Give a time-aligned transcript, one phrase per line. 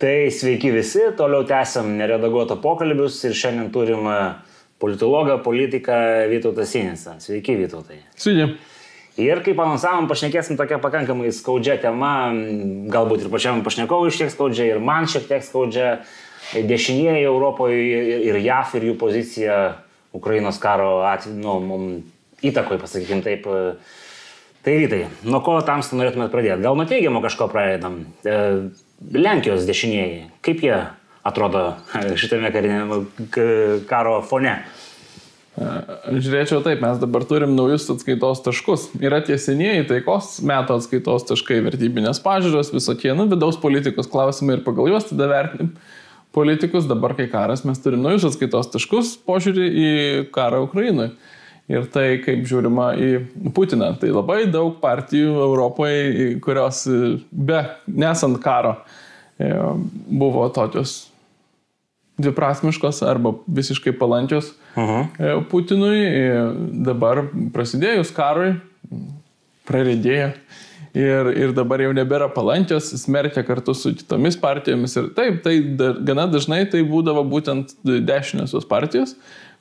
[0.00, 4.16] Tai sveiki visi, toliau tęsiam neredaguotą pokalbius ir šiandien turim e,
[4.80, 5.92] politologą, politiką
[6.30, 7.18] Vytautą Sinisą.
[7.20, 7.98] Sveiki, Vytautai.
[8.16, 8.54] Sveiki.
[9.20, 12.30] Ir kaip anonsavom, pašnekėsim tokia pakankamai skaudžia tema,
[12.88, 15.92] galbūt ir pačiam pašnekovui šiek tiek skaudžia, ir man šiek tiek skaudžia.
[16.56, 17.76] Dešinieji Europoje
[18.24, 19.56] ir JAF ir jų pozicija
[20.16, 21.80] Ukrainos karo atveju, nu,
[22.40, 23.44] įtakoje, pasakykim taip.
[24.64, 26.64] Tai rytai, nuo ko tamstų norėtumėt pradėti?
[26.64, 28.02] Gal nuo teigiamo kažko pradedam?
[28.24, 28.34] E,
[29.00, 30.76] Lenkijos dešinieji, kaip jie
[31.24, 31.72] atrodo
[32.20, 33.00] šitame karinėme
[33.88, 34.58] karo fone?
[35.60, 38.86] Žiūrėčiau taip, mes dabar turim naujus atskaitos taškus.
[39.02, 44.62] Yra tie senieji taikos metų atskaitos taškai, vertybinės pažiūros, visokie, nu, vidaus politikos klausimai ir
[44.64, 45.74] pagal juos tada vertinim
[46.36, 46.88] politikus.
[46.88, 49.90] Dabar, kai karas, mes turim naujus atskaitos taškus, požiūrį į
[50.36, 51.12] karą Ukrainoje.
[51.70, 53.10] Ir tai, kaip žiūrima į
[53.54, 53.92] Putiną.
[54.00, 56.82] Tai labai daug partijų Europoje, kurios
[57.30, 58.74] be nesant karo
[59.38, 59.52] e,
[60.10, 61.04] buvo tokios
[62.20, 65.06] dviprasmiškos arba visiškai palankios uh -huh.
[65.18, 66.00] E, Putinui.
[66.06, 68.54] E, dabar prasidėjus karui,
[69.68, 70.32] praridėjo.
[70.94, 74.96] Ir, ir dabar jau nebėra palankios, smerkia kartu su kitomis partijomis.
[74.96, 79.14] Ir taip, tai da, gana dažnai tai būdavo būtent dešiniosios partijos,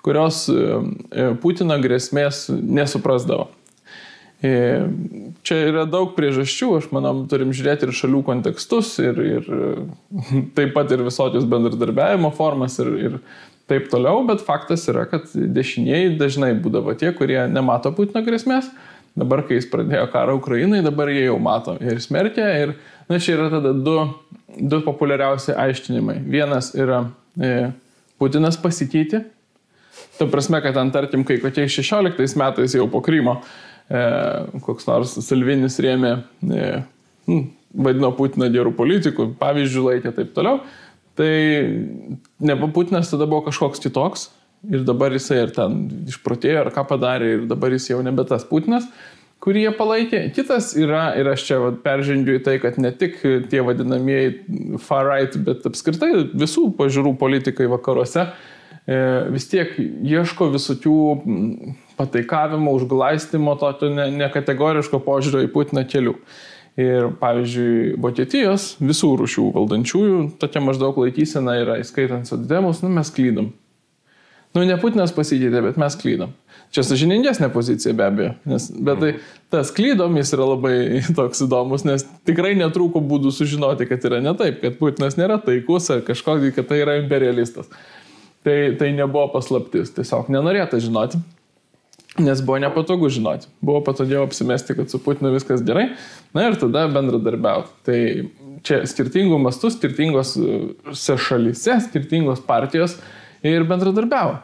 [0.06, 3.50] kurios e, Putino grėsmės nesuprasdavo.
[4.40, 9.50] Čia yra daug priežasčių, aš manau, turim žiūrėti ir šalių kontekstus, ir, ir
[10.56, 13.18] taip pat ir visokius bendradarbiavimo formas ir, ir
[13.70, 18.72] taip toliau, bet faktas yra, kad dešinieji dažnai būdavo tie, kurie nemato Putino grėsmės.
[19.20, 22.48] Dabar, kai jis pradėjo karą Ukrainai, dabar jie jau mato ir smerkia.
[22.62, 22.74] Ir
[23.10, 23.98] na, čia yra tada du,
[24.56, 26.20] du populiariausi aiškinimai.
[26.30, 27.02] Vienas yra
[27.36, 27.72] e,
[28.22, 29.26] Putinas pasikeitė.
[30.20, 33.40] Ta prasme, kad ant, tarkim, kai kokiais 16 metais jau po Krymo
[33.90, 34.02] E,
[34.62, 36.12] koks nors Salvinis rėmė,
[36.46, 36.66] e,
[37.26, 37.46] hm,
[37.86, 40.60] vadino Putiną gerų politikų, pavyzdžių laikė taip toliau,
[41.18, 41.32] tai
[42.38, 44.28] ne Putinas tada buvo kažkoks kitoks
[44.70, 48.46] ir dabar jisai ir ten išprotėjo, ar ką padarė ir dabar jis jau nebe tas
[48.46, 48.86] Putinas
[49.40, 50.22] kurį jie palaikė.
[50.36, 55.38] Kitas yra, ir aš čia peržengiu į tai, kad ne tik tie vadinamieji far right,
[55.48, 58.34] bet apskritai visų pažiūrų politikai vakaruose e,
[59.34, 61.00] vis tiek ieško visokių
[62.00, 66.16] pataikavimo, užglaistimo, tokio nekategoriško ne požiūrio į Putiną kelių.
[66.80, 73.50] Ir pavyzdžiui, Vokietijos visų rušių valdančiųjų tokia maždaug laikysena yra, įskaitant soddemus, nu mes klydom.
[74.56, 76.32] Nu, ne Putinas pasikeitė, bet mes klydom.
[76.74, 79.12] Čia sažiningesnė pozicija be abejo, nes, bet tai
[79.54, 80.74] tas klydom jis yra labai
[81.20, 85.90] toks įdomus, nes tikrai netrūko būdų sužinoti, kad yra ne taip, kad Putinas nėra taikus
[85.94, 87.70] ar kažkokį, kad tai yra imperialistas.
[88.48, 91.20] Tai, tai nebuvo paslaptis, tiesiog nenorėta žinoti
[92.20, 93.48] nes buvo nepatogu žinoti.
[93.62, 95.90] Buvo patogiau apsimesti, kad su Putinu viskas gerai,
[96.34, 97.74] na ir tada bendradarbiauti.
[97.86, 98.00] Tai
[98.66, 102.98] čia skirtingų mastų, skirtingose šalyse, skirtingos partijos
[103.46, 104.40] ir bendradarbiavo.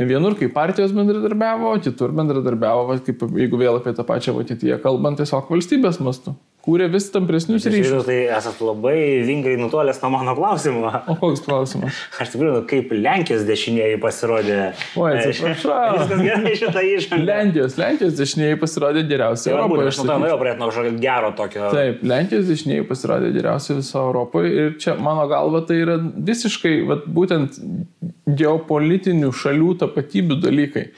[0.00, 5.50] Vienur kaip partijos bendradarbiavo, kitur bendradarbiavo, kaip, jeigu vėl apie tą pačią Vokietiją kalbant, tiesiog
[5.52, 8.04] valstybės mastu kūrė vis tampresnius ryšius.
[8.06, 10.90] Tai esat labai vingai nutolęs nuo mano klausimo.
[11.10, 11.98] O koks klausimas?
[12.20, 14.58] Aš tikrai, nu, kaip Lenkijos dešinieji pasirodė.
[14.98, 15.76] O, atsiprašau.
[15.96, 17.20] Viskas gerai šitą iššūkį.
[17.28, 19.88] Lenkijos, Lenkijos dešinieji pasirodė geriausiai tai Europoje.
[19.92, 21.70] Aš norėjau pradėti nuo kažkokio gero tokio.
[21.76, 27.08] Taip, Lenkijos dešinieji pasirodė geriausiai viso Europoje ir čia mano galva tai yra visiškai, vat,
[27.20, 27.56] būtent
[28.40, 30.90] geopolitinių šalių tapatybių dalykai.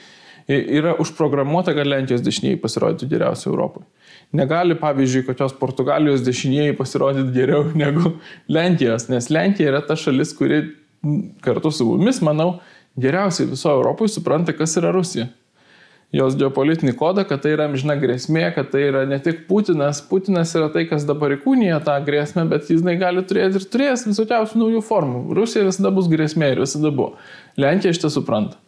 [0.51, 3.87] Yra užprogramuota, kad Lenkijos dešinieji pasirodytų geriausiai Europoje.
[4.33, 8.15] Negali, pavyzdžiui, kokios Portugalijos dešinieji pasirodyti geriau negu
[8.49, 10.63] Lenkijos, nes Lenkija yra ta šalis, kuri
[11.43, 12.55] kartu su mumis, manau,
[12.97, 15.27] geriausiai viso Europoje supranta, kas yra Rusija.
[16.13, 20.01] Jos geopolitinį kodą, kad tai yra amžina grėsmė, kad tai yra ne tik Putinas.
[20.05, 24.61] Putinas yra tai, kas dabar įkūnija tą grėsmę, bet jis gali turėti ir turės visokiausių
[24.61, 25.23] naujų formų.
[25.33, 27.15] Rusija visada bus grėsmė ir visada buvo.
[27.57, 28.61] Lenkija šitą supranta.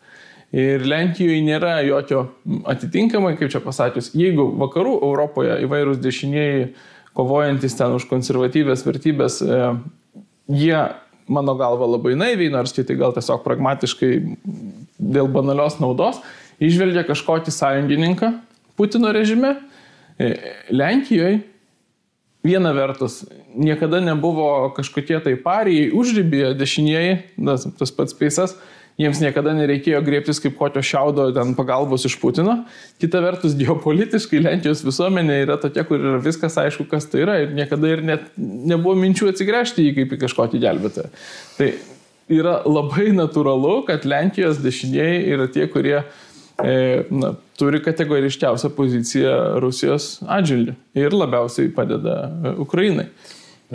[0.55, 2.27] Ir Lenkijoje nėra jokio
[2.69, 6.69] atitinkamai, kaip čia pasakius, jeigu vakarų Europoje įvairūs dešinieji
[7.15, 9.59] kovojantis ten už konservatyvės vertybės, e,
[10.51, 10.77] jie,
[11.31, 14.11] mano galva, labai naiviai, nors kiti gal tiesiog pragmatiškai
[14.99, 16.21] dėl banalios naudos,
[16.63, 18.35] išvelgia kažkokį sąjungininką
[18.75, 19.55] Putino režime.
[20.19, 20.35] E,
[20.69, 21.39] Lenkijoje
[22.43, 23.23] viena vertus
[23.55, 27.15] niekada nebuvo kažkokie tai parijai užrybėje dešinieji,
[27.79, 28.57] tas pats peisas,
[29.01, 32.61] jiems niekada nereikėjo griebtis kaip kokio šiaudo ten pagalbos iš Putino.
[33.01, 37.51] Kita vertus, geopolitiškai Lenkijos visuomenė yra tokia, kur yra viskas aišku, kas tai yra ir
[37.57, 41.11] niekada ir net nebuvo minčių atsigręžti į kaip į kažkokį gelbėtoją.
[41.57, 41.71] Tai
[42.31, 50.21] yra labai natūralu, kad Lenkijos dešinieji yra tie, kurie e, na, turi kategoriškiausią poziciją Rusijos
[50.23, 53.09] atžvilgiu ir labiausiai padeda e, Ukrainai.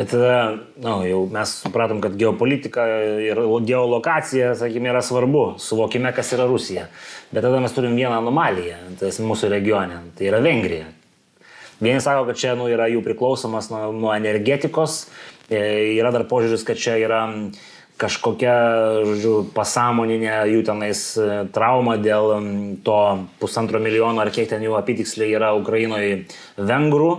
[0.00, 2.86] Bet tada, na, nu, jau mes supratom, kad geopolitika
[3.20, 3.36] ir
[3.68, 6.86] geolokacija, sakykime, yra svarbu, suvokime, kas yra Rusija.
[7.28, 10.86] Bet tada mes turim vieną anomaliją, tai mūsų regione, tai yra Vengrija.
[11.84, 15.02] Vieni sako, kad čia nu, yra jų priklausomas nuo, nuo energetikos,
[15.52, 15.60] e,
[15.98, 17.20] yra dar požiūris, kad čia yra
[18.00, 18.54] kažkokia,
[19.04, 22.32] žodžiu, pasąmoninė jų tenais e, trauma dėl
[22.88, 23.02] to
[23.42, 26.22] pusantro milijono ar kiek ten jų apitiksliai yra Ukrainoje
[26.56, 27.10] vengrų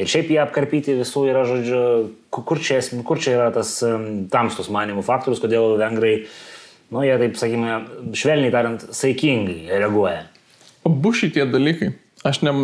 [0.00, 1.80] Ir šiaip jie apkarpyti visų yra, žodžiu,
[2.32, 3.74] kur čia, kur čia yra tas
[4.32, 6.14] tamstus manimų faktorius, kodėl vengrai,
[6.88, 7.74] nu, jie taip, sakykime,
[8.16, 10.22] švelniai tariant, saikingai reaguoja.
[10.88, 11.90] Abu šitie dalykai,
[12.24, 12.54] aš ne,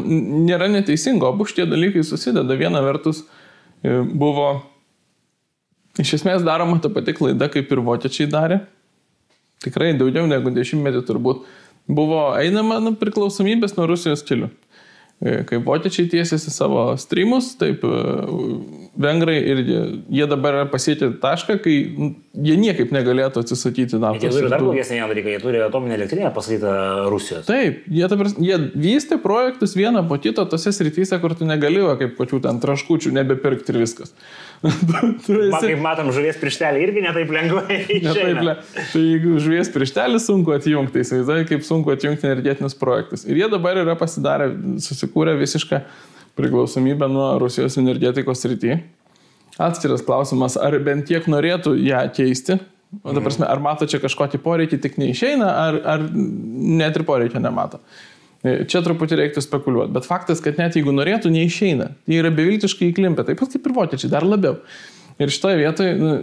[0.47, 2.57] nėra neteisingo, abu šitie dalykai susideda.
[2.57, 3.27] Viena vertus
[3.85, 4.49] e, buvo
[6.01, 8.63] iš esmės daroma ta pati klaida, kaip ir vokiečiai darė.
[9.65, 11.45] Tikrai daugiau negu dešimtmetį turbūt
[11.87, 14.51] buvo einama nu, priklausomybės nuo Rusijos stilių.
[15.17, 18.01] E, kaip vokiečiai tiesiasi savo streamus, taip e,
[19.01, 19.63] vengrai ir
[20.13, 21.77] jie dabar pasiekia tašką, kai
[22.45, 24.27] jie niekaip negalėtų atsisakyti naftos.
[24.27, 26.75] Jie turi dar blogesnį dalyką, jie turi atominę elektrinę pasakytą
[27.13, 27.49] Rusijos.
[27.49, 32.13] Taip, jie, ta, jie vystė projektus vieną po kito tose srityse, kur tu negalėjo kaip
[32.21, 34.13] kokių ten traškučių nebepirkti ir viskas.
[35.27, 35.63] Tu esi...
[35.63, 37.79] Kaip matom, žuvies prieštelį irgi netaip lengvai.
[38.07, 38.57] Netaip lengvai.
[38.93, 43.27] Tai jeigu žuvies prieštelį sunku atjungti, tai įsivaizduoju, kaip sunku atjungti energetinius projektus.
[43.29, 44.53] Ir jie dabar yra pasidarę,
[44.85, 45.83] susikūrę visišką
[46.37, 48.81] priklausomybę nuo Rusijos energetikos rytį.
[49.57, 52.59] Atskiras klausimas, ar bent tiek norėtų ją keisti,
[53.03, 57.43] O ta prasme, ar mato čia kažkokį poreikį, tik neišeina, ar, ar net ir poreikio
[57.43, 57.81] nemato.
[58.47, 61.91] E, čia truputį reiktų spekuliuoti, bet faktas, kad net jeigu norėtų, neišeina.
[62.11, 64.61] Jie yra beviltiškai įklimpę, taip pat kaip ir vokiečiai, dar labiau.
[65.23, 66.17] Ir šitoje vietoje, nu,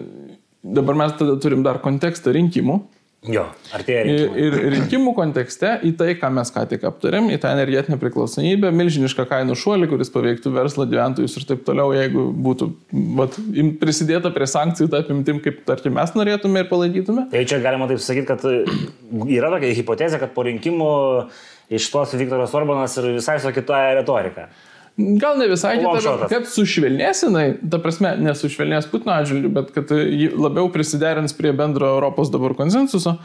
[0.64, 2.84] dabar mes tada turim dar kontekstą rinkimų.
[3.31, 4.40] Jo, artėja rinkimai.
[4.44, 8.72] Ir, ir rinkimų kontekste į tai, ką mes ką tik aptarėm, į tą energetinę priklausomybę,
[8.76, 12.68] milžinišką kainų šuolį, kuris paveiktų verslą, gyventojus ir taip toliau, jeigu būtų
[13.19, 13.38] vat,
[13.80, 17.30] prisidėta prie sankcijų tą apimtim, kaip tarkim mes norėtume ir palaikytume.
[17.31, 18.44] Tai čia galima taip sakyti, kad
[19.24, 20.92] yra tokia hipotezė, kad po rinkimų
[21.69, 24.50] iš tos Viktoras Orbanas ir visai su kitoje retorika.
[24.98, 30.27] Gal ne visai kita, kad sušvelnės jinai, ta prasme, nesušvelnės Putino atžvilgiu, bet kad ji
[30.38, 33.15] labiau prisiderins prie bendro Europos dabar konsensuso,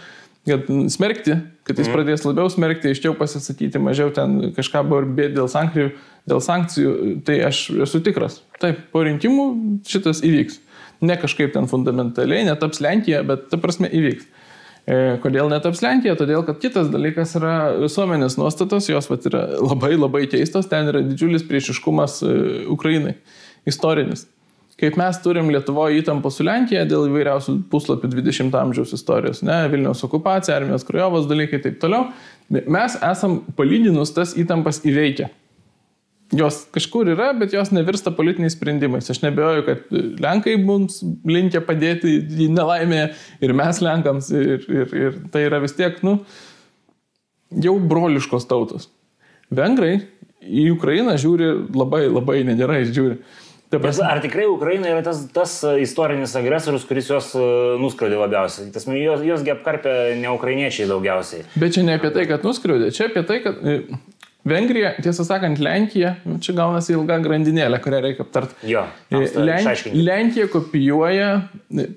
[0.49, 1.37] kad smerkti,
[1.69, 1.93] kad jis mm.
[1.93, 5.91] pradės labiau smerkti, aiškiau pasisakyti, mažiau ten kažką barbėti dėl sankcijų,
[6.33, 6.95] dėl sankcijų,
[7.29, 8.41] tai aš esu tikras.
[8.63, 9.49] Taip, po rinkimų
[9.89, 10.63] šitas įvyks.
[11.05, 14.25] Ne kažkaip ten fundamentaliai, netaps Lenkija, bet ta prasme įvyks.
[14.89, 16.15] E, kodėl netaps Lenkija?
[16.17, 21.03] Todėl, kad kitas dalykas yra visuomenės nuostatos, jos vat, yra labai labai keistos, ten yra
[21.05, 22.35] didžiulis priešiškumas e,
[22.73, 23.19] Ukrainai,
[23.69, 24.25] istorinis.
[24.79, 30.05] Kaip mes turim Lietuvoje įtampą su Lenkija dėl įvairiausių puslapių 20 amžiaus istorijos, ne, Vilniaus
[30.07, 32.07] okupacija, armijos krajovos dalykai ir taip toliau,
[32.49, 35.29] mes esam palyginus tas įtampas įveikę.
[36.37, 39.07] Jos kažkur yra, bet jos nevirsta politiniais sprendimais.
[39.09, 43.07] Aš nebejoju, kad Lenkai mums linkia padėti į nelaimę
[43.41, 44.29] ir mes Lenkams.
[44.37, 46.19] Ir, ir, ir tai yra vis tiek, nu,
[47.65, 48.91] jau broliškos tautos.
[49.49, 50.03] Vengrai
[50.45, 53.23] į Ukrainą žiūri labai, labai negerai žiūri.
[53.69, 57.43] Prasme, ar tikrai Ukraina yra tas, tas istorinis agresorius, kuris juos e,
[57.83, 58.71] nuskriaudė labiausiai?
[58.73, 61.45] Tas, jos, josgi apkarpė ne ukrainiečiai daugiausiai.
[61.61, 63.83] Bet čia ne apie tai, kad nuskriaudė, čia apie tai, kad e,
[64.49, 68.57] Vengrija, tiesą sakant, Lenkija, nu, čia gaunasi ilga grandinėlė, kurią reikia aptarti.
[68.71, 71.31] Jo, e, Len, Lenkija kopijuoja,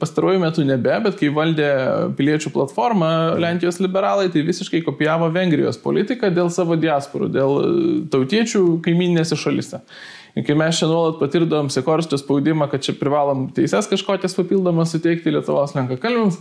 [0.02, 1.70] pastaruoju metu nebe, bet kai valdė
[2.18, 3.12] piliečių platformą
[3.42, 7.60] Lenkijos liberalai, tai visiškai kopijavo Vengrijos politiką dėl savo diasporų, dėl
[8.14, 9.82] tautiečių kaiminėse šalise.
[10.38, 15.34] Ir kai mes čia nuolat patirdavom Sikorskio spaudimą, kad čia privalom teises kažkokias papildomas suteikti
[15.34, 16.40] Lietuvos lenkakalbėms,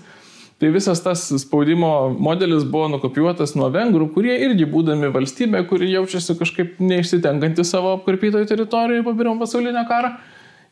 [0.61, 6.37] Tai visas tas spaudimo modelis buvo nukopijuotas nuo vengrų, kurie irgi būdami valstybė, kuri jaučiasi
[6.37, 10.11] kažkaip neišsitenkanti savo apkarpytoje teritorijoje po pirmo pasaulinio karo,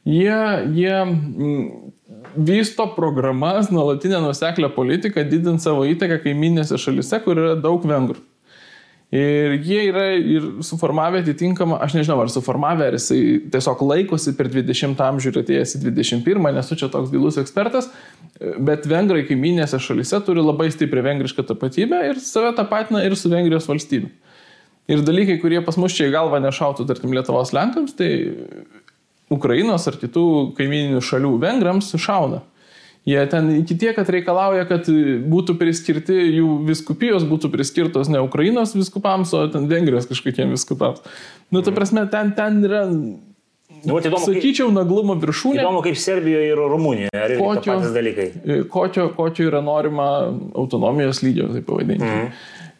[0.05, 0.37] jie,
[0.77, 1.63] jie mm,
[2.51, 8.21] vysto programas, nuolatinę nuseklę politiką, didint savo įtaką kaiminėse šalise, kur yra daug vengrų.
[9.09, 14.51] Ir jie yra ir suformavę atitinkamą, aš nežinau, ar suformavę, ar jisai tiesiog laikosi per
[14.53, 17.89] 20 amžių ir atėjęs į 21, nesu čia toks gilus ekspertas,
[18.37, 23.71] bet vengrai kaiminėse šalise turi labai stiprią vengrišką tapatybę ir save tapatina ir su Vengrijos
[23.71, 24.13] valstybe.
[24.93, 28.13] Ir dalykai, kurie pas mus čia į galvą nešautų, tarkim, Lietuvos Lenkams, tai
[29.33, 32.43] Ukrainos ar kitų kaimininių šalių vengrams šauna.
[33.09, 34.89] Jie ten iki tiek, kad reikalauja, kad
[35.33, 41.01] būtų priskirti jų viskupijos, būtų priskirtos ne Ukrainos viskupams, o ten Vengrijos kažkokiem viskupams.
[41.55, 42.85] Nu, ta prasme, ten, ten yra
[43.87, 45.61] Nu, įdomu, Sakyčiau, naglumo viršūnė.
[45.61, 47.13] Įdomu, kaip Serbijoje ir Rumunijoje.
[47.15, 48.27] Ar yra patys dalykai?
[48.43, 50.09] E, kokio, kokio yra norima
[50.59, 52.09] autonomijos lygio, taip pavadinti.
[52.09, 52.33] Mm.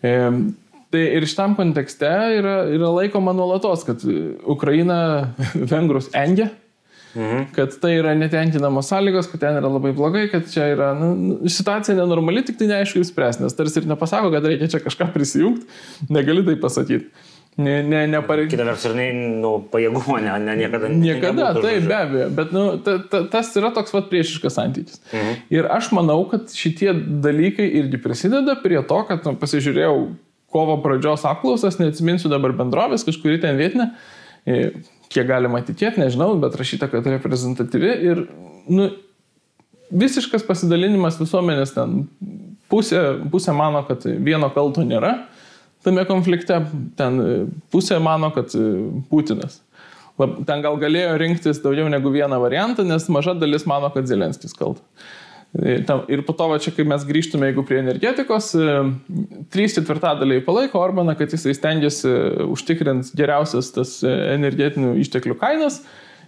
[0.03, 2.11] E, tai ir šitam kontekste
[2.41, 4.03] yra, yra laikoma nuolatos, kad
[4.49, 4.99] Ukraina
[5.73, 6.51] vengrus engia,
[7.19, 7.49] mhm.
[7.57, 11.53] kad tai yra netenkinamos sąlygos, kad ten yra labai blogai, kad čia yra nu, nu
[11.53, 15.69] situacija nenormali, tik tai neaišku išspręs, nes tarsi ir nepasako, kad reikia čia kažką prisijungti,
[16.15, 17.11] negali tai pasakyti.
[17.59, 18.53] Ne, ne, nepareik...
[18.53, 19.07] Kita vertus ir ne,
[19.43, 20.91] nu, pajėgumo, ne, ne, niekada.
[20.95, 25.01] Niekada, taip, be abejo, bet nu, ta, ta, tas yra toks pat priešiškas santykis.
[25.11, 25.33] Mhm.
[25.57, 26.95] Ir aš manau, kad šitie
[27.25, 29.97] dalykai irgi prisideda prie to, kad nu, pasižiūrėjau
[30.55, 33.91] kovo pradžios apklausas, neatsiminsiu dabar bendrovės, kažkuri ten vietinė,
[35.13, 38.25] kiek galima tikėti, nežinau, bet rašyta, kad reprezentatyvi ir
[38.69, 38.91] nu,
[39.91, 42.03] visiškas pasidalinimas visuomenės ten.
[42.69, 43.01] Pusė,
[43.33, 45.15] pusė mano, kad vieno kalto nėra
[45.87, 46.59] tame konflikte.
[46.99, 47.23] Ten
[47.73, 48.53] pusė mano, kad
[49.09, 49.63] Putinas.
[50.19, 54.85] Ten gal galėjo rinktis daugiau negu vieną variantą, nes maža dalis mano, kad Zelenskis kaltas.
[55.57, 55.79] E,
[56.13, 58.51] ir po to, va, čia kai mes grįžtume, jeigu prie energetikos,
[59.55, 62.13] trys ketvirtadaliai palaiko Orbaną, kad jisai stengiasi
[62.49, 65.81] užtikrinti geriausias tas energetinių išteklių kainas.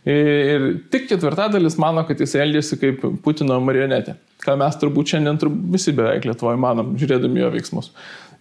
[0.09, 4.17] Ir tik ketvirtadalis mano, kad jis elgėsi kaip Putino marionetė.
[4.41, 7.91] Ką mes turbūt šiandien turbūt visi beveik Lietuvoje manom, žiūrėdami jo veiksmus.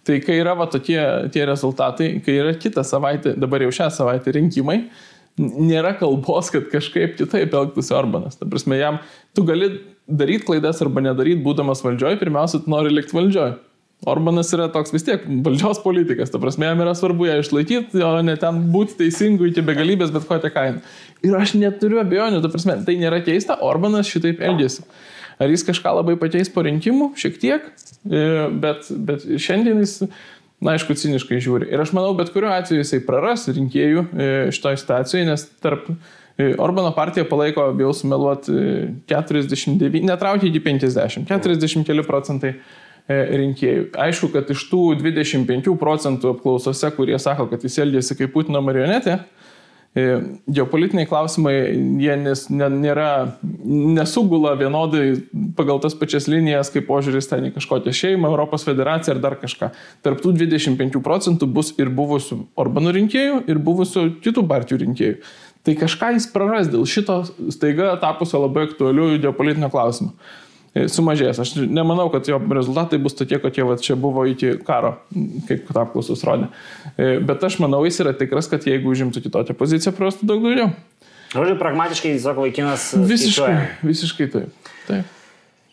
[0.08, 0.96] Tai kai yra va tokie
[1.34, 4.78] tie rezultatai, kai yra kitą savaitę, dabar jau šią savaitę rinkimai,
[5.40, 8.40] nėra kalbos, kad kažkaip kitaip elgtųsi Orbanas.
[8.40, 8.98] Ta prasme, jam
[9.36, 9.70] tu gali
[10.10, 13.52] daryti klaidas arba nedaryti, būdamas valdžioj, pirmiausia, tu nori likti valdžioj.
[14.08, 18.14] Orbanas yra toks vis tiek valdžios politikas, ta prasme, jam yra svarbu ją išlaikyti, o
[18.24, 20.80] ne ten būti teisingu iki begalybės, bet kokią kainą.
[21.26, 24.86] Ir aš neturiu abejonių, ta prasme, tai nėra keista, Orbanas šitaip elgėsi.
[25.40, 27.68] Ar jis kažką labai pakeis po rinkimų, šiek tiek,
[28.08, 28.24] e,
[28.62, 29.98] bet, bet šiandien jis,
[30.64, 31.68] na aišku, ciniškai žiūri.
[31.72, 35.92] Ir aš manau, bet kuriuo atveju jisai praras rinkėjų e, šitoje situacijoje, nes tarp
[36.58, 38.52] Orbano partija palaiko, bijau sumeluoti,
[39.10, 42.54] 49, netraukia iki 50, 40 keli procentai
[43.10, 43.88] rinkėjų.
[43.98, 49.18] Aišku, kad iš tų 25 procentų apklausose, kurie sako, kad jis elgėsi kaip Putino marionetė,
[49.90, 50.02] E,
[50.46, 51.54] geopolitiniai klausimai,
[51.98, 53.08] jie nes, ne, nėra,
[53.66, 55.16] nesugula vienodai
[55.58, 59.72] pagal tas pačias linijas, kaip požiūris ten į kažkokią šeimą, Europos federaciją ar dar kažką.
[60.06, 65.16] Tarptų 25 procentų bus ir buvusių Orbano rinkėjų, ir buvusių kitų partijų rinkėjų.
[65.66, 70.14] Tai kažką jis praras dėl šito staiga tapusio labai aktualių geopolitinio klausimo.
[70.70, 71.40] E, sumažės.
[71.42, 74.94] Aš nemanau, kad jo rezultatai bus tokie, kokie va, čia buvo iki karo,
[75.48, 76.46] kaip apklausos rodė.
[76.94, 80.70] E, bet aš manau, jis yra tikras, kad jeigu užimtų kitokią poziciją, prarastų daug daugiau.
[81.34, 82.92] Žodžiu, pragmatiškai, sako vaikinas.
[82.94, 83.66] Visiškai, skaičiuoja.
[83.86, 84.70] visiškai taip.
[84.86, 85.16] taip.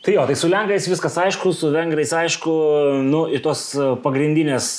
[0.06, 2.58] Tai jo, tai su lenkais viskas aišku, su vengrais aišku,
[3.06, 3.63] nu, į tos
[4.03, 4.77] pagrindinės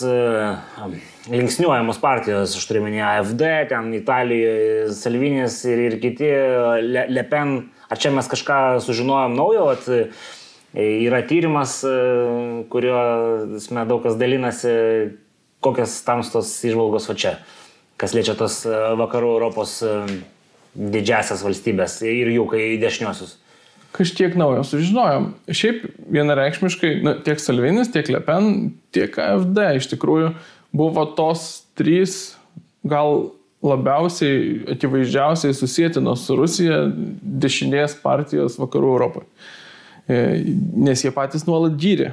[1.33, 3.43] linksniuojamos partijos, aš turiu minėti AFD,
[3.73, 6.31] ten Italijoje Salvinės ir, ir kiti,
[6.85, 7.59] Le, Le Pen
[7.89, 10.03] Ar čia mes kažką sužinojom naujo, at e,
[11.07, 11.93] yra tyrimas, e,
[12.69, 12.99] kurio
[13.89, 14.73] daug kas dalinasi,
[15.65, 17.35] kokias tamstos išvalgos va čia,
[18.01, 19.79] kas liečia tos e, vakarų Europos
[20.77, 23.39] didžiasias valstybės ir jų, kai dešiniosius.
[23.97, 25.31] Kažkiek naujo sužinojom.
[25.49, 30.35] Šiaip vienareikšmiškai nu, tiek Salvinis, tiek Lepen, tiek AFD iš tikrųjų
[30.73, 32.37] buvo tos trys
[32.85, 33.31] gal
[33.63, 36.85] labiausiai akivaizdžiausiai susijętinos su Rusija
[37.43, 39.27] dešinės partijos vakarų Europoje.
[40.09, 40.19] E,
[40.79, 42.13] nes jie patys nuolat gyrė.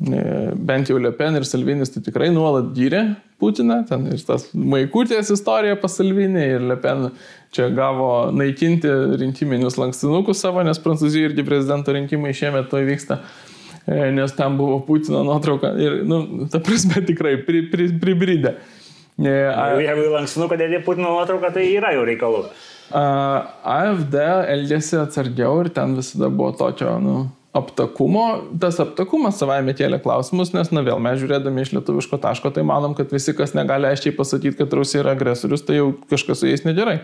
[0.00, 0.22] E,
[0.56, 3.04] bent jau Le Pen ir Salvinis tai tikrai nuolat gyrė
[3.40, 3.84] Putiną.
[3.88, 7.06] Ten ir tas Maikutės istorija pas Salvinį ir Le Pen
[7.54, 8.90] čia gavo naikinti
[9.20, 13.59] rinkiminius lankstinukus savo, nes Prancūzijoje irgi prezidento rinkimai šiemet to įvyksta e,
[13.90, 18.54] nes ten buvo Putino nuotrauka ir, nu, ta prasme tikrai pri, pri, pribridę.
[18.54, 18.78] Pri
[19.20, 22.46] A, Jeigu lankstinuką dėdė Putino nuotrauką, tai yra jau reikalų.
[22.90, 24.16] AFD
[24.54, 27.16] elgėsi atsargiau ir ten visada buvo tokio, nu,
[27.56, 28.24] aptakumo.
[28.62, 32.96] Tas aptakumas savaime kėlė klausimus, nes, na vėl, mes žiūrėdami iš lietuviško taško, tai manom,
[32.98, 36.64] kad visi, kas negali aiškiai pasakyti, kad Rusija yra agresorius, tai jau kažkas su jais
[36.66, 37.00] negerai.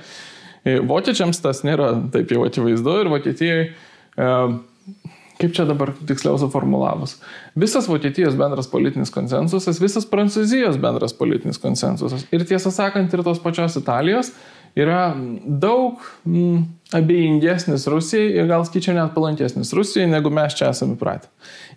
[0.67, 4.31] E, vokiečiams tas nėra taip jau akivaizdu ir Vokietijai e,
[5.41, 7.17] kaip čia dabar tiksliau suformulavus,
[7.59, 13.43] visas Vokietijos bendras politinis konsensusas, visas Prancūzijos bendras politinis konsensusas ir tiesą sakant ir tos
[13.43, 14.33] pačios Italijos
[14.77, 15.15] yra
[15.47, 16.65] daug mm,
[16.97, 21.31] abejingesnis Rusijai ir gal skaičiau net palankesnis Rusijai, negu mes čia esame pratę.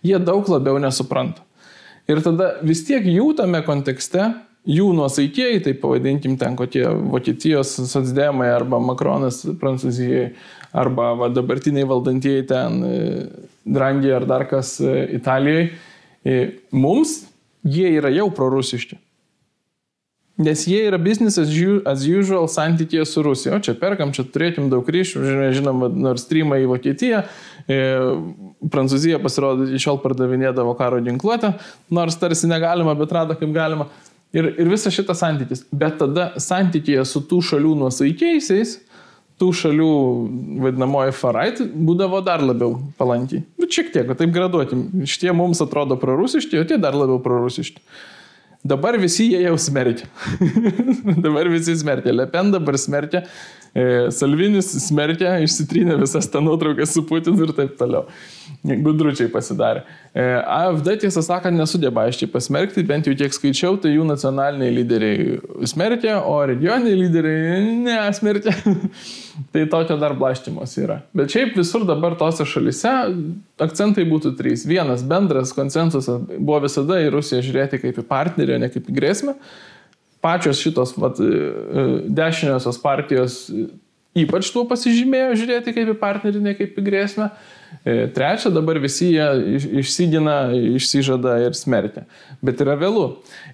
[0.04, 1.46] Jie daug labiau nesupranta.
[2.10, 4.32] Ir tada vis tiek jų tame kontekste
[4.68, 10.34] jų nuosaikėjai, tai pavadinkim ten kokie Vokietijos socdemai arba Makronas Prancūzijai,
[10.76, 12.82] arba va, dabartiniai valdantieji ten
[13.68, 15.70] Drangė ar dar kas e, Italijoje,
[16.72, 17.20] mums
[17.64, 18.98] jie yra jau prorusiški.
[20.40, 23.58] Nes jie yra business as usual santykėje su Rusija.
[23.58, 25.24] O čia perkam, čia turėtum daug ryšių,
[25.58, 27.26] žinom, nors streamą į Vokietiją.
[27.68, 27.80] E,
[28.72, 31.58] Prancūzija pasirodo, iš šiol pardavinėdavo karo ginkluotę,
[31.92, 33.90] nors tarsi negalima, bet rado kaip galima.
[34.32, 35.66] Ir, ir visas šitas santykis.
[35.76, 38.78] Bet tada santykėje su tų šalių nuosaikiaisiais
[39.40, 39.90] tų šalių
[40.66, 43.46] vadinamoji farait būdavo dar labiau palankiai.
[43.60, 44.78] Bet šiek tiek, taip graduoti.
[45.10, 47.82] Šitie mums atrodo prorusiški, o tie dar labiau prorusiški.
[48.68, 50.10] Dabar visi jie jau smerkia.
[51.26, 52.12] dabar visi smerkia.
[52.12, 53.24] Lepen dabar smerkia.
[53.74, 58.08] E, Salvinis smerkia, išsitrynė visas tą nuotrauką su Putinu ir taip toliau.
[58.66, 59.84] Gudručiai pasidarė.
[60.12, 65.68] E, AFD tiesą sakant nesudėba aiškiai pasmerkti, bent jau tiek skaičiau, tai jų nacionaliniai lyderiai
[65.70, 68.56] smerkia, o regioniniai lyderiai nesmerkia.
[69.54, 71.00] tai tokio dar blaštimos yra.
[71.16, 72.92] Bet šiaip visur dabar tose šalise
[73.62, 74.66] akcentai būtų trys.
[74.68, 78.98] Vienas bendras konsensusas buvo visada į Rusiją žiūrėti kaip į partnerį, o ne kaip į
[78.98, 79.38] grėsmę
[80.22, 81.86] pačios šitos vat, e, e,
[82.20, 83.46] dešiniosios partijos
[84.18, 87.30] ypač tuo pasižymėjo žiūrėti kaip į partnerį, ne kaip į grėsmę.
[87.86, 89.28] E, trečia, dabar visi jie
[89.84, 90.38] išsigina,
[90.80, 92.06] išsižada ir smerkia.
[92.46, 93.06] Bet yra vėlų.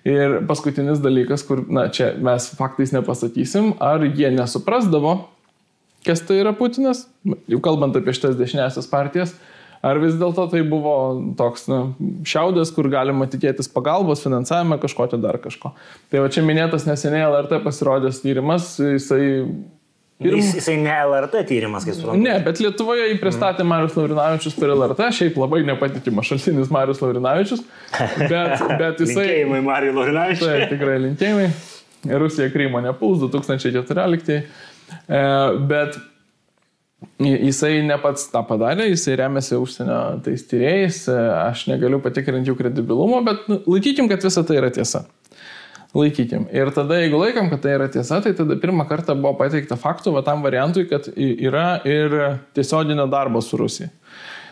[0.08, 5.18] Ir paskutinis dalykas, kur, na, čia mes faktais nepasakysim, ar jie nesuprasdavo,
[6.08, 7.06] kas tai yra Putinas,
[7.50, 9.36] jau kalbant apie šitas dešinėsias partijas,
[9.86, 10.96] Ar vis dėlto tai buvo
[11.38, 11.80] toks na,
[12.26, 15.76] šiaudas, kur galima tikėtis pagalbos, finansavimą, kažkokio dar kažko.
[16.10, 19.26] Tai va čia minėtas neseniai LRT pasirodęs tyrimas, jisai
[20.24, 20.32] Ir...
[20.32, 22.24] Jis, jisai ne LRT tyrimas, kaip suprantu.
[22.24, 23.68] Ne, bet Lietuvoje jį pristatė mm.
[23.68, 27.66] Marius Laurinavičius per LRT, šiaip labai nepatikimas šaltinis Marius Laurinavičius.
[28.32, 29.26] Bet, bet jisai...
[29.26, 30.48] linkėjimai Marijui Laurinavičiui.
[30.48, 31.50] Tai tikrai linkėjimai.
[32.24, 34.40] Rusija Krymo nepuls 2014.
[34.40, 35.22] E,
[35.68, 36.00] bet
[37.20, 41.06] Jisai ne pats tą padarė, jisai remiasi užsienio tais tyrėjais,
[41.46, 45.06] aš negaliu patikrinti jų kredibilumo, bet nu, laikykim, kad visa tai yra tiesa.
[45.96, 46.50] Laikykim.
[46.52, 50.12] Ir tada, jeigu laikom, kad tai yra tiesa, tai tada pirmą kartą buvo pateikta faktų,
[50.18, 52.18] va tam variantui, kad yra ir
[52.58, 53.88] tiesioginio darbo su Rusija.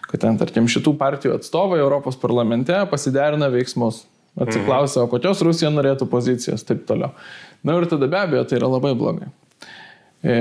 [0.08, 4.06] Kad ten, tarkim, šitų partijų atstovai Europos parlamente pasiderina veiksmus.
[4.40, 7.12] Atsiklausia, o kokios Rusija norėtų pozicijos, taip toliau.
[7.64, 9.28] Na ir tada be abejo, tai yra labai blogai.
[10.24, 10.34] E,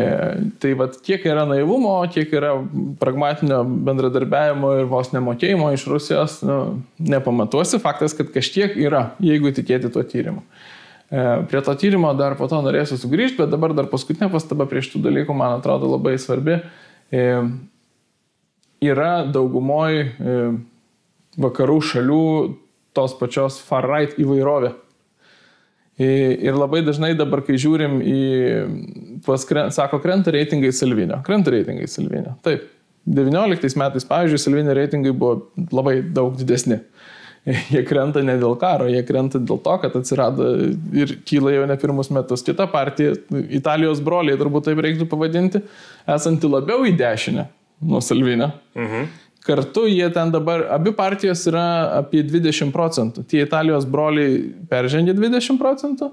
[0.63, 2.53] tai vad kiek yra naivumo, kiek yra
[3.01, 6.59] pragmatinio bendradarbiavimo ir vos nemokėjimo iš Rusijos, nu,
[7.03, 7.81] nepamatuosi.
[7.83, 10.45] Faktas, kad kažkiek yra, jeigu tikėti tuo tyrimu.
[11.11, 14.85] E, prie to tyrimo dar po to norėsiu sugrįžti, bet dabar dar paskutinė pastaba prie
[14.87, 16.61] šitų dalykų, man atrodo, labai svarbi.
[17.11, 17.27] E,
[18.87, 20.07] yra daugumoje
[21.43, 22.23] vakarų šalių
[22.95, 24.77] tos pačios far right įvairovė.
[26.03, 28.23] Ir labai dažnai dabar, kai žiūrim į,
[29.25, 31.23] tuos, sako, krenta reitingai Silvinio.
[31.27, 32.37] Krenta reitingai Silvinio.
[32.45, 32.69] Taip.
[33.05, 36.79] 19 metais, pavyzdžiui, Silvinio reitingai buvo labai daug didesni.
[37.43, 40.53] Jie krenta ne dėl karo, jie krenta dėl to, kad atsirado
[40.95, 43.17] ir kyla jau ne pirmus metus kita partija,
[43.51, 45.65] Italijos broliai turbūt taip reiktų pavadinti,
[46.07, 47.49] esanti labiau į dešinę
[47.91, 48.53] nuo Salvinio.
[48.79, 49.11] Mhm.
[49.43, 51.65] Kartu jie ten dabar, abi partijos yra
[51.99, 53.25] apie 20 procentų.
[53.27, 54.37] Tie Italijos broliai
[54.71, 56.13] peržengė 20 procentų,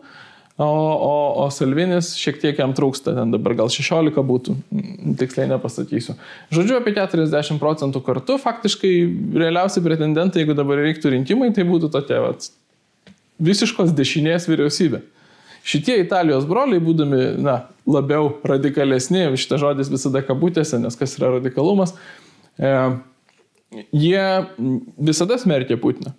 [0.60, 4.56] o, o, o Salvinis šiek tiek jam trūksta, ten dabar gal 16 būtų,
[5.20, 6.18] tiksliai nepasakysiu.
[6.52, 8.92] Žodžiu, apie 40 procentų kartu, faktiškai
[9.40, 12.50] realiausi pretendentai, jeigu dabar reiktų rinkimai, tai būtų tokia vat,
[13.40, 15.02] visiškos dešinės vyriausybė.
[15.70, 21.96] Šitie Italijos broliai, būdami na, labiau radikalesni, šitas žodis visada kabutėse, nes kas yra radikalumas,
[22.60, 22.72] e,
[23.96, 24.26] jie
[25.00, 26.16] visada smerkė Putiną.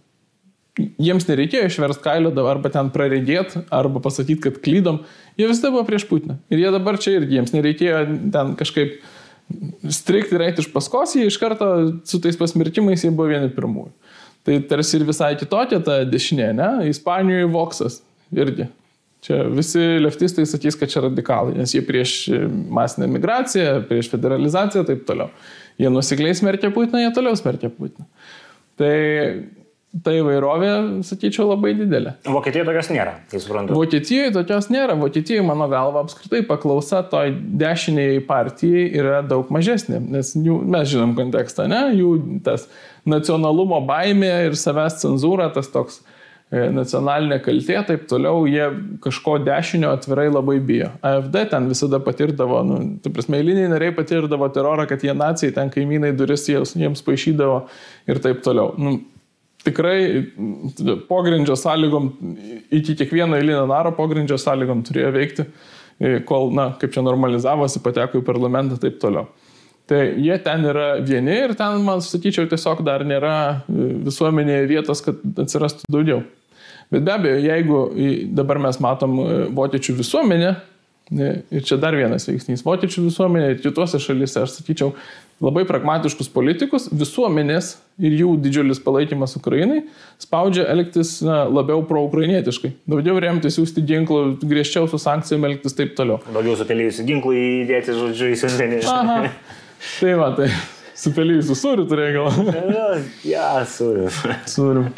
[0.78, 5.00] Jiems nereikėjo išversti kailio arba ten praregėti, arba pasakyti, kad klydom.
[5.38, 6.38] Jie visada buvo prieš Putiną.
[6.52, 8.02] Ir jie dabar čia irgi jiems nereikėjo
[8.34, 9.00] ten kažkaip
[9.90, 11.66] strikti ir eiti iš paskos, jie iš karto
[12.06, 13.90] su tais pasmerkimais jie buvo vieni pirmųjų.
[14.46, 16.68] Tai tarsi ir visai kitokia ta dešinė, ne?
[16.88, 17.98] Ispanijoje Voksas
[18.32, 18.70] irgi.
[19.26, 22.14] Čia visi leftistai sakys, kad čia radikalai, nes jie prieš
[22.72, 25.28] masinę migraciją, prieš federalizaciją ir taip toliau.
[25.80, 28.06] Jie nusikliai smerkia Putiną, jie toliau smerkia Putiną.
[28.80, 28.94] Tai
[30.04, 30.70] ta įvairovė,
[31.06, 32.14] sakyčiau, labai didelė.
[32.30, 33.74] Vokietijoje tokios nėra, tai suprantu.
[33.74, 34.94] Vokietijoje tokios nėra.
[35.00, 41.16] Vokietijoje, mano galva, apskritai paklausa toj dešiniai partijai yra daug mažesnė, nes jų, mes žinom
[41.18, 41.82] kontekstą, ne?
[41.98, 42.14] Jų
[42.46, 42.68] tas
[43.08, 46.02] nacionalumo baimė ir savęs cenzūra, tas toks
[46.50, 48.64] E, nacionalinė kaltė, taip toliau, jie
[49.04, 50.88] kažko dešinio atvirai labai bijo.
[51.06, 55.70] AFD ten visada patirdavo, nu, tai prasme, eiliniai nariai patirdavo terorą, kad jie nacijai ten
[55.70, 57.60] kaimynai duris jiems, jiems paaišydavo
[58.10, 58.74] ir taip toliau.
[58.82, 58.96] Nu,
[59.66, 60.24] tikrai
[61.08, 62.08] pogrindžio sąlygom,
[62.70, 65.46] iki kiekvieno eilinio naro pogrindžio sąlygom turėjo veikti,
[66.00, 69.28] e, kol, na, kaip čia normalizavosi, pateko į parlamentą ir taip toliau.
[69.90, 75.04] Tai jie ten yra vieni ir ten, man sakyčiau, tiesiog dar nėra e, visuomenėje vietos,
[75.06, 76.24] kad atsirastų daugiau.
[76.90, 77.80] Bet be abejo, jeigu
[78.34, 80.54] dabar mes matom e, vokiečių visuomenę,
[81.10, 82.62] Ir čia dar vienas veiksnys.
[82.62, 84.92] Vokiečių visuomenė ir kitose šalyse, aš sakyčiau,
[85.40, 89.82] labai pragmatiškus politikus, visuomenės ir jų didžiulis palaikymas Ukrainai
[90.20, 92.74] spaudžia elgtis na, labiau pro-ukrainietiškai.
[92.90, 96.20] Daugiau remtis, siūsti ginklų, griežčiau su sankcijom elgtis taip toliau.
[96.28, 98.82] Daugiau supelėjusių ginklų įdėti, žodžiu, į siuntinį.
[99.96, 100.52] tai va, tai
[101.04, 103.04] supelėjusių sūrių turėjo gal.
[103.32, 104.08] ja, sūrių.
[104.50, 104.88] Sūrių.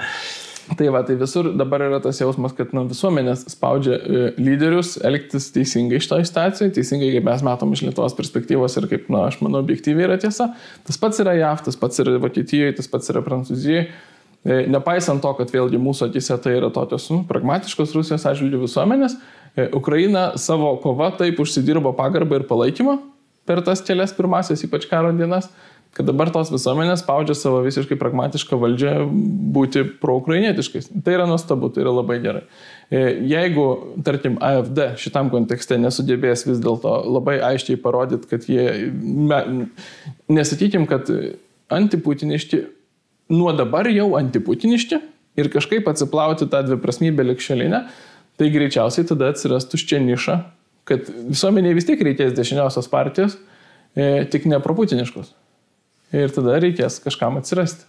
[0.62, 5.48] Tai va, tai visur dabar yra tas jausmas, kad na, visuomenės spaudžia e, lyderius elgtis
[5.54, 9.40] teisingai iš to įstacijoje, teisingai, kaip mes matom iš Lietuvos perspektyvos ir kaip, na, aš
[9.42, 10.52] manau, objektyviai yra tiesa.
[10.86, 13.88] Tas pats yra JAV, tas pats yra Vokietijoje, tas pats yra Prancūzijoje.
[14.42, 19.18] E, nepaisant to, kad vėlgi mūsų akise tai yra tokios nu, pragmatiškos Rusijos atžvilgių visuomenės,
[19.54, 23.00] e, Ukraina savo kova taip užsidirbo pagarbą ir palaikymą
[23.46, 25.48] per tas kelias pirmasias, ypač karo dienas,
[25.96, 28.92] kad dabar tos visuomenės spaudžia savo visiškai pragmatišką valdžią
[29.52, 30.88] būti proukrainietiškais.
[31.04, 32.42] Tai yra nuostabu, tai yra labai gerai.
[32.88, 33.66] E, jeigu,
[34.04, 38.64] tarkim, AFD šitam kontekste nesugebės vis dėlto labai aiškiai parodyti, kad jie,
[40.32, 41.12] nesakykim, kad
[41.72, 42.62] antiputiniški,
[43.32, 45.00] nuo dabar jau antiputiniški
[45.40, 47.84] ir kažkaip atsiplauti tą dviprasmybę likščelinę,
[48.40, 50.40] tai greičiausiai tada atsiras tuščia niša,
[50.88, 53.36] kad visuomeniai vis tiek reikės dešiniosios partijos,
[53.92, 55.34] e, tik neproputiniškos
[56.12, 57.88] ir tada reikės kažkam atsirasti.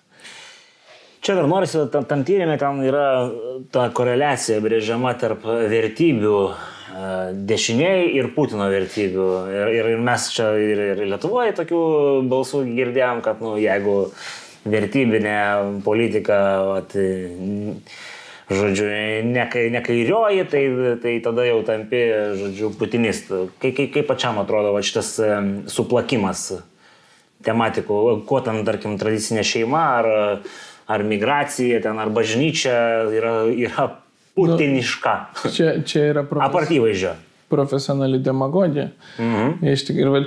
[1.24, 3.08] Čia dar norisi, tam, tam tyrimė ten yra
[3.72, 6.56] ta koreliacija brėžiama tarp vertybių e,
[7.48, 9.28] dešiniai ir Putino vertybių.
[9.56, 11.84] Ir, ir mes čia ir, ir Lietuvoje tokių
[12.32, 13.96] balsų girdėjom, kad nu, jeigu
[14.68, 15.38] vertybinė
[15.88, 16.42] politika,
[16.82, 16.92] at,
[18.52, 18.92] žodžiu,
[19.24, 20.66] ne, ne kairioji, tai,
[21.08, 22.04] tai tada jau tampi,
[22.42, 23.46] žodžiu, putinistų.
[23.64, 25.34] Kaip, kaip, kaip pačiam atrodo va, šitas e,
[25.72, 26.50] suplakimas
[27.46, 30.10] tematikų, kuo ten, tarkim, tradicinė šeima, ar,
[30.92, 32.78] ar migracija, ten, ar bažnyčia
[33.14, 33.90] yra, yra
[34.38, 35.16] putiniška.
[35.44, 36.48] Nu, čia, čia yra profes...
[36.50, 37.14] apartyvaizdžio.
[37.54, 38.90] Profesionali demagogija.
[39.22, 39.60] Mhm.
[39.74, 40.24] Iš tikrųjų,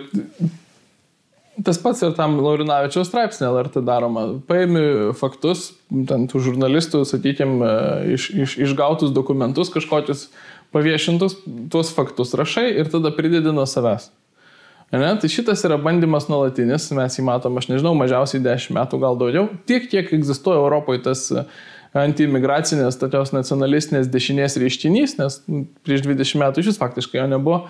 [1.67, 4.27] tas pats ir tam Laurinavičiaus straipsnė LRT daroma.
[4.49, 5.71] Paimi faktus,
[6.09, 7.73] ten tų žurnalistų, sakykime,
[8.17, 10.29] iš, iš, išgautus dokumentus kažkokius
[10.75, 11.39] paviešintus,
[11.73, 14.11] tuos faktus rašai ir tada pridedi nuo savęs.
[14.95, 15.09] Ne?
[15.21, 19.49] Tai šitas yra bandymas nuolatinis, mes jį matom, aš nežinau, mažiausiai 10 metų, gal daugiau.
[19.67, 21.43] Tiek, kiek egzistuoja Europoje tas e,
[21.99, 25.41] antimigracinės, tokios nacionalistinės dešinės reiškinys, nes
[25.87, 27.65] prieš 20 metų iš vis faktiškai jo nebuvo.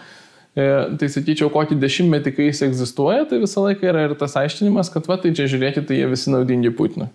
[0.57, 0.67] E,
[1.01, 5.09] tai sakyčiau, kokį dešimtmetį, kai jis egzistuoja, tai visą laiką yra ir tas aiškinimas, kad
[5.09, 7.09] va, tai čia žiūrėkite, tai jie visi naudingi Putinui.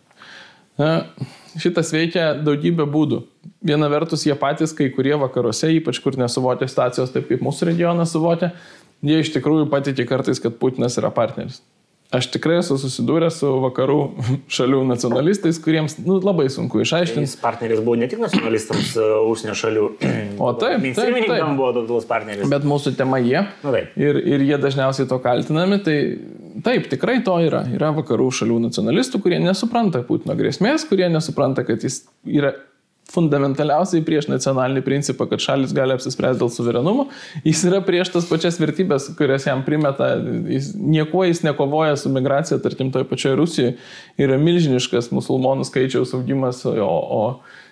[1.61, 3.21] Šitas veikia daugybę būdų.
[3.65, 8.13] Viena vertus, jie patys, kai kurie vakaruose, ypač kur nesuvokia situacijos taip, kaip mūsų regionas
[8.15, 8.53] suvokia,
[9.05, 11.61] jie iš tikrųjų patikė kartais, kad Putinas yra partneris.
[12.11, 13.99] Aš tikrai esu susidūręs su vakarų
[14.57, 17.23] šalių nacionalistais, kuriems nu, labai sunku išaiškinti.
[17.23, 19.87] Jis partneris buvo ne tik nacionalistams uh, užsienio šalių.
[20.41, 21.43] O taip, taip, taip.
[21.59, 22.47] buvo toks partneris.
[22.49, 23.43] Bet mūsų tema jie.
[23.61, 25.77] Nu, ir, ir jie dažniausiai to kaltinami.
[25.85, 25.95] Tai
[26.65, 27.61] taip, tikrai to yra.
[27.69, 32.55] Yra vakarų šalių nacionalistų, kurie nesupranta Putino grėsmės, kurie nesupranta, kad jis yra
[33.11, 37.07] fundamentaliausiai prieš nacionalinį principą, kad šalis gali apsispręsti dėl suverenumo,
[37.45, 40.13] jis yra prieš tas pačias vertybės, kurias jam primeta,
[40.51, 43.75] jis, niekuo jis nekovoja su migracija, tarkim, toje pačioje Rusijoje
[44.21, 47.23] yra milžiniškas musulmonų skaičiaus augimas, o, o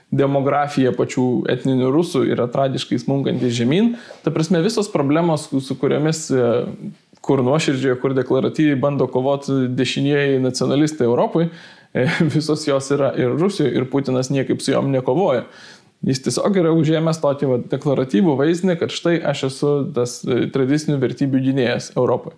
[0.10, 3.94] demografija pačių etninių rusų yra tragiškai smunkanti žemyn.
[4.24, 6.30] Ta prasme, visos problemos, su kuriomis
[7.22, 11.79] kur nuoširdžiai, kur deklaratyviai bando kovoti dešinieji nacionalistai Europoje, E,
[12.34, 15.46] visos jos yra ir Rusijoje, ir Putinas niekaip su jom nekovoja.
[16.06, 20.96] Jis tiesiog yra užėmęs tokį va, deklaratyvų vaizdinį, kad štai aš esu tas e, tradicinių
[21.02, 22.38] vertybių gynėjas Europoje.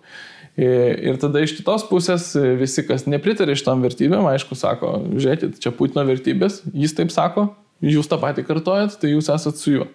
[0.58, 0.66] E,
[1.12, 6.02] ir tada iš kitos pusės visi, kas nepritarė šitam vertybėm, aišku, sako, žiūrėkit, čia Putino
[6.08, 7.52] vertybės, jis taip sako,
[7.86, 9.88] jūs tą patį kartojat, tai jūs esat su juo.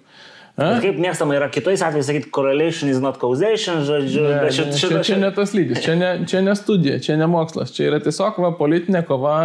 [0.58, 4.24] Kaip mėgstama yra kitais atvejais sakyti, correlation is not causation, žodžiu.
[4.26, 7.17] Ne, ne, šit, šit, čia, čia ne tas lygis, čia ne, čia ne studija, čia
[7.20, 9.36] ne mokslas, čia yra tiesiog va, politinė kova,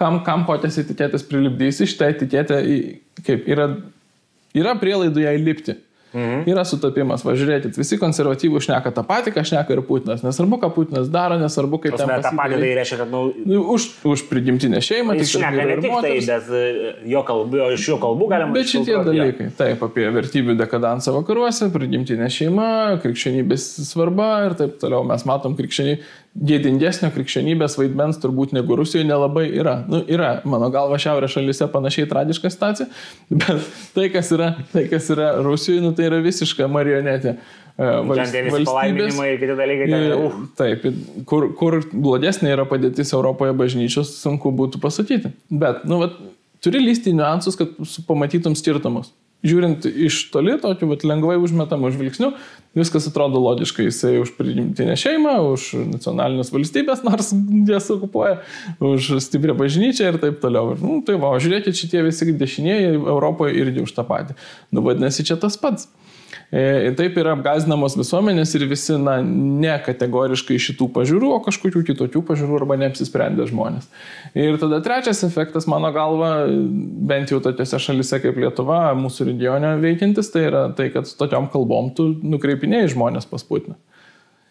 [0.00, 2.58] kam, kam kokias etiketės prilipdysi, šitą etiketę,
[3.22, 3.68] kaip yra,
[4.58, 5.76] yra prielaidų ją įlipti.
[6.12, 6.42] Mhm.
[6.50, 10.24] Yra sutapimas, važiuokit, visi konservatyvų šneka tą patį, ką šneka ir Putinas.
[10.26, 12.10] Nesvarbu, ką Putinas daro, nesvarbu, kaip ten.
[12.10, 15.14] Ta pati tai reiškia, kad, nu, nu, už, už prigimtinę šeimą.
[15.20, 18.56] Jis šneka ne tik tai, bet e, jo kalbų, iš jo kalbų galima.
[18.58, 19.54] Bet šitie dalykai, ja.
[19.60, 22.70] taip, apie vertybių dekadansą vakaruose, prigimtinė šeima,
[23.04, 25.06] krikščionybės svarba ir taip toliau.
[25.06, 26.02] Mes matom krikščionybę
[26.38, 29.80] gėdingesnio krikščionybės vaidmens turbūt negu Rusijoje nelabai yra.
[29.90, 32.86] Nu, yra, mano galva, šiaurės šalyse panašiai tragiška situacija,
[33.42, 33.66] bet
[33.96, 37.34] tai, kas yra, tai, kas yra Rusijoje, nu, tai yra visiška marionetė.
[37.80, 39.88] E, valstybės ir kiti dalykai.
[39.90, 40.38] Ten, uh.
[40.58, 40.86] Taip,
[41.28, 45.32] kur, kur blogesnė yra padėtis Europoje bažnyčios, sunku būtų pasakyti.
[45.50, 46.14] Bet, nu, vat,
[46.62, 47.74] turi lysti niuansus, kad
[48.06, 49.10] pamatytum skirtumus.
[49.46, 52.32] Žiūrint iš toli, tokiu vat, lengvai užmetamu žvilgsniu,
[52.76, 53.86] viskas atrodo logiškai.
[53.88, 57.32] Jisai už prigimtinę šeimą, už nacionalinės valstybės, nors
[57.68, 58.40] jas okupuoja,
[58.84, 60.74] už stiprią bažnyčią ir taip toliau.
[60.74, 64.36] Ir, nu, tai va, žiūrėkit, šitie visi dešinieji Europoje irgi už tą patį.
[64.74, 65.88] Nu, vadinasi, čia tas pats.
[66.50, 72.24] E, taip yra apgazinamos visuomenės ir visi, na, ne kategoriškai šitų pažiūrų, o kažkokių kitokių
[72.26, 73.86] pažiūrų arba neapsisprendę žmonės.
[74.34, 80.32] Ir tada trečias efektas, mano galva, bent jau tokiose šalise kaip Lietuva, mūsų regione veikiantis,
[80.34, 83.78] tai yra tai, kad tokiam kalbom tu nukreipinėjai žmonės pas Putiną.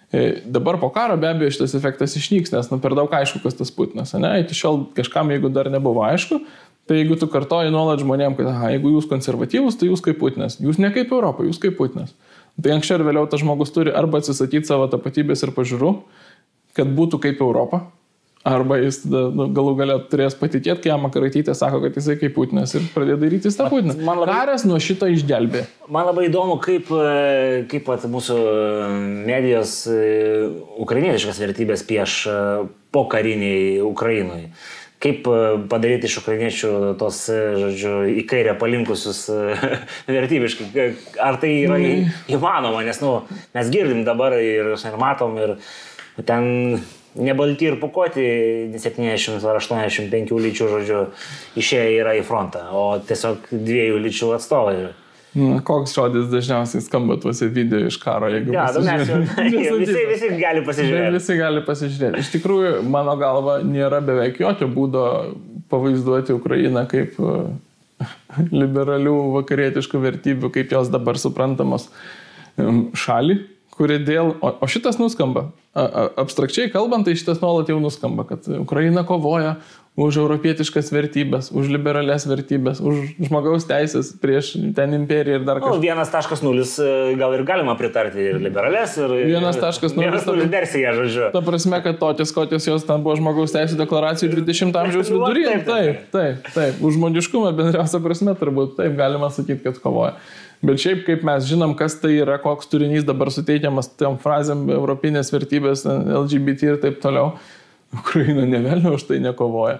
[0.09, 3.59] E, dabar po karo be abejo šitas efektas išnyks, nes nu, per daug aišku, kas
[3.59, 4.15] tas Putinas.
[4.15, 4.39] Ne?
[4.41, 6.39] Iki šiol kažkam, jeigu dar nebuvo aišku,
[6.89, 10.57] Tai jeigu tu kartoji nuolat žmonėm, kad aha, jeigu jūs konservatyvus, tai jūs kaip Putinas.
[10.61, 12.15] Jūs ne kaip Europą, jūs kaip Putinas.
[12.59, 15.93] Tai anksčiau ir vėliau tas žmogus turi arba atsisakyti savo tapatybės ir pažiūrų,
[16.77, 17.83] kad būtų kaip Europa,
[18.43, 22.33] arba jis tada, nu, galų galę turės patikėti, kai jam Makaraitytė sako, kad jisai kaip
[22.35, 23.95] Putinas ir pradėjo daryti tą Putiną.
[23.99, 25.65] Man labai, Karas nuo šito išgelbė.
[25.91, 28.39] Man labai įdomu, kaip, e, kaip at, mūsų
[29.27, 30.01] medijos e,
[30.79, 32.37] ukrainietiškas vertybės pieš e,
[32.95, 34.47] po kariniai Ukrainai
[35.03, 35.39] kaip e,
[35.71, 39.39] padaryti iš ukrainiečių tos, e, žodžiu, į kairę palinkusius e,
[40.17, 40.85] vertybiškai.
[41.23, 42.15] Ar tai yra mm.
[42.35, 43.19] įmanoma, nes, nu,
[43.55, 45.55] mes girdim dabar ir, ir matom, ir
[46.27, 46.81] ten
[47.19, 48.25] nebalti ir pukuoti
[48.75, 51.03] 70 ar 85 lyčių, žodžiu,
[51.59, 54.75] išėję yra į frontą, o tiesiog dviejų lyčių atstovai.
[55.37, 58.53] Na, koks žodis dažniausiai skamba tuose video iš karo, jeigu...
[58.55, 59.09] Ja, nu, mes
[59.67, 61.11] jau, visi, visi gali pasižiūrėti.
[61.19, 62.23] Visi gali pasižiūrėti.
[62.23, 65.03] Iš tikrųjų, mano galva, nėra beveik jokio būdo
[65.69, 67.35] pavaizduoti Ukrainą kaip e,
[68.61, 71.91] liberalių vakarietiškų vertybių, kaip jos dabar suprantamos
[72.97, 73.37] šalį,
[73.79, 74.35] kuri dėl...
[74.43, 75.49] O, o šitas nuskamba.
[75.71, 79.57] A, a, abstrakčiai kalbant, tai šitas nuolat jau nuskamba, kad Ukraina kovoja
[79.99, 85.75] už europietiškas vertybės, už liberales vertybės, už žmogaus teisės prieš ten imperiją ir dar kažką.
[85.75, 89.11] Nu, 1.0 e, gal ir galima pritarti ir liberales, ir...
[89.27, 89.91] 1.0.
[89.99, 91.29] 1.0 versija, žodžiu.
[91.35, 95.55] Ta prasme, kad tokios kokios jos ten buvo žmogaus teisės deklaracijų 20 amžiaus viduryje.
[95.57, 96.83] Taip, taip, taip, taip.
[96.85, 100.15] Už žmogiškumą bendriausia prasme turbūt taip galima sakyti, kad kovoja.
[100.65, 105.31] Bet šiaip, kaip mes žinom, kas tai yra, koks turinys dabar suteikiamas tom frazėm, europinės
[105.31, 107.37] vertybės, LGBT ir taip toliau,
[107.95, 109.79] Ukraina nevelnio už tai nekovoja.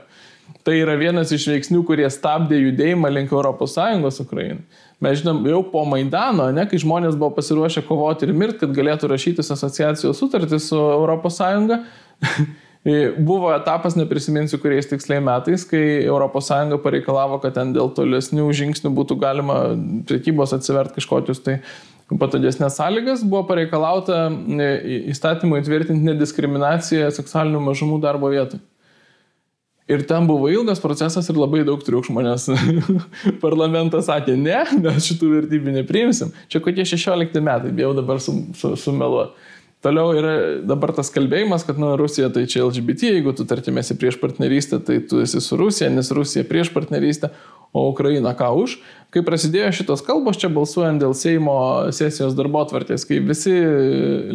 [0.66, 4.64] Tai yra vienas iš veiksnių, kurie stabdė judėjimą link ES Ukrainai.
[5.00, 9.12] Mes žinom, jau po Maidano, ne, kai žmonės buvo pasiruošę kovoti ir mirti, kad galėtų
[9.12, 11.40] rašytis asociacijos sutartį su ES,
[13.20, 19.20] buvo etapas, neprisiminsiu, kuriais tiksliai metais, kai ES pareikalavo, kad ten dėl tolesnių žingsnių būtų
[19.20, 19.76] galima
[20.08, 21.60] prekybos atsiverti kažkokius tai
[22.10, 24.30] patogesnės sąlygas, buvo pareikalauta
[25.12, 28.64] įstatymų įtvirtinti nediskriminaciją seksualinių mažumų darbo vietoj.
[29.90, 32.46] Ir ten buvo ilgas procesas ir labai daug triukšmo, nes
[33.44, 36.32] parlamentas sakė, ne, mes šitų vertybių nepriimsim.
[36.48, 38.56] Čia kokie 16 metai, bijau dabar sumeluoti.
[38.62, 40.32] Su, su Toliau yra
[40.68, 44.98] dabar tas kalbėjimas, kad nu, Rusija tai čia LGBT, jeigu tu tartimėsi prieš partnerystę, tai
[45.08, 47.30] tu esi su Rusija, nes Rusija prieš partnerystę,
[47.72, 48.80] o Ukraina ką už.
[49.14, 51.54] Kai prasidėjo šitos kalbos, čia balsuojant dėl Seimo
[51.96, 53.54] sesijos darbo atvartės, kai visi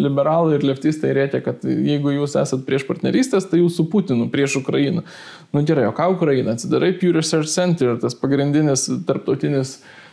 [0.01, 4.57] liberalai ir leftistai rėtė, kad jeigu jūs esat prieš partnerystės, tai jūs su Putinu prieš
[4.63, 5.05] Ukrainą.
[5.53, 6.55] Nu gerai, o ką Ukraina?
[6.57, 10.04] Atsidarai Pew Research Center, tas pagrindinis tarptautinis e,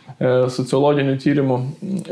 [0.52, 1.56] sociologinių tyrimų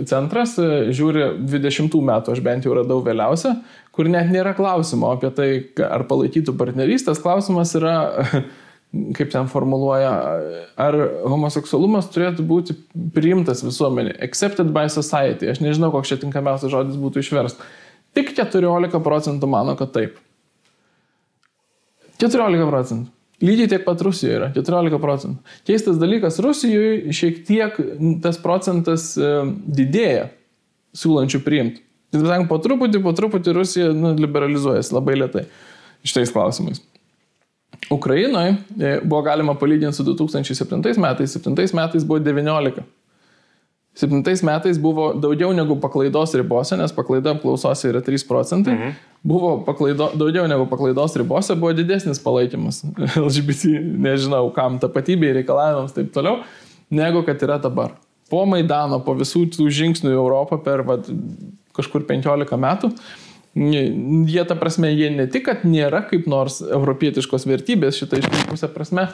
[0.09, 3.55] centras, e, žiūri 20 metų, aš bent jau radau vėliausią,
[3.95, 5.51] kur net nėra klausimo apie tai,
[5.85, 7.95] ar palaikytų partnerystės, klausimas yra
[9.17, 10.11] kaip ten formuluoja,
[10.81, 10.99] ar
[11.31, 12.75] homoseksualumas turėtų būti
[13.15, 15.51] priimtas visuomenė, accepted by society.
[15.51, 17.63] Aš nežinau, koks čia tinkamiausias žodis būtų išverst.
[18.17, 20.19] Tik 14 procentų mano, kad taip.
[22.19, 23.20] 14 procentų.
[23.41, 25.55] Lygiai tiek pat Rusijoje yra 14 procentų.
[25.69, 27.79] Keistas dalykas, Rusijoje šiek tiek
[28.21, 29.31] tas procentas e,
[29.81, 30.29] didėja
[31.01, 31.83] siūlančių priimti.
[32.11, 35.45] Tai po truputį, po truputį Rusija nu, liberalizuojasi labai lietai
[36.03, 36.83] šitais klausimais.
[37.91, 38.57] Ukrainoje
[39.03, 41.37] buvo galima palyginti su 2007 metais.
[41.37, 42.83] 2007 metais buvo 19.
[44.01, 48.75] 2007 metais buvo daugiau negu paklaidos ribose, nes paklaida apklausose yra 3 procentai.
[48.75, 48.99] Mhm.
[49.31, 52.83] Buvo paklaido, daugiau negu paklaidos ribose, buvo didesnis palaikymas
[53.27, 56.41] LGBT, nežinau, kam tapatybei, reikalavimams ir taip toliau,
[56.91, 57.97] negu kad yra dabar.
[58.31, 61.09] Po Maidano, po visų tų žingsnių į Europą per vat,
[61.77, 62.95] kažkur 15 metų,
[63.55, 69.09] Jie, ta prasme, jie ne tik, kad nėra kaip nors europietiškos vertybės šitą išlikusią prasme,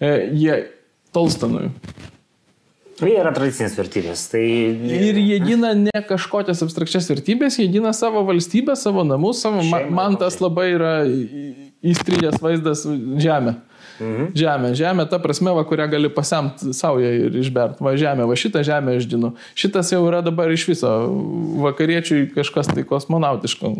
[0.00, 0.54] e, jie
[1.12, 1.50] tolsta
[3.02, 3.12] jų.
[3.12, 4.24] Jie yra tradicinės vertybės.
[4.32, 4.44] Tai...
[4.98, 9.64] Ir jie gina ne kažkokias abstrakčias vertybės, jie gina savo valstybę, savo namus, savo...
[9.66, 10.94] Šeima, man tas labai yra
[11.82, 12.86] įstrigęs vaizdas
[13.22, 13.58] žemė.
[14.02, 14.28] Mhm.
[14.38, 17.80] Žemė, žemė ta prasme, va, kurią gali pasemti savo ir išbert.
[17.84, 19.32] Va žemė, va šitą žemę aš žinu.
[19.58, 20.90] Šitas jau yra dabar iš viso
[21.62, 23.72] vakariečiui kažkas tai kosmonautiško,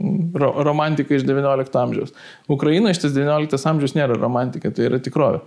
[0.43, 2.15] ro romantika iš XIX amžiaus.
[2.53, 5.43] Ukraina iš tas XIX amžius nėra romantika, tai yra tikrovė.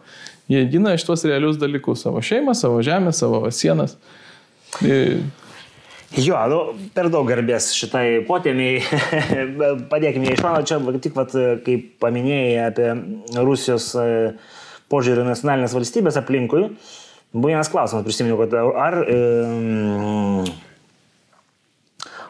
[0.52, 3.98] Jie gina iš tuos realius dalykus- savo šeimą, savo žemę, savo sienas.
[6.16, 6.60] Jo, nu,
[6.96, 8.80] per daug garbės šitai potėmiai,
[9.92, 11.34] padėkime iš mano, čia tik, vat,
[11.66, 12.92] kaip paminėjai apie
[13.42, 14.06] Rusijos e,
[14.94, 16.70] požiūrį nacionalinės valstybės aplinkui,
[17.34, 19.00] buvo vienas klausimas, prisiminiau, kad ar,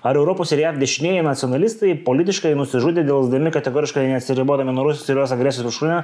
[0.01, 5.35] ar Europos ir JAV dešinieji nacionalistai politiškai nusižudė dėl kategoriškai neatsiribodami nuo Rusijos ir jos
[5.35, 6.01] agresijos Ukrainą,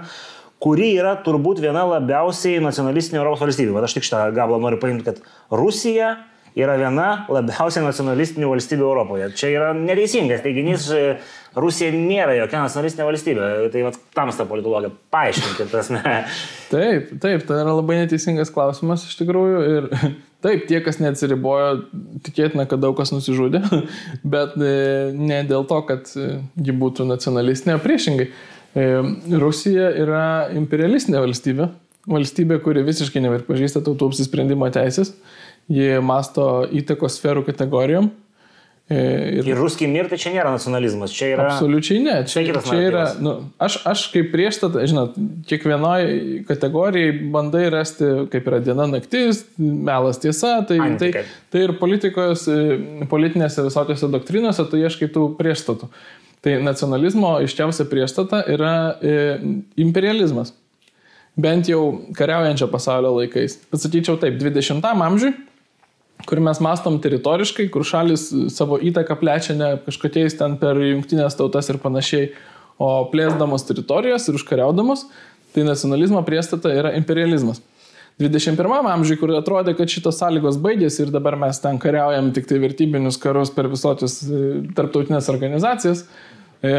[0.61, 3.73] kuri yra turbūt viena labiausiai nacionalistinė Europos valstybė.
[3.77, 6.15] Bet aš tik šitą gabalą noriu paimti, kad Rusija
[6.57, 9.29] yra viena labiausiai nacionalistinių valstybių Europoje.
[9.39, 10.89] Čia yra neteisingas teiginys,
[11.55, 13.47] Rusija nėra jokia nacionalistinė valstybė.
[13.71, 15.91] Tai vat, tamsta politologija, paaiškinkit tas.
[16.71, 19.63] Taip, taip, tai yra labai neteisingas klausimas iš tikrųjų.
[19.71, 19.89] Ir
[20.45, 21.73] taip, tie, kas neatsiribojo,
[22.27, 23.63] tikėtina, kad daug kas nusižudė,
[24.35, 24.73] bet e,
[25.15, 28.31] ne dėl to, kad e, ji būtų nacionalistinė, priešingai.
[28.71, 28.87] E,
[29.41, 31.69] Rusija yra imperialistinė valstybė,
[32.11, 35.15] valstybė, kuri visiškai nepripažįsta tautų apsisprendimo teisės
[35.71, 38.11] jie masto įtakos sferų kategorijom.
[38.91, 38.97] E,
[39.37, 41.45] ir, ir ruskiai mir, tai čia nėra nacionalizmas, čia yra...
[41.53, 45.15] Absoliučiai ne, čia, čia, čia yra, nu, aš, aš kaip prieš tą, žinot,
[45.47, 51.13] kiekvienoje kategorijai bandai rasti, kaip yra diena naktis, melas tiesa, tai, tai,
[51.53, 55.87] tai ir politikos, e, politinėse visokiose doktrinose tu ieškai tų priešstatų.
[56.41, 59.13] Tai nacionalizmo iščiausia priešstata yra e,
[59.81, 60.55] imperializmas.
[61.37, 63.59] Bent jau kariaujančio pasaulio laikais.
[63.71, 65.35] Pasakyčiau taip, 20-am amžiui
[66.27, 71.69] kur mes mastom teritoriškai, kur šalis savo įtaką plečia ne kažkokiais ten per jungtinės tautas
[71.71, 72.31] ir panašiai,
[72.81, 75.05] o plėsdamos teritorijos ir užkariaudamos,
[75.53, 77.61] tai nacionalizmo priestata yra imperializmas.
[78.21, 82.59] 21 amžiui, kur atrodė, kad šitos sąlygos baigėsi ir dabar mes ten kariaujam tik tai
[82.63, 84.41] vertybinius karus per visokius e,
[84.77, 86.05] tarptautinės organizacijas,
[86.61, 86.73] e,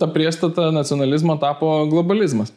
[0.00, 2.52] ta priestata nacionalizmo tapo globalizmas.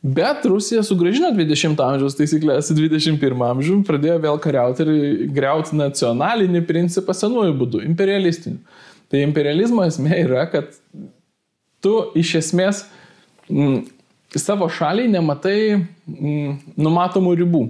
[0.00, 4.92] Bet Rusija sugražino 20 amžiaus taisyklės į 21 amžių, pradėjo vėl kariauti ir
[5.36, 8.62] greuti nacionalinį principą senuoju būdu, imperialistiniu.
[9.12, 10.72] Tai imperializmo esmė yra, kad
[11.84, 12.84] tu iš esmės
[13.50, 13.82] mm,
[14.38, 17.66] savo šaliai nematai mm, numatomų ribų.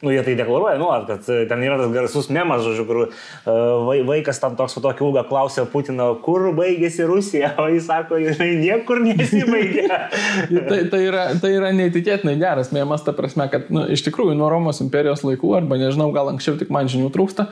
[0.00, 3.90] Nu, jie tai deklaruoja, nu, kad e, ten yra tas garsus memas, žodžiu, kur uh,
[4.08, 8.54] vaikas tam toks su tokiu ūgą klausia Putino, kur baigėsi Rusija, o jis sako, jinai
[8.62, 9.84] niekur nesibaigė.
[10.70, 14.48] tai, tai, yra, tai yra neįtikėtinai geras memas, ta prasme, kad nu, iš tikrųjų nuo
[14.48, 17.50] Romos imperijos laikų, arba nežinau, gal anksčiau tik man žinių trūksta,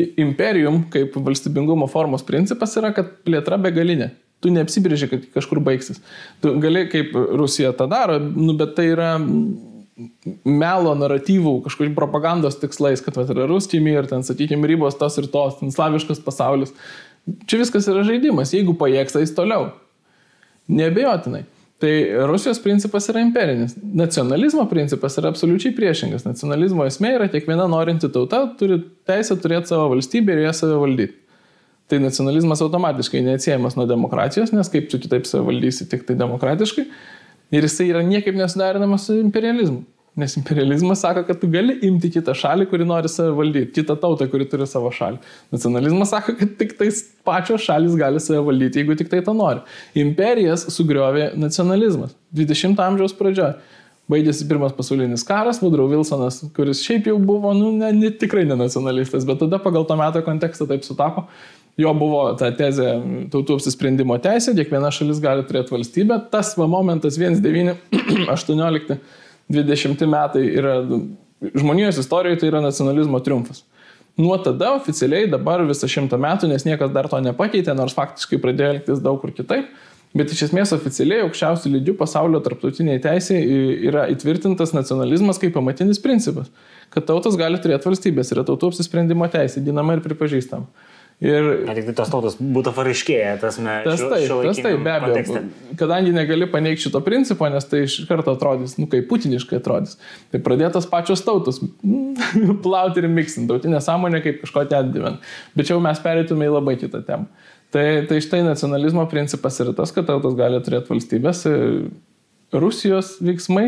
[0.00, 4.14] imperijum kaip valstybingumo formos principas yra, kad plėtra begalinė.
[4.40, 6.00] Tu neapsibrėži, kad kažkur baigsis.
[6.40, 9.10] Tu gali, kaip Rusija tą daro, nu, bet tai yra
[10.48, 15.28] melo naratyvų, kažkokių propagandos tikslais, kad vat, yra ruskimi ir ten, sakykime, ribos tos ir
[15.32, 16.72] tos, ten slaviškas pasaulis.
[17.44, 19.70] Čia viskas yra žaidimas, jeigu pajėgs, jis toliau.
[20.70, 21.44] Nebejotinai.
[21.80, 21.92] Tai
[22.28, 23.72] Rusijos principas yra imperinis.
[23.80, 26.26] Nacionalizmo principas yra absoliučiai priešingas.
[26.28, 31.16] Nacionalizmo esmė yra kiekviena norinti tauta turi teisę turėti savo valstybę ir ją save valdyti.
[31.90, 36.84] Tai nacionalizmas automatiškai neatsiejamas nuo demokratijos, nes kaip tu kitaip save valdysi tik tai demokratiškai.
[37.50, 39.82] Ir jisai yra niekaip nesudarinamas su imperializmu.
[40.18, 44.26] Nes imperializmas sako, kad tu gali imti kitą šalį, kuri nori save valdyti, kitą tautą,
[44.30, 45.20] kuri turi savo šalį.
[45.54, 49.62] Nacionalizmas sako, kad tik tais pačios šalis gali save valdyti, jeigu tik tai to nori.
[49.98, 53.54] Imperijas sugriovė nacionalizmas 20-ojo amžiaus pradžioje.
[54.10, 58.56] Baigėsi pirmas pasaulinis karas, Woodrow Wilsonas, kuris šiaip jau buvo, nu, ne, ne, tikrai ne
[58.58, 61.28] nacionalistas, bet tada pagal to meto kontekstą taip sutapo,
[61.80, 62.88] jo buvo ta tezė
[63.32, 66.16] tautų apsisprendimo teisė, kiekviena šalis gali turėti valstybę.
[66.32, 70.74] Tas va momentas 1918-20 metai yra
[71.54, 73.64] žmonijos istorijoje tai yra nacionalizmo triumfas.
[74.16, 78.74] Nuo tada oficialiai dabar visą šimtą metų, nes niekas dar to nepakeitė, nors faktiškai pradėjo
[78.74, 79.70] elgtis daug kur kitaip,
[80.16, 83.38] bet iš esmės oficialiai aukščiausių lygių pasaulio tarptautiniai teisė
[83.88, 86.50] yra įtvirtintas nacionalizmas kaip pamatinis principas,
[86.92, 90.89] kad tautos gali turėti valstybės, yra tautų apsisprendimo teisė, ginama ir pripažįstama.
[91.20, 91.46] Ir...
[91.68, 93.84] Na, tik tai tos tautos būtų fariškėję, tas mes.
[93.84, 95.12] Tas taip, tas taip, be abejo.
[95.12, 95.74] Kontekste.
[95.76, 99.98] Kadangi negali paneigti šito principo, nes tai iš karto atrodys, nu, kaip putiniškai atrodys.
[100.32, 101.60] Tai pradėtas pačios tautos
[102.64, 105.28] plauti ir miksinti, tautinė sąmonė kaip kažko ten gyvent.
[105.52, 107.28] Bet čia jau mes perėtume į labai kitą temą.
[107.70, 111.44] Tai, tai štai nacionalizmo principas yra tas, kad tautos gali turėti valstybės.
[112.64, 113.66] Rusijos veiksmai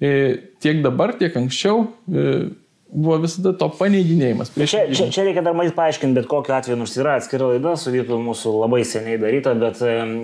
[0.00, 1.86] tiek dabar, tiek anksčiau
[2.92, 4.52] buvo visada to paneiginėjimas.
[4.56, 7.92] Čia, čia, čia reikia dar matyt paaiškinti, bet kokiu atveju, nors yra atskira laida su
[7.94, 9.82] Vytu mūsų labai seniai daryta, bet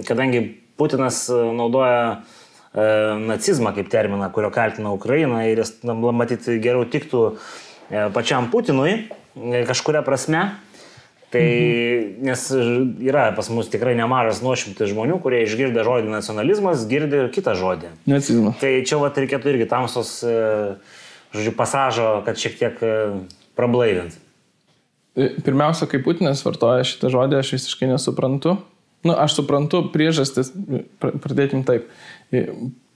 [0.08, 0.42] kadangi
[0.76, 2.00] Putinas e, naudoja
[2.76, 9.64] nacizmą kaip terminą, kurio kaltina Ukraina ir jis, matyti, geriau tiktų e, pačiam Putinui e,
[9.68, 10.44] kažkuria prasme.
[11.26, 12.22] Tai, mhm.
[12.22, 12.42] nes
[13.02, 17.90] yra pas mus tikrai nemažas nuošimtis žmonių, kurie išgirdę žodį nacionalizmas, girdi ir kitą žodį.
[18.06, 18.60] Nacizmas.
[18.60, 20.12] Tai čia vat reikėtų irgi tamsos,
[21.34, 22.80] žodžiu, pasažo, kad šiek tiek
[23.58, 24.18] prablaivint.
[25.16, 28.58] Pirmiausia, kai Putinas vartoja šitą žodį, aš visiškai nesuprantu.
[29.06, 30.50] Na, nu, aš suprantu priežastis,
[31.00, 31.88] pradėkim taip.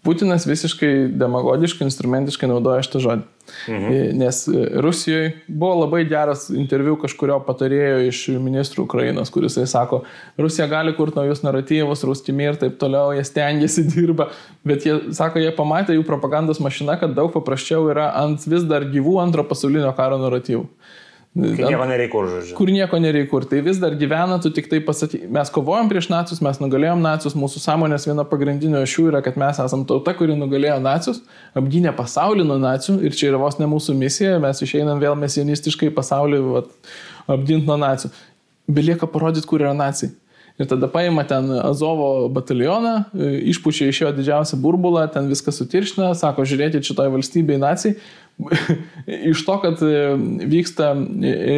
[0.03, 3.27] Putinas visiškai demagogiškai, instrumentiškai naudoja šitą žodį.
[3.69, 3.97] Mhm.
[4.17, 4.39] Nes
[4.81, 10.03] Rusijoje buvo labai geras interviu kažkurio patarėjo iš ministrų Ukrainos, kuris sako,
[10.41, 14.31] Rusija gali kurti naujus naratyvus, rūstimi ir taip toliau, jie stengiasi, dirba,
[14.65, 18.89] bet jie sako, jie pamatė jų propagandos mašiną, kad daug paprasčiau yra ant vis dar
[18.89, 20.65] gyvų antro pasaulinio karo naratyvų.
[21.31, 22.55] Kur nieko nereikia kur, žodžiu.
[22.59, 23.45] Kur nieko nereikia kur.
[23.47, 27.37] Tai vis dar gyvena, tu tik tai pasaky, mes kovojom prieš nacius, mes nugalėjom nacius,
[27.39, 31.23] mūsų sąmonės viena pagrindinio šių yra, kad mes esame tauta, kuri nugalėjo nacius,
[31.55, 35.93] apgynė pasaulį nuo nacių ir čia yra vos ne mūsų misija, mes išeinam vėl mesianistiškai
[35.95, 36.75] pasaulį vat,
[37.31, 38.11] apginti nuo nacių.
[38.71, 40.11] Belieka parodyti, kur yra nacijai.
[40.61, 42.95] Ir tada paima ten Azovo batalioną,
[43.49, 47.95] išpučia iš jo didžiausią burbulą, ten viską sutirština, sako, žiūrėkit, šitoje valstybėje nacijai,
[49.31, 50.17] iš to, kad e,
[50.49, 51.57] vyksta e, e,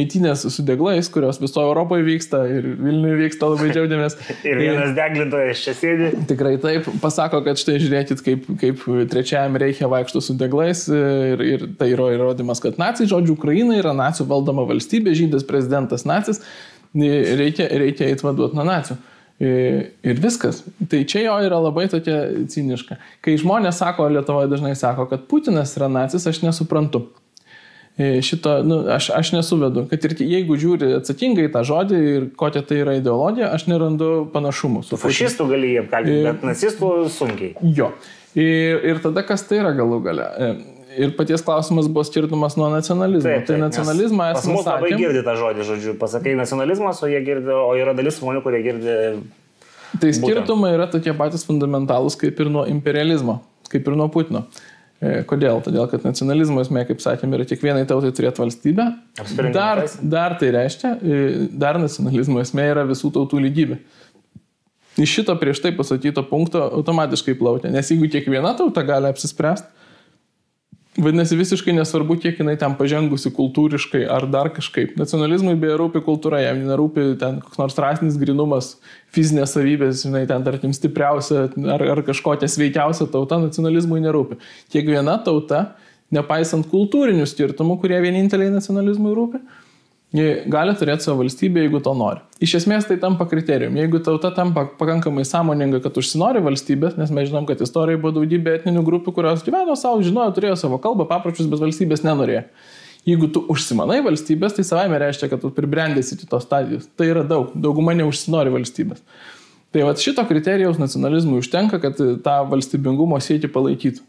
[0.00, 4.18] eitinės su deglais, kurios visoje Europoje vyksta ir Vilniuje vyksta, labai džiaugiamės.
[4.46, 6.10] ir vienas deglintojas čia sėdi.
[6.30, 11.68] Tikrai taip, pasako, kad štai žiūrėkit, kaip, kaip trečiajam reikia vaikšto su deglais ir, ir
[11.80, 16.42] tai yra įrodymas, kad nacijai, žodžiu, Ukraina yra nacijų valdoma valstybė, žydas prezidentas nacis,
[16.94, 18.98] reikia, reikia įtvaduoti nuo nacijų.
[19.38, 20.64] Ir viskas.
[20.90, 22.98] Tai čia jo yra labai tokia ciniška.
[23.22, 27.04] Kai žmonės sako, Lietuvoje dažnai sako, kad Putinas yra nacis, aš nesuprantu.
[27.98, 32.78] Šito, nu, aš, aš nesuvedu, kad ir jeigu žiūri atsakingai tą žodį ir kokia tai
[32.84, 34.84] yra ideologija, aš nerandu panašumų.
[34.86, 37.56] Su fašistų gali jį apkaltinti, bet nacistų sunkiai.
[37.74, 37.90] Jo.
[38.38, 40.28] Ir, ir tada kas tai yra galų gale?
[40.96, 43.26] Ir paties klausimas buvo skirtumas nuo nacionalizmo.
[43.26, 44.54] Taip, tai taip, tai nacionalizmą esame.
[44.56, 48.62] Mus labai girdi tą žodį, žodžiu, pasakai nacionalizmas, o, girdi, o yra dalis žmonių, kurie
[48.64, 48.96] girdi.
[50.00, 53.38] Tai skirtumai yra tokie patys fundamentalūs kaip ir nuo imperializmo,
[53.72, 54.46] kaip ir nuo Putino.
[54.98, 55.60] E, kodėl?
[55.62, 58.88] Todėl, kad nacionalizmo esmė, kaip sakėme, yra kiekvienai tautai turėti valstybę.
[59.54, 63.78] Dar, dar tai reiškia, e, dar nacionalizmo esmė yra visų tautų lygybė.
[64.98, 69.77] Iš šito prieš tai pasakyto punkto automatiškai plaukia, nes jeigu kiekviena tauta gali apsispręsti,
[70.98, 74.96] Vadinasi, visiškai nesvarbu, kiek jinai ten pažengusi kultūriškai ar dar kažkaip.
[74.98, 78.72] Nacionalizmui beje rūpi kultūra, jam nerūpi ten koks nors rasinis grinumas,
[79.14, 84.40] fizinės savybės, žinai, ten tarkim stipriausia ar, ar kažkokia sveikiausia tauta, nacionalizmui nerūpi.
[84.74, 85.76] Kiekviena tauta,
[86.10, 89.44] nepaisant kultūrinių skirtumų, kurie vieninteliai nacionalizmui rūpi,
[90.12, 92.22] gali turėti savo valstybę, jeigu to nori.
[92.40, 93.76] Iš esmės tai tampa kriterijum.
[93.76, 98.56] Jeigu tauta tampa pakankamai sąmoninga, kad užsinori valstybės, nes mes žinom, kad istorijoje buvo daugybė
[98.60, 102.46] etninių grupių, kurios gyveno savo, žinojo, turėjo savo kalbą, papročius, bet valstybės nenorėjo.
[103.08, 106.88] Jeigu tu užsimanai valstybės, tai savaime reiškia, kad tu pribrendėsi iki tos stadijos.
[106.96, 109.04] Tai yra daug, dauguma neužsinori valstybės.
[109.72, 114.04] Tai va šito kriterijaus nacionalizmui užtenka, kad tą valstybingumo siekį palaikytų.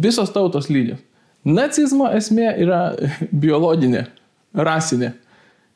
[0.00, 1.00] Visos tautos lygios.
[1.44, 2.80] Nacizmo esmė yra
[3.44, 4.06] biologinė,
[4.52, 5.14] rasinė.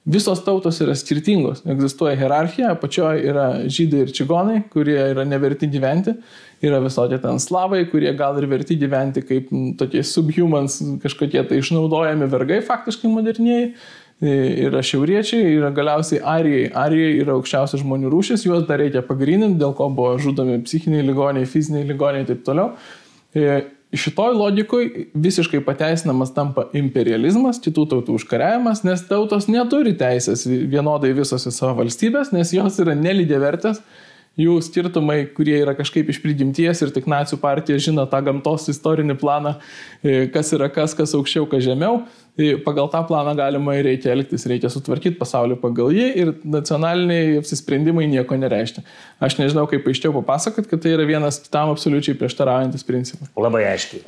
[0.05, 6.13] Visos tautos yra skirtingos, egzistuoja hierarchija, apačioje yra žydai ir čigonai, kurie yra neverti gyventi,
[6.61, 9.49] yra visokie ten slavai, kurie gal ir verti gyventi kaip
[9.81, 13.71] tokie subhumans, kažkokie tai išnaudojami vergai faktiškai moderniai,
[14.21, 16.67] yra šiauriečiai, yra galiausiai arijai.
[16.85, 21.49] Arijai yra aukščiausias žmonių rūšis, juos dar reikia pagrininti, dėl ko buvo žudomi psichiniai ligoniai,
[21.49, 22.75] fiziniai ligoniai ir taip toliau
[23.99, 31.47] šitoj logikoj visiškai pateisinamas tampa imperializmas, kitų tautų užkariavimas, nes tautos neturi teisės vienodai visos
[31.49, 33.81] į savo valstybės, nes jos yra nelygiai vertės,
[34.41, 39.19] jų skirtumai, kurie yra kažkaip iš prigimties ir tik nacijų partija žino tą gamtos istorinį
[39.21, 39.55] planą,
[40.03, 42.03] e, kas yra kas, kas aukščiau, kas žemiau.
[42.35, 47.37] Tai pagal tą planą galima ir reikia elgtis, reikia sutvarkyti pasaulį pagal jį ir nacionaliniai
[47.39, 48.83] apsisprendimai nieko nereiškia.
[49.23, 53.31] Aš nežinau, kaip aiškiau papasakot, kad tai yra vienas tam absoliučiai prieštaraujantis principas.
[53.39, 54.03] Labai aiškiai.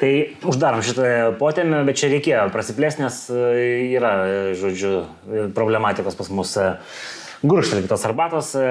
[0.00, 0.10] Tai
[0.50, 1.06] uždarom šitą
[1.38, 4.12] potėmį, bet čia reikėjo prasiplėsti, nes e, yra,
[4.58, 5.04] žodžiu,
[5.54, 6.68] problematikos pas mus e,
[7.46, 8.54] gurštelktos arbatos.
[8.58, 8.68] E,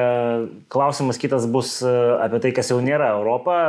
[0.73, 3.61] klausimas kitas bus apie tai, kas jau nėra Europa,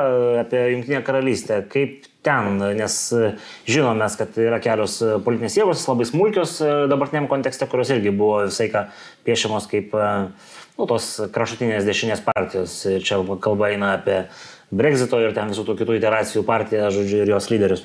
[0.42, 1.60] apie Junktinę karalystę.
[1.70, 3.32] Kaip ten, nes e,
[3.68, 8.42] žinome, kad yra kelios e, politinės jėgos, labai smulkios e, dabartiniam kontekste, kurios irgi buvo
[8.48, 8.86] visai ką
[9.26, 12.76] piešiamos kaip nu, tos kraštutinės dešinės partijos.
[13.06, 14.22] Čia kalba eina apie
[14.70, 17.84] Brexito ir ten visų tų kitų iteracijų partiją, žodžiu, ir jos lyderius.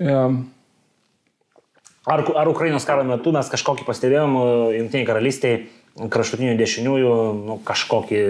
[0.00, 0.42] Yeah.
[2.06, 4.36] Ar, ar Ukrainos karo metu mes kažkokį pastebėjom
[4.76, 5.64] Junktiniai karalystiai
[6.12, 8.20] kraštutinių dešiniųjų nu, kažkokį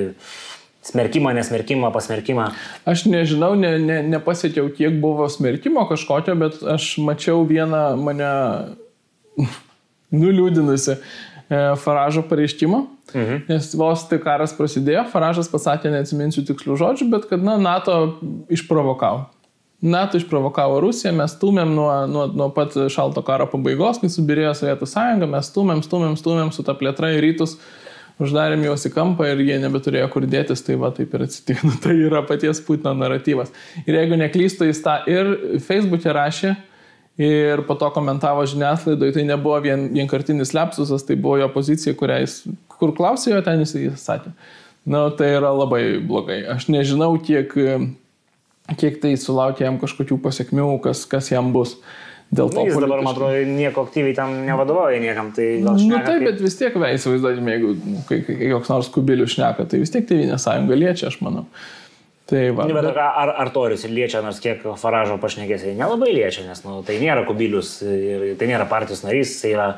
[0.87, 2.51] Smerkimą, nesmerkimą, pasmerkimą.
[2.87, 8.29] Aš nežinau, ne, ne, nepasiekiau, kiek buvo smerkimo kažkokio, bet aš mačiau vieną mane
[10.23, 10.99] nuliūdinusi e,
[11.83, 12.83] Faražo pareiškimą,
[13.15, 13.47] mhm.
[13.51, 17.97] nes vos tik karas prasidėjo, Faražas pasakė, neatsiminsiu tikslių žodžių, bet kad na, NATO
[18.55, 19.27] išprovokavo.
[19.83, 24.89] NATO išprovokavo Rusiją, mes stumėm nuo, nuo, nuo pat šalto karo pabaigos, kai subirėjo Sovietų
[24.89, 27.59] sąjunga, mes stumėm, stumėm, stumėm su ta plėtra į rytus,
[28.23, 31.73] uždarėm juos į kampą ir jie nebeturėjo kur dėtis, tai va taip ir atsitiko.
[31.85, 33.53] Tai yra paties Putino naratyvas.
[33.85, 35.33] Ir jeigu neklystu, jis tą ir
[35.67, 36.55] Facebook'e rašė,
[37.21, 42.19] ir po to komentavo žiniasklaidoje, tai nebuvo vien, vienkartinis lepsusas, tai buvo jo pozicija, kurią
[42.25, 42.35] jis,
[42.77, 44.35] kur klausė jo ten, jis, jis sakė.
[44.87, 46.43] Na, tai yra labai blogai.
[46.53, 47.57] Aš nežinau, kiek
[48.75, 51.77] kiek tai sulaukia jam kažkokių pasiekmių, kas, kas jam bus.
[52.27, 55.31] Dėl to, nu, jis dabar, man atrodo, nieko aktyviai tam nevadovauja niekam.
[55.35, 56.25] Tai gal šneka, nu, taip, kaip...
[56.27, 57.75] bet vis tiek, įsivaizduokime, jeigu
[58.09, 61.45] kai, kai, kai koks nors kubilius šneka, tai vis tiek Tevinė sąjunga liečia, aš manau.
[62.27, 62.99] Tai va, nu, bet, bet...
[62.99, 67.77] Ar, ar Toris liečia, nors kiek Faražo pašnekėsiai, nelabai liečia, nes nu, tai nėra kubilius
[67.87, 69.69] ir tai nėra partijos narys, tai yra,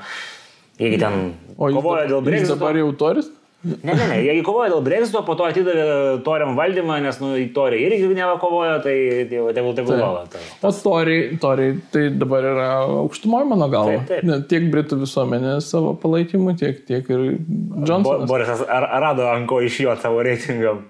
[0.80, 1.18] jeigu ten
[1.58, 2.54] o kovoja dėl Brexit.
[2.56, 3.28] Dabar jau Toris?
[3.58, 7.88] Ne, ne, ne, jie kovojo dėl Brexito, po to atidavė Toriam valdymą, nes, nu, Toriai
[7.88, 8.94] irgi neva kovojo, tai
[9.26, 10.28] tegul tegul valdo.
[10.30, 10.42] Tai.
[10.62, 12.68] O Toriai, toriai tai dabar yra
[13.00, 13.98] aukštumoje mano galva.
[13.98, 14.28] Taip, taip.
[14.30, 18.06] Ne, tiek Britų visuomenė savo palaikymu, tiek, tiek ir Johnsonas.
[18.06, 20.86] Bo, Borisas ar rado ant ko iš jo savo reitingam?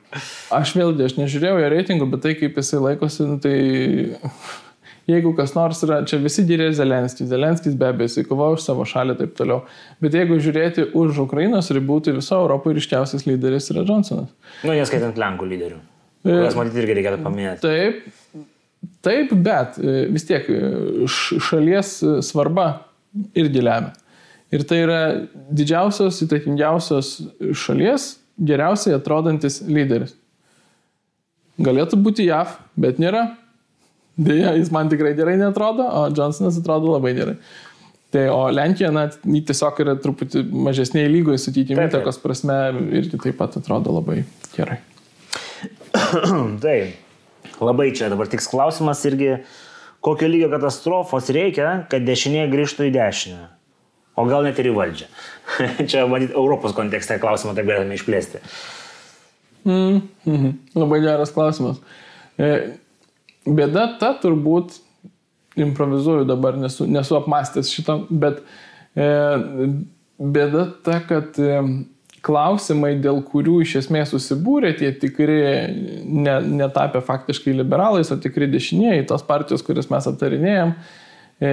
[0.52, 3.56] Aš vėlgi, aš nežiūrėjau jo reitingų, bet tai kaip jisai laikosi, nu, tai
[5.08, 8.84] jeigu kas nors yra, čia visi gyrė Zelenskis, Zelenskis be abejo, jisai kovojo už savo
[8.88, 9.62] šalį ir taip toliau.
[10.04, 14.34] Bet jeigu žiūrėti už Ukrainos ribų, tai viso Europoje ryškiausias lyderis yra Johnsonas.
[14.62, 15.80] Nu, neskaitant Lenkų lyderių.
[16.26, 17.62] Kurias matyti irgi reikėtų paminėti.
[17.64, 18.44] Taip,
[19.06, 20.60] taip, bet e, vis tiek e,
[21.08, 22.68] šalies e, svarba
[23.38, 23.94] irgi lemia.
[24.52, 25.00] Ir tai yra
[25.52, 27.12] didžiausios, įtakingiausios
[27.64, 28.14] šalies
[28.48, 30.14] geriausiai atrodantis lyderis.
[31.58, 33.26] Galėtų būti JAV, bet nėra.
[34.18, 37.36] Deja, jis man tikrai gerai netrodo, o Johnsonas atrodo labai gerai.
[38.10, 42.56] Tai o Lenkija, na, tiesiog yra truputį mažesnėje lygoje, sakykime, įtakos prasme
[42.98, 44.22] irgi taip pat atrodo labai
[44.54, 44.80] gerai.
[46.64, 46.96] taip,
[47.60, 49.36] labai čia dabar tiks klausimas irgi,
[50.04, 53.44] kokio lygio katastrofos reikia, kad dešinė grįžtų į dešinę.
[54.18, 55.06] O gal net ir į valdžią.
[55.90, 58.40] čia, matyt, Europos kontekste klausimą tai galime išplėsti.
[59.68, 61.78] Mm, mm, labai geras klausimas.
[62.40, 62.78] E,
[63.48, 64.76] Bėda ta turbūt,
[65.58, 68.42] improvizuoju dabar, nesu, nesu apmastęs šitą, bet
[68.98, 69.08] e,
[70.18, 71.62] bėda ta, kad e,
[72.24, 75.40] klausimai, dėl kurių iš esmės susibūrė tie tikri,
[76.04, 80.74] ne, netapę faktiškai liberalais, o tikri dešinieji, tos partijos, kurias mes aptarinėjom,
[81.40, 81.52] e,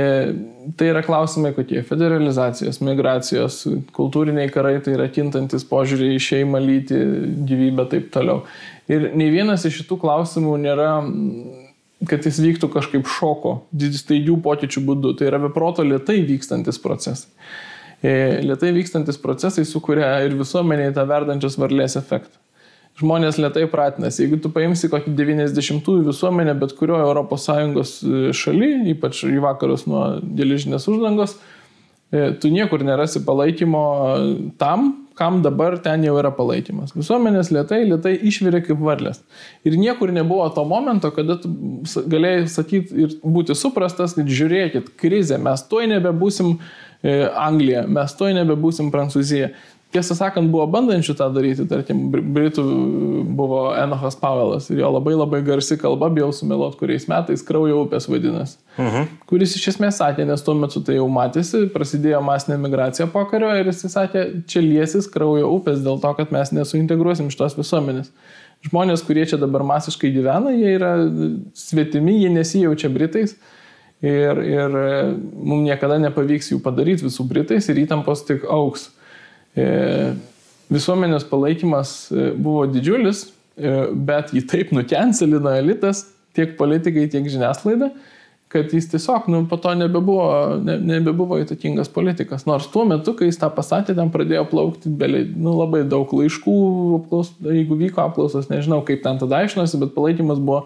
[0.78, 3.62] tai yra klausimai kokie- federalizacijos, migracijos,
[3.96, 7.02] kultūriniai karai, tai yra kintantis požiūriai į šeimą, lyti,
[7.46, 8.44] gyvybę, taip toliau.
[8.90, 10.90] Ir nei vienas iš šitų klausimų nėra
[12.10, 15.14] kad jis vyktų kažkaip šoko, staigių pokyčių būdu.
[15.20, 17.30] Tai yra beproto lietai vykstantis procesai.
[18.04, 22.38] E, lietai vykstantis procesai sukuria ir visuomeniai tą verdančios varlės efektą.
[22.96, 24.24] Žmonės lietai pratinasi.
[24.24, 27.10] Jeigu tu paimsi kokį 90-ųjų visuomenę, bet kurioje
[27.84, 27.96] ES
[28.40, 30.06] šaly, ypač į vakarus nuo
[30.38, 31.36] geležinės uždangos,
[32.12, 33.84] e, tu niekur nerasi palaikymo
[34.62, 36.94] tam, kam dabar ten jau yra palaikymas.
[36.96, 39.22] Visuomenės lietai, lietai išvirė kaip varlės.
[39.68, 41.52] Ir niekur nebuvo to momento, kada tu
[42.12, 48.36] galėjai sakyti ir būti suprastas, kad žiūrėkit, krizė, mes tuoj nebebūsim e, Anglija, mes tuoj
[48.42, 49.54] nebebūsim Prancūzija.
[49.96, 52.64] Tiesą sakant, buvo bandančių tą daryti, tarkim, Britų
[53.38, 58.10] buvo Enochas Pavelas ir jo labai labai garsi kalba, bijau sumeluot, kuriais metais kraujo upės
[58.12, 58.58] vadinasi.
[58.76, 58.96] Uh mhm.
[58.96, 59.14] -huh.
[59.30, 63.54] Kuris iš esmės sakė, nes tuo metu tai jau matėsi, prasidėjo masinė migracija po kario
[63.56, 68.12] ir jis sakė, čia liesis kraujo upės dėl to, kad mes nesuintegruosim šitos visuomenės.
[68.66, 70.96] Žmonės, kurie čia dabar masiškai gyvena, jie yra
[71.54, 73.36] svetimi, jie nesijaučia Britais.
[74.02, 74.76] Ir, ir
[75.34, 78.90] mums niekada nepavyks jų padaryti visų Britais ir įtampos tik auks.
[79.56, 79.68] E,
[80.74, 83.78] visuomenės palaikymas e, buvo didžiulis, e,
[84.08, 87.94] bet jį taip nukencelino elitas, tiek politikai, tiek žiniasklaida,
[88.52, 90.26] kad jis tiesiog, nu, po to nebebuvo,
[90.64, 92.46] ne, nebebuvo įtakingas politikas.
[92.48, 96.56] Nors tuo metu, kai jis tą pasakė, ten pradėjo plaukti belė, nu, labai daug laiškų,
[97.00, 100.66] apklaus, jeigu vyko apklausos, nežinau, kaip ten tada aiškinosi, bet palaikymas buvo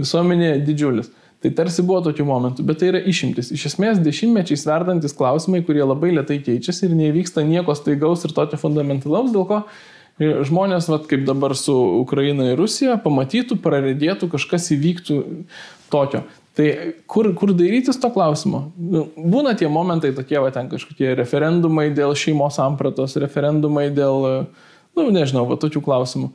[0.00, 1.12] visuomenėje didžiulis.
[1.42, 3.48] Tai tarsi buvo tokių momentų, bet tai yra išimtis.
[3.54, 8.60] Iš esmės dešimtmečiais verdantis klausimai, kurie labai lietai keičiasi ir nevyksta nieko staigaus ir tokio
[8.60, 9.58] fundamentalaus, dėl ko
[10.22, 15.18] e, žmonės, vat, kaip dabar su Ukraina ir Rusija, pamatytų, praredėtų, kažkas įvyktų
[15.90, 16.22] tokio.
[16.54, 16.68] Tai
[17.10, 18.66] kur, kur darytis to klausimo?
[18.76, 24.46] Nu, būna tie momentai tokie, va ten kažkokie referendumai dėl šeimos sampratos, referendumai dėl,
[24.94, 26.30] nu nežinau, va tokių klausimų.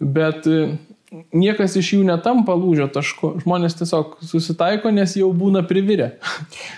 [0.00, 0.78] bet e,
[1.12, 3.34] niekas iš jų netampa lūžio tašku.
[3.44, 6.10] Žmonės tiesiog susitaiko, nes jau būna privirę.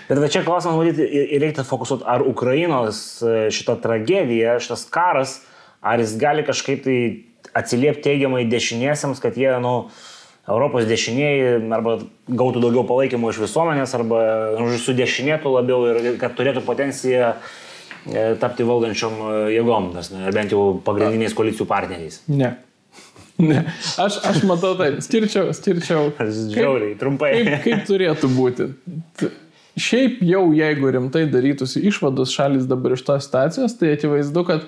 [0.09, 5.39] Bet va čia klausimas, matyti, ir reikia fokusuoti, ar Ukrainos e, šita tragedija, šitas karas,
[5.81, 6.97] ar jis gali kažkaip tai
[7.57, 9.91] atsiliepti teigiamai dešiniesiams, kad jie, nu,
[10.49, 14.23] Europos dešinieji arba gautų daugiau palaikymo iš visuomenės, arba
[14.57, 20.55] nu, sudešinėtų labiau ir kad turėtų potenciją e, tapti valdančiom e, jėgom, nes ne, bent
[20.55, 22.23] jau pagrindiniais koalicijų partneriais.
[22.31, 22.55] Ne.
[23.41, 23.63] Ne.
[24.01, 26.11] Aš, aš matau taip, skirčiau, skirčiau.
[26.53, 27.31] Žiauriai, trumpai.
[27.39, 28.69] Kaip, kaip turėtų būti?
[29.79, 34.65] Šiaip jau, jeigu rimtai darytųsi išvados šalis dabar iš tos situacijos, tai akivaizdu, kad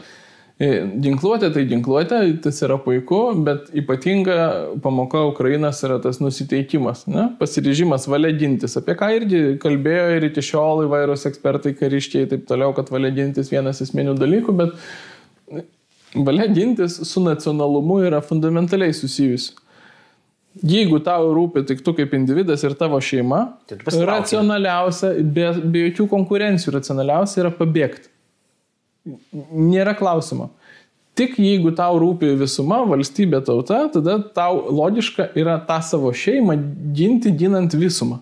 [0.57, 0.69] e,
[1.03, 4.37] Ginkluotė tai ginkluotė, tas yra puiku, bet ypatinga
[4.85, 7.27] pamoka Ukrainas yra tas nusiteikimas, ne?
[7.41, 12.47] pasiryžimas valia gintis, apie ką irgi kalbėjo ir iki šiol įvairūs ekspertai, kariškiai ir taip
[12.49, 15.67] toliau, kad valia gintis vienas esminių dalykų, bet
[16.15, 19.53] valia gintis su nacionalumu yra fundamentaliai susijusi.
[20.61, 26.05] Jeigu tau rūpi tik tu kaip individas ir tavo šeima, tai racionaliausia, be, be jokių
[26.11, 28.11] konkurencijų, racionaliausia yra pabėgti.
[29.49, 30.51] Nėra klausimo.
[31.17, 36.55] Tik jeigu tau rūpi visuma, valstybė tauta, tada tau logiška yra tą savo šeimą
[36.97, 38.21] ginti, ginant visumą.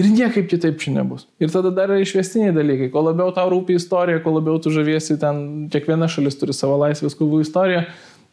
[0.00, 1.26] Ir niekaip kitaip čia nebus.
[1.42, 2.88] Ir tada dar yra išvestiniai dalykai.
[2.92, 5.42] Kuo labiau tau rūpi istorija, kuo labiau tu žaviesi, ten
[5.72, 7.82] kiekviena šalis turi savo laisvės kovų istoriją,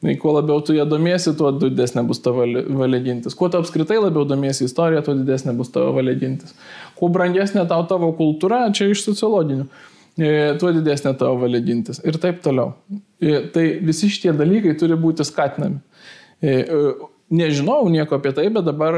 [0.05, 2.45] tai kuo labiau tu ją domiesi, tuo didesnė bus tavo
[2.80, 3.36] valia gintis.
[3.36, 6.55] Kuo tu apskritai labiau domiesi istoriją, tuo didesnė bus tavo valia gintis.
[6.99, 9.68] Kuo brangesnė tau tavo kultūra, čia iš sociologinių,
[10.22, 11.99] e, tuo didesnė tavo valia gintis.
[12.07, 12.78] Ir taip toliau.
[13.20, 15.82] E, tai visi šitie dalykai turi būti skatinami.
[17.28, 18.96] Nežinau nieko apie tai, bet dabar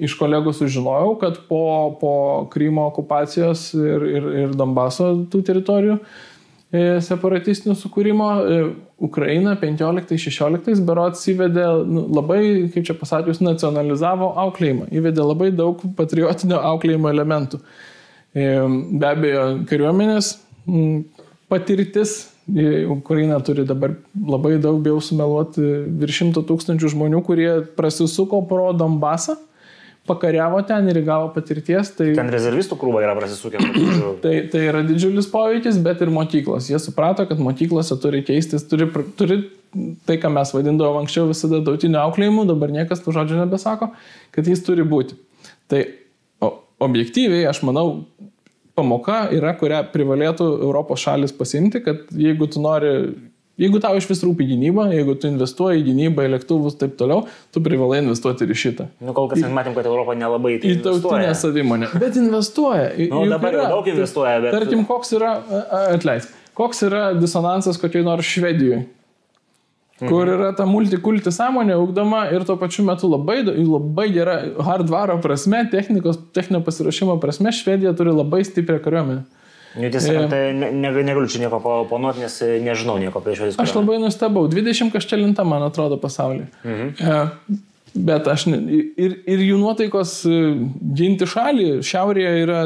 [0.00, 1.64] iš kolegų sužinojau, kad po,
[2.00, 2.12] po
[2.52, 8.58] Krymo okupacijos ir, ir, ir Donbaso tų teritorijų e, separatistinių sukūrimo e,
[9.04, 12.40] Ukraina 15-16 berots įvedė nu, labai,
[12.72, 17.60] kaip čia pasakius, nacionalizavo auklėjimą, įvedė labai daug patriotinio auklėjimo elementų.
[18.32, 18.46] E,
[18.88, 20.38] be abejo, kariuomenės
[21.52, 22.22] patirtis
[22.92, 25.64] Ukraina turi dabar labai daug, bijau sumeluoti,
[26.00, 29.38] virš šimto tūkstančių žmonių, kurie prasisuko pro Donbasą,
[30.04, 31.94] pakariavo ten ir gavo patirties.
[31.96, 33.62] Tai, ten rezervistų krūva yra prasisukę.
[34.24, 36.68] tai, tai yra didžiulis poveikis, bet ir mokyklos.
[36.68, 39.40] Jie suprato, kad mokyklose turi keistis, turi, turi
[40.04, 43.94] tai, ką mes vadindavom anksčiau visada tautinio auklėjimu, dabar niekas tų žodžių nebesako,
[44.36, 45.16] kad jis turi būti.
[45.72, 45.86] Tai
[46.84, 48.04] objektyviai, aš manau,
[48.78, 52.90] pamoka yra, kurią privalėtų Europos šalis pasimti, kad jeigu tu nori,
[53.60, 56.96] jeigu tau iš vis rūpi gynyba, jeigu tu investuoji į gynybą, į lėktuvus ir taip
[57.00, 58.88] toliau, tu privalai investuoti ir į šitą.
[59.04, 61.92] Nu, kol kas matėm, kad Europa nelabai tai į tautinę savimonę.
[62.02, 62.90] Bet investuoja.
[63.12, 64.58] Nu, dabar yra, daug investuoja, bet...
[64.58, 65.36] Tarkim, koks yra,
[65.94, 68.84] atleisk, koks yra disonansas kokioj nors Švedijoje
[70.00, 70.08] Mhm.
[70.10, 75.62] Kur yra ta multikulti sąmonė ugdoma ir tuo pačiu metu labai, labai gera hardvaro prasme,
[75.70, 79.22] technikos, techninio pasirašymo prasme, Švedija turi labai stiprią kariuomenę.
[79.74, 81.58] Nu, tiesa, tai ne, ne, negaliu čia nieko
[81.90, 83.58] ponuoti, nes nežinau nieko apie švedijos.
[83.62, 86.46] Aš labai nustebau, 20 kažkelinta, man atrodo, pasaulyje.
[86.62, 86.90] Mhm.
[86.98, 87.62] E,
[87.94, 88.58] Bet aš ne,
[88.98, 90.38] ir, ir jų nuotaikos e,
[90.98, 92.62] ginti šalį šiaurėje yra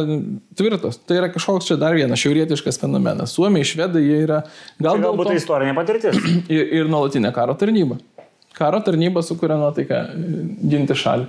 [0.57, 0.97] tvirtos.
[1.05, 3.35] Tai yra kažkoks čia dar vienas šiaurietiškas fenomenas.
[3.37, 4.39] Suomiai, švedai, jie yra
[4.81, 6.17] gal čia galbūt to, tai istorinė patirtis.
[6.57, 7.99] Ir, ir nuolatinė karo tarnyba.
[8.57, 10.41] Karo tarnyba sukuria nuotaiką e,
[10.73, 11.29] ginti šalį.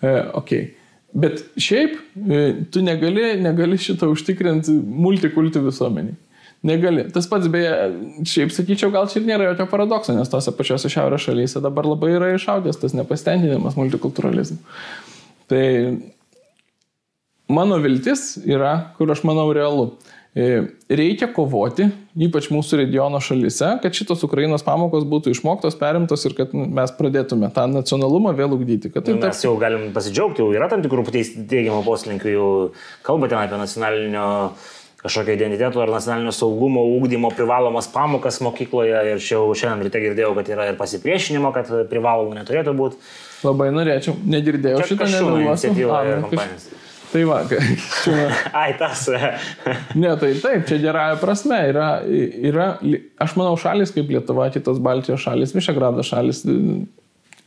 [0.00, 0.70] E, okay.
[1.14, 2.40] Bet šiaip e,
[2.72, 6.16] tu negali, negali šitą užtikrinti multikulti visuomeniai.
[6.64, 7.04] Negali.
[7.12, 7.72] Tas pats beje,
[8.24, 12.14] šiaip sakyčiau, gal čia ir nėra jokio paradokso, nes tose pačiose šiaurės šalyse dabar labai
[12.14, 14.56] yra išaugęs tas nepasitenkinimas multikulturalizmu.
[15.52, 15.64] Tai
[17.52, 19.90] mano viltis yra, kur aš manau realu.
[20.34, 21.84] E, reikia kovoti,
[22.26, 27.52] ypač mūsų regiono šalyse, kad šitos Ukrainos pamokos būtų išmoktos, perimtos ir kad mes pradėtume
[27.54, 28.90] tą nacionalumą vėl ugdyti.
[28.96, 32.48] Tai mes jau galim pasidžiaugti, jau yra tam tikrų teigiamų poslinkių, jau
[33.06, 34.26] kalbate apie nacionalinio
[35.04, 40.30] kažkokio identiteto ar nacionalinio saugumo ūkdymo privalomas pamokas mokykloje ir čia jau šiandien ryte girdėjau,
[40.38, 43.00] kad yra ir pasipriešinimo, kad privalomų neturėtų būti.
[43.44, 45.74] Labai norėčiau, negirdėjau čia šitą nedalyvausiu.
[47.14, 47.42] Tai va,
[48.62, 49.04] Ai, tas.
[50.02, 51.90] ne, tai taip, čia gerąją prasme yra,
[52.50, 52.70] yra,
[53.22, 56.40] aš manau, šalis kaip Lietuva, kitos Baltijos šalis, Višegrado šalis,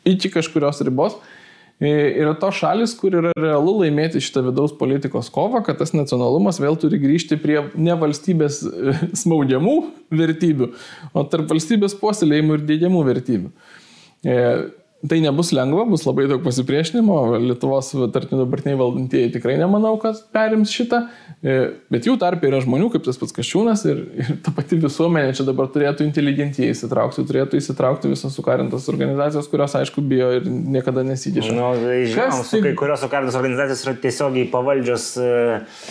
[0.07, 1.36] iki kažkurios ribos, E,
[1.85, 6.77] yra to šalis, kur yra realu laimėti šitą vidaus politikos kovą, kad tas nacionalumas vėl
[6.81, 9.75] turi grįžti prie ne valstybės e, smaugiamų
[10.17, 10.71] vertybių,
[11.13, 13.53] o tarp valstybės puoselėjimų ir dėgiamų vertybių.
[15.03, 20.17] E, Tai nebus lengva, bus labai daug pasipriešinimo, Lietuvos, tarkim, dabartiniai valdantieji tikrai nemanau, kad
[20.33, 21.03] perims šitą,
[21.45, 21.57] e,
[21.93, 25.45] bet jų tarp yra žmonių, kaip tas pats Kašiūnas ir, ir ta pati visuomenė čia
[25.45, 31.53] dabar turėtų inteligentijai įsitraukti, turėtų įsitraukti visos sukarintos organizacijos, kurios, aišku, bijo ir niekada nesikiša.
[31.53, 35.81] Nu, tai žinom, su kai kurios sukarintos organizacijos yra tiesiogiai pavaldžios uh,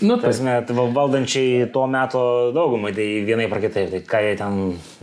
[0.00, 0.30] Nu, tai.
[0.30, 2.18] Tasme, valdančiai tuo metu
[2.54, 4.54] daugumai, tai vienai par kitaip, tai ką jie ten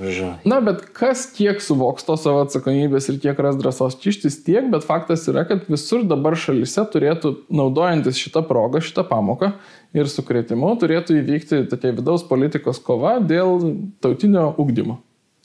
[0.01, 0.31] žino.
[0.49, 4.87] Na, bet kas kiek suvoks to savo atsakomybės ir kiek ras drąsos kištis tiek, bet
[4.87, 9.53] faktas yra, kad visur dabar šalise turėtų, naudojantis šitą progą, šitą pamoką
[9.95, 13.71] ir sukretimu, turėtų įvykti tokia vidaus politikos kova dėl
[14.03, 14.99] tautinio ugdymo.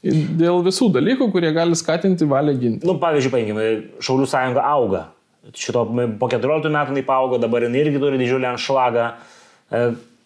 [0.05, 2.85] Dėl visų dalykų, kurie gali skatinti valią ginti.
[2.85, 3.69] Nu, pavyzdžiui, paimkime,
[4.05, 5.07] Šaulių sąjunga auga.
[5.55, 5.85] Šito
[6.19, 9.07] po 14 metų jinai paaugo, dabar jinai irgi turi didžiulį anšlagą.
[9.13, 9.34] E,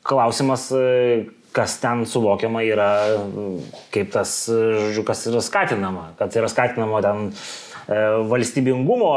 [0.04, 1.26] klausimas, e,
[1.56, 2.92] kas ten suvokiama yra,
[3.94, 9.10] kaip tas, žodžiu, kas yra skatinama, kad yra skatinama ten e, valstybingumo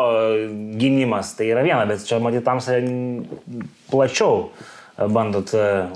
[0.80, 2.62] gynimas, tai yra viena, bet čia matyt tam
[3.92, 4.48] plačiau
[5.12, 5.52] bandot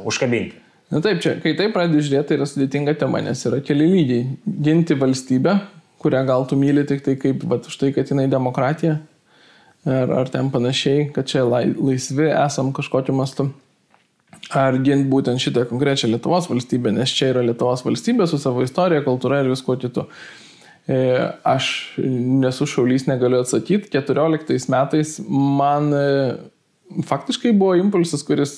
[0.06, 0.62] užkabinti.
[0.90, 4.26] Na taip, čia, kai tai pradedi žiūrėti, tai yra sudėtinga tema, nes yra keli lygiai.
[4.46, 5.56] Ginti valstybę,
[6.02, 9.00] kurią gal tu myli tik tai kaip, va, už tai, kad jinai demokratija,
[9.82, 13.48] ar, ar ten panašiai, kad čia laisvi esam kažkokiu mastu
[14.54, 19.04] ar ginti būtent šitą konkrečią Lietuvos valstybę, nes čia yra Lietuvos valstybė su savo istorija,
[19.06, 20.06] kultūra ir visko kitu.
[20.86, 20.98] E,
[21.42, 21.68] aš
[22.06, 23.90] nesu šaulys, negaliu atsakyti.
[23.96, 25.90] 14 metais man
[27.04, 28.52] faktiškai buvo impulsas, kuris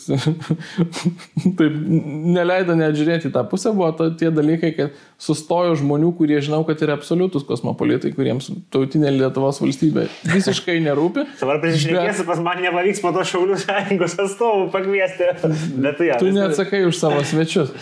[1.58, 6.60] taip neleido net žiūrėti tą pusę, buvo to, tie dalykai, kad sustojo žmonių, kurie žinau,
[6.68, 11.24] kad yra absoliutus kosmopolitai, kuriems tautinė Lietuvos valstybė visiškai nerūpi.
[11.42, 12.28] Dabar prisišnekėsi, bet...
[12.28, 15.30] pas man nepavyks po to Šaulių sąjungos atstovų pakviesti.
[15.84, 17.72] Bet tu, ja, tu neatsakai už savo svečius.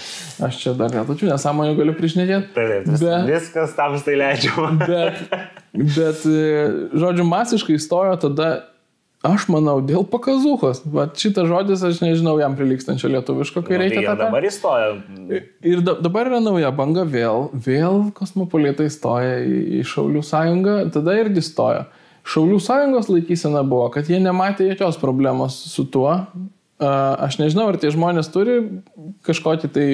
[0.42, 2.52] Aš čia dar netočiu nesąmonę galiu prišnekėti.
[2.54, 4.72] Taip, vis, bet, viskas tam tai leidžiama.
[4.82, 5.20] bet,
[5.74, 6.24] bet,
[6.96, 8.50] žodžiu, masiškai stojo tada
[9.26, 10.82] Aš manau, dėl pakazuhos.
[10.92, 14.02] Vat šitas žodis, aš nežinau jam prilikstančio lietuviško, kai nu, reikia.
[14.06, 14.90] Tai dabar įstoja.
[15.66, 21.16] Ir da, dabar yra nauja banga vėl, vėl kosmopolitai stoja į, į Šaulių sąjungą, tada
[21.22, 21.86] irgi stoja.
[22.26, 26.10] Šaulių sąjungos laikysena buvo, kad jie nematė jokios problemos su tuo.
[26.78, 28.58] Aš nežinau, ar tie žmonės turi
[29.26, 29.88] kažkokį tai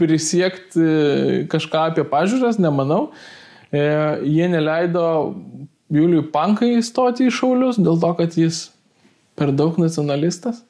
[0.00, 3.12] prisiekti kažką apie pažiūras, nemanau.
[3.72, 3.80] E,
[4.28, 5.04] jie neleido
[5.92, 8.68] Juliui Pankai įstoti į šaulius dėl to, kad jis
[9.38, 10.62] per daug nacionalistas?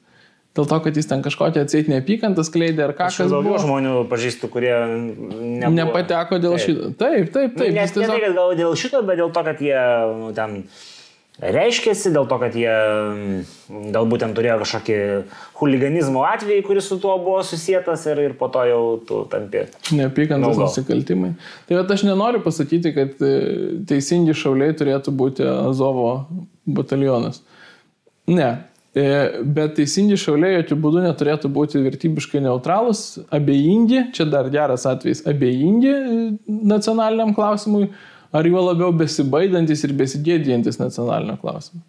[0.53, 3.07] Dėl to, kad jis ten kažkokią atseit neapykantą skleidė ar ką.
[3.09, 5.71] Aš daugiau žmonių pažįstu, kurie nebuvo.
[5.79, 6.65] nepateko dėl taip.
[6.67, 6.89] šito.
[6.99, 7.71] Taip, taip, taip.
[7.71, 8.03] Nu, ne, tiesiog...
[8.03, 9.79] ne tai, kad gal dėl šito, bet dėl to, kad jie
[10.19, 10.59] nu, ten
[11.51, 14.97] reiškėsi, dėl to, kad jie mm, galbūt ten turėjo kažkokį
[15.59, 19.65] huliganizmo atvejį, kuris su tuo buvo susijęs ir, ir po to jau tu tampi.
[19.95, 21.33] Neapykantos nusikaltimai.
[21.69, 23.33] Tai bet aš nenoriu pasakyti, kad e,
[23.89, 26.13] teisingi šauliai turėtų būti Azovo
[26.65, 27.41] batalionas.
[28.31, 28.51] Ne.
[28.93, 29.03] E,
[29.41, 35.93] bet teisingi šauliai jokių būdų neturėtų būti vertybiškai neutralus, abejingi, čia dar geras atvejis, abejingi
[35.93, 36.17] e,
[36.73, 37.89] nacionaliniam klausimui,
[38.33, 41.83] ar juo labiau besibaidantis ir besigėdėjantis nacionalinio klausimo.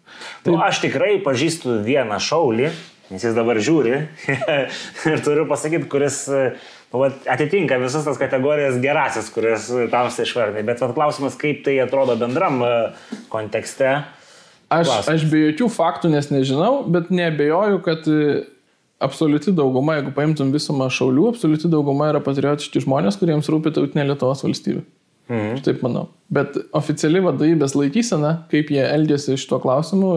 [0.45, 2.69] Tai nu, aš tikrai pažįstu vieną šaulį,
[3.09, 3.97] nes jis dabar žiūri
[5.11, 6.25] ir turiu pasakyti, kuris
[6.93, 10.65] nu, atitinka visas tas kategorijas gerasis, kurias tamsiai išvardai.
[10.67, 12.73] Bet vat, klausimas, kaip tai atrodo bendram e,
[13.33, 13.97] kontekste.
[14.69, 15.09] Aš, klausimas.
[15.13, 18.43] aš be jokių faktų nes nežinau, bet nebejoju, kad e,
[19.03, 24.45] absoliuti dauguma, jeigu paimtum visumą šaulių, absoliuti dauguma yra patriotiški žmonės, kuriems rūpi tautinė Lietuvos
[24.45, 24.85] valstybė.
[25.29, 25.55] Mhm.
[25.57, 26.09] Aš taip manau.
[26.35, 30.11] Bet oficiali vadovybės laikysena, kaip jie elgėsi iš to klausimu,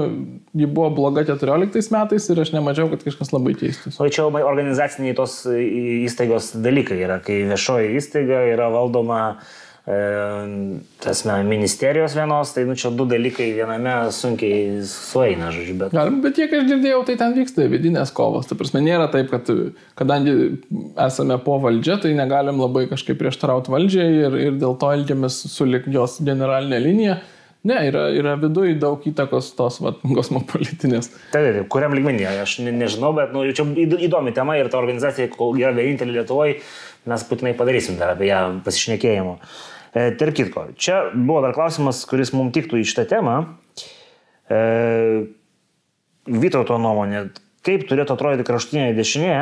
[0.57, 4.01] ji buvo bloga 14 metais ir aš nemačiau, kad kažkas labai keistus.
[4.01, 9.57] O čia organizaciniai tos įstaigos dalykai yra, kai viešoji įstaiga yra valdoma uh,
[9.89, 15.77] E, tasme, ministerijos vienos, tai nu čia du dalykai viename sunkiai sueina, žodžiu.
[15.81, 15.95] Bet...
[15.97, 18.51] Galim, bet tiek aš girdėjau, tai ten vyksta vidinės kovos.
[18.51, 19.49] Tai prasme, nėra taip, kad
[19.97, 20.35] kadangi
[21.07, 25.65] esame po valdžia, tai negalim labai kažkaip prieštarauti valdžiai ir, ir dėl to elgiamės su
[25.65, 27.17] lik jos generalinė linija.
[27.73, 31.09] Ne, yra, yra viduje daug įtakos tos vat, kosmopolitinės.
[31.33, 33.65] Taip, taip, kuriam lygmenyje, aš ne, nežinau, bet nu, čia
[34.05, 36.61] įdomi tema ir ta organizacija, yra vienintelė Lietuvoje,
[37.09, 39.39] mes būtinai padarysim dar apie ją pasišnekėjimo.
[39.95, 43.41] E, tarp kitko, čia buvo dar klausimas, kuris mums tiktų į šitą temą.
[44.49, 44.63] E,
[46.29, 47.23] Vytauto nuomonė,
[47.65, 49.35] kaip turėtų atrodyti kraštutinė dešinė,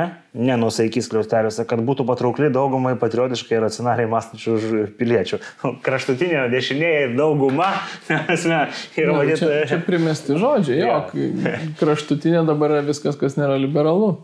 [0.48, 4.56] nenusaikys kliausteliuose, kad būtų patraukli daugumai patriotiškai ir racionaliai mąstančių
[4.98, 5.40] piliečių.
[5.86, 7.72] Kraštutinė dešinė ir dauguma,
[8.30, 8.64] nesme,
[8.98, 9.38] yra vadinama.
[9.42, 10.98] Čia, čia primesti žodžiai, jo,
[11.46, 11.56] ja.
[11.82, 14.14] kraštutinė dabar yra viskas, kas nėra liberalu.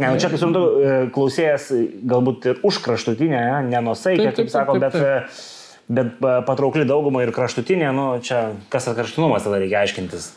[0.00, 1.68] Ne, nu, čia, kaip suprantu, e, klausėjas
[2.08, 4.96] galbūt ir už kraštutinę, nenusaikę, kaip sako, bet...
[4.96, 5.58] Taip, taip.
[5.92, 6.14] bet
[6.46, 10.30] patraukli daugumą ir kraštutinė, nu, čia kas tas kraštutinumas tada reikia aiškintis.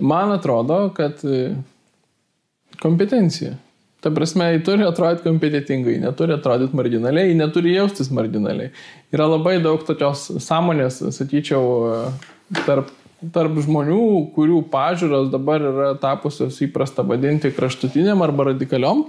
[0.00, 1.52] Man atrodo, kad e,
[2.80, 3.54] kompetencija.
[4.00, 8.72] Ta prasme, jį turi atrodyti kompetitingai, neturi atrodyti marginaliai, neturi jaustis marginaliai.
[9.12, 12.88] Yra labai daug tokios sąmonės, sakyčiau, e, tarp,
[13.34, 19.04] tarp žmonių, kurių pažiūros dabar yra tapusios įprasta vadinti kraštutiniam arba radikaliom.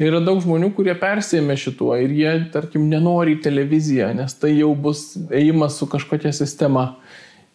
[0.00, 4.74] Yra daug žmonių, kurie persėmė šituo ir jie, tarkim, nenori į televiziją, nes tai jau
[4.76, 6.90] bus ėjimas su kažkokia sistema.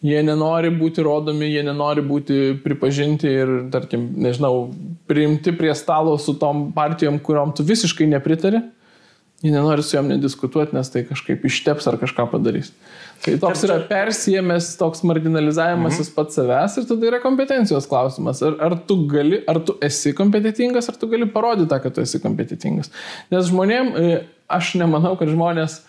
[0.02, 4.72] Jie nenori būti rodomi, jie nenori būti pripažinti ir, tarkim, nežinau,
[5.06, 8.64] priimti prie stalo su tom partijom, kuriuom tu visiškai nepritari.
[9.42, 12.74] Jie nenori su jom nediskutuoti, nes tai kažkaip išteps ar kažką padarys.
[13.22, 16.10] Tai toks yra persijėmęs, toks marginalizavimas mhm.
[16.16, 18.42] pats savęs ir tada yra kompetencijos klausimas.
[18.46, 22.02] Ar, ar tu gali, ar tu esi kompetitingas, ar tu gali parodyti tą, kad tu
[22.02, 22.90] esi kompetitingas.
[23.30, 24.20] Nes žmonėm, e,
[24.50, 25.80] aš nemanau, kad žmonės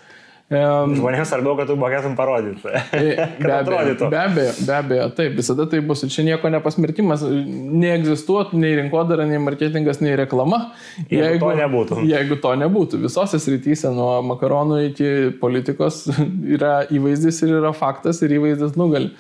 [0.51, 2.61] Žmonėms svarbiau, kad tu mokėtum parodyti.
[3.43, 6.03] Be abejo, be abejo, be abejo, taip, visada tai bus.
[6.05, 10.73] Ir čia nieko nepasmerkimas, neegzistuotų nei rinkodara, nei marketingas, nei reklama.
[11.07, 11.99] Jeigu, jeigu to nebūtų.
[12.11, 13.01] Jeigu to nebūtų.
[13.05, 16.03] Visose srityse, nuo makaronų iki politikos,
[16.57, 19.13] yra įvaizdis ir yra faktas ir įvaizdis nugali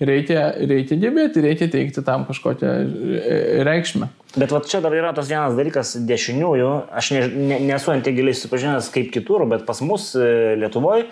[0.00, 4.10] reikia, reikia gebėti, reikia teikti tam kažkokią e, reikšmę.
[4.36, 6.70] Bet va čia dar yra tas vienas dalykas dešiniųjų,
[7.00, 11.08] aš ne, ne, nesu ant tiek giliai susipažinęs kaip kitur, bet pas mus e, Lietuvoje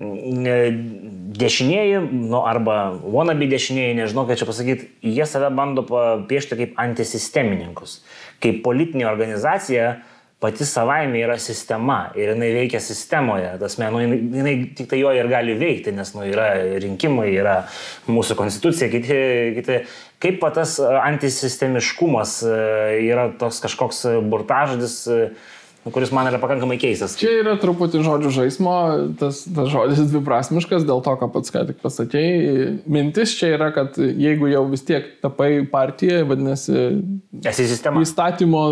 [0.00, 5.84] dešinieji, nu, arba wannabe dešinieji, nežinau, ką čia pasakyti, jie save bando
[6.30, 7.98] piešti kaip antisistemininkus,
[8.40, 9.98] kaip politinė organizacija,
[10.40, 13.52] pati savaime yra sistema ir jinai veikia sistemoje.
[13.60, 17.58] Tas, nu, jinai, jinai tik tai jo ir gali veikti, nes nu, yra rinkimai, yra
[18.08, 19.20] mūsų konstitucija, kiti,
[19.58, 19.82] kiti.
[20.20, 22.56] Kaip tas antisistemiškumas e,
[23.08, 25.20] yra toks kažkoks burtažodis e,
[25.88, 27.14] kuris man yra pakankamai keistas.
[27.20, 28.74] Čia yra truputį žodžių žaismo,
[29.20, 32.66] tas, tas žodis dviprasmiškas dėl to, ką pats ką tik pasakėjai.
[32.88, 36.84] Mintis čia yra, kad jeigu jau vis tiek tapai partiją, vadinasi,
[37.48, 38.04] esi sistema.
[38.04, 38.64] Įstatymo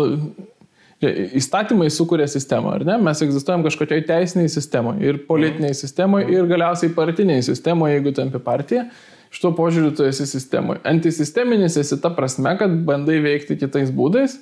[0.99, 2.97] Įstatymai sukuria sistemą, ar ne?
[2.99, 8.83] Mes egzistuojam kažkokiai teisiniai sistemoje ir politiniai sistemoje ir galiausiai partiniai sistemoje, jeigu tampi partija.
[9.31, 10.81] Šituo požiūriu tu esi sistemoje.
[10.89, 14.35] Antisisteminis esi ta prasme, kad bandai veikti kitais būdais,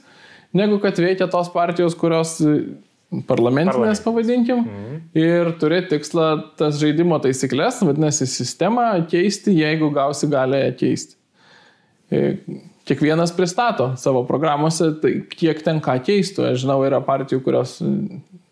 [0.55, 2.39] negu kad veikia tos partijos, kurios
[3.27, 4.95] parlamentinės pavadinkim, mhm.
[5.19, 11.15] ir turi tikslą tas žaidimo taisyklės, vadinasi, sistemą keisti, jeigu gausi galę keisti
[12.87, 16.51] kiekvienas pristato savo programuose, tai kiek ten ką keistų.
[16.51, 17.77] Aš žinau, yra partijų, kurios,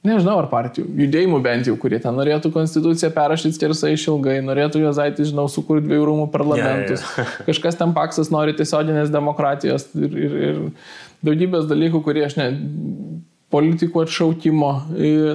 [0.06, 5.30] nežinau ar partijų, judėjimų bent jau, kurie ten norėtų konstituciją perrašyti skersai išilgai, norėtų Jozaitį,
[5.32, 7.04] žinau, sukurti dviejų rūmų parlamentus.
[7.06, 7.36] Ja, ja.
[7.50, 10.64] Kažkas ten paksas nori tiesioginės demokratijos ir, ir, ir
[11.26, 12.50] daugybės dalykų, kurie aš ne,
[13.54, 14.72] politikų atšaukimo,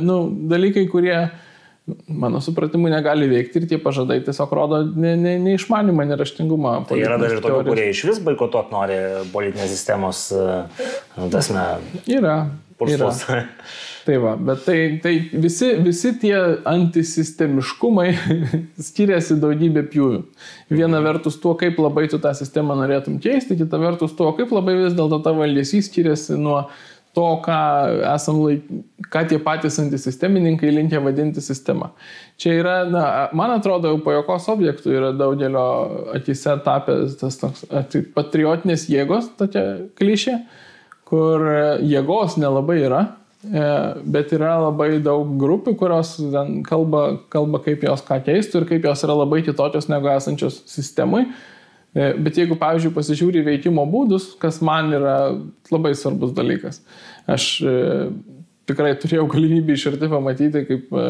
[0.04, 0.18] nu,
[0.50, 1.16] dalykai, kurie
[2.08, 6.74] mano supratimu, negali veikti ir tie pažadai tiesiog rodo ne, ne, neišmanimą, neraštingumą.
[6.88, 8.98] Tai yra dar ir tokių, kurie iš vis boikotuot nori
[9.34, 10.26] politinės sistemos,
[11.32, 11.66] tasme.
[12.10, 12.42] Yra.
[12.80, 13.24] Pursus.
[13.28, 13.44] Yra.
[14.00, 15.10] Tai va, bet tai, tai
[15.42, 18.06] visi, visi tie antisistemiškumai
[18.88, 20.20] skiriasi daugybė pjūvių.
[20.72, 24.78] Viena vertus tuo, kaip labai tu tą sistemą norėtum keisti, kita vertus tuo, kaip labai
[24.78, 26.62] vis dėlto tavo elgesys skiriasi nuo
[27.16, 27.58] to, ką,
[28.14, 28.66] esam laik,
[29.10, 31.90] ką tie patys antisistemininkai linkia vadinti sistema.
[32.40, 33.04] Čia yra, na,
[33.36, 35.64] man atrodo, jau pajokos objektų yra daugelio
[36.14, 37.66] akise tapęs tas toks
[38.14, 39.64] patriotinės jėgos, tokia
[39.98, 40.36] klišė,
[41.10, 41.46] kur
[41.82, 43.02] jėgos nelabai yra,
[43.42, 43.68] e,
[44.06, 46.14] bet yra labai daug grupių, kurios
[46.68, 51.26] kalba, kalba kaip jos ką keistų ir kaip jos yra labai kitokios negu esančios sistemai.
[51.90, 55.16] E, bet jeigu, pavyzdžiui, pasižiūri veikimo būdus, kas man yra
[55.72, 56.78] labai svarbus dalykas,
[57.30, 57.74] aš e,
[58.70, 61.06] tikrai turėjau galimybę iš arti pamatyti, kaip e,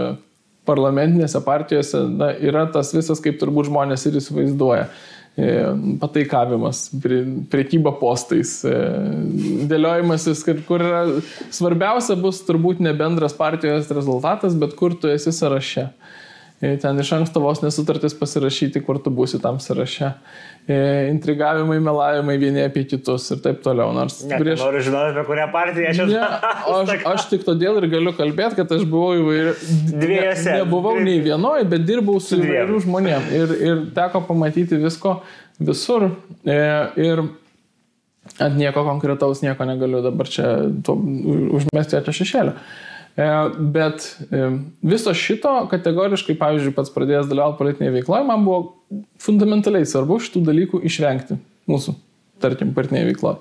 [0.69, 4.91] parlamentinėse partijose na, yra tas visas, kaip turbūt žmonės ir įsivaizduoja.
[6.01, 6.81] Pataikavimas,
[7.49, 8.57] priekyba postais,
[9.71, 11.05] dėliojimasis, kur yra
[11.55, 15.87] svarbiausia bus turbūt ne bendras partijos rezultatas, bet kur tu esi sąraše.
[16.61, 20.11] Ten iš anksto vos nesutartis pasirašyti, kur tu būsi tam sąraše.
[21.11, 23.93] Intrigavimai, melavimai vieni apie kitus ir taip toliau.
[23.97, 24.61] Nors ne, prieš...
[24.63, 26.15] Noriu žinoti, apie kurią partiją aš esu.
[26.15, 26.23] Ne,
[26.77, 29.55] aš, aš tik todėl ir galiu kalbėti, kad aš buvau įvairių...
[29.91, 30.47] Dviejose.
[30.49, 33.31] Ne, nebuvau nei vienoje, bet dirbau su įvairių žmonėm.
[33.41, 35.19] Ir, ir teko pamatyti visko
[35.61, 36.11] visur.
[36.45, 36.61] E,
[37.01, 37.25] ir
[38.41, 40.53] ant nieko konkretaus nieko negaliu dabar čia
[40.87, 42.55] užmesti atėjo šešėlio.
[43.21, 43.31] E,
[43.75, 44.45] bet e,
[44.93, 48.61] viso šito kategoriškai, pavyzdžiui, pats pradėjęs dalyvauti politinėje veikloje, man buvo
[49.21, 51.37] fundamentaliai svarbu šitų dalykų išvengti
[51.71, 51.99] mūsų.
[52.41, 53.41] tarkim, partinėje veikloje.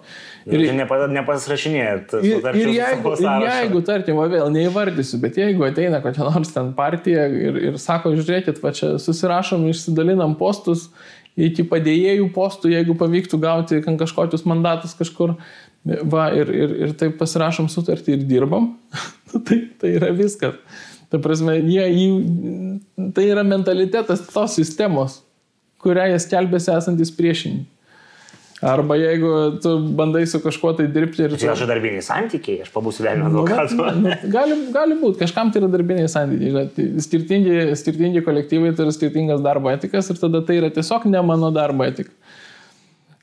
[0.50, 0.74] Ir, ir
[1.14, 2.18] nepasirašinėjat.
[2.20, 7.24] Ir, ir, jeigu, ir jeigu, tarkim, vėl neįvardysiu, bet jeigu ateina kokia nors ten partija
[7.32, 10.90] ir, ir sako, žiūrėkit, va čia susirašom, išsidalinam postus,
[11.40, 15.38] iki padėjėjų postų, jeigu pavyktų gauti kažkokius mandatus kažkur,
[15.86, 18.74] va, ir, ir, ir taip pasirašom sutartį ir dirbam,
[19.48, 20.60] tai, tai yra viskas.
[21.10, 25.24] Ta prasme, jie, jį, tai yra mentalitetas tos sistemos,
[25.82, 27.66] kurią jie skelbėsi esantis priešinį.
[28.60, 31.36] Arba jeigu tu bandai su kažkuo tai dirbti ir...
[31.40, 33.78] Tai yra darbiniai santykiai, aš pabūsiu velnio advokatu.
[33.80, 36.66] Nu, nu, gali, gali būti, kažkam tai yra darbiniai santykiai.
[36.76, 41.54] Tai skirtingi, skirtingi kolektyvai turi skirtingas darbo etikas ir tada tai yra tiesiog ne mano
[41.56, 42.12] darbo etika.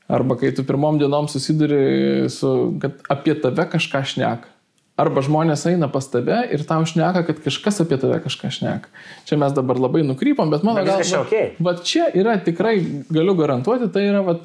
[0.09, 4.56] Arba kai tu pirmom dienom susiduri su, kad apie tave kažką šneka.
[4.97, 8.89] Arba žmonės eina pas tave ir tau šneka, kad kažkas apie tave kažką šneka.
[9.29, 11.05] Čia mes dabar labai nukrypom, bet mano galva...
[11.21, 11.51] Okay.
[11.61, 12.79] Va čia yra tikrai,
[13.13, 14.39] galiu garantuoti, tai yra va,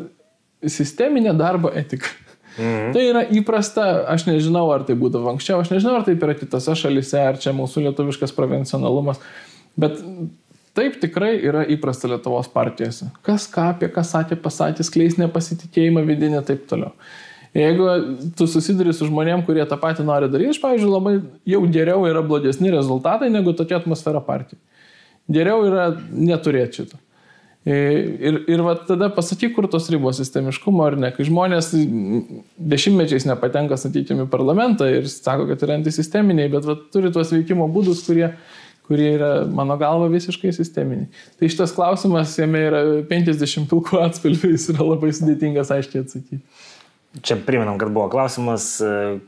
[0.69, 2.13] sisteminė darbo etika.
[2.59, 2.93] Mhm.
[2.93, 6.77] Tai yra įprasta, aš nežinau, ar tai būdavo anksčiau, aš nežinau, ar taip yra kitose
[6.77, 9.23] šalise, ar čia mūsų lietuviškas provincionalumas,
[9.81, 10.03] bet
[10.77, 13.09] taip tikrai yra įprasta Lietuvos partijose.
[13.25, 16.93] Kas ką apie ką sakė, pasakė, skleis nepasitikėjimą vidinį ir taip toliau.
[17.53, 17.87] Jeigu
[18.37, 21.15] tu susiduri su žmonėm, kurie tą patį nori daryti, aš, pavyzdžiui, labai
[21.53, 24.61] jau geriau yra blogesni rezultatai negu tokia atmosfera partijai.
[25.33, 27.01] Geriau yra neturėti šito.
[27.63, 31.13] Ir, ir va, tada pasakyk, kur tos ribos sistemiškumo ar ne.
[31.15, 31.71] Kai žmonės
[32.73, 37.69] dešimtmečiais nepatenka, sakykime, į parlamentą ir sako, kad yra antisisteminiai, bet va, turi tuos veikimo
[37.71, 38.33] būdus, kurie,
[38.89, 41.07] kurie yra, mano galva, visiškai sisteminiai.
[41.39, 42.83] Tai šitas klausimas, jame yra
[43.13, 46.43] 50 pilkų atspalvių, jis yra labai sudėtingas aiškiai atsakyti.
[47.21, 48.79] Čia priminam, kad buvo klausimas,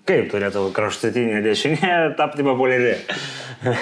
[0.09, 2.95] kaip turėtų kraštutinė dešinė tapti populiari.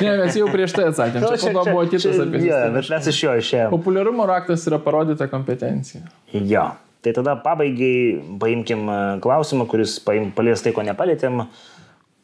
[0.03, 1.23] Ne, mes jau prieš tai atsakėme.
[1.23, 2.47] Čia, čia, čia buvo kitas apie tai.
[2.49, 3.71] Ja, bet mes iš jo išėjome.
[3.75, 6.03] Populiarumo raktas yra parodyta kompetencija.
[6.35, 6.73] Jo.
[7.03, 11.43] Tai tada pabaigai paimkim e, klausimą, kuris paim, palies tai, ko nepalėtėm.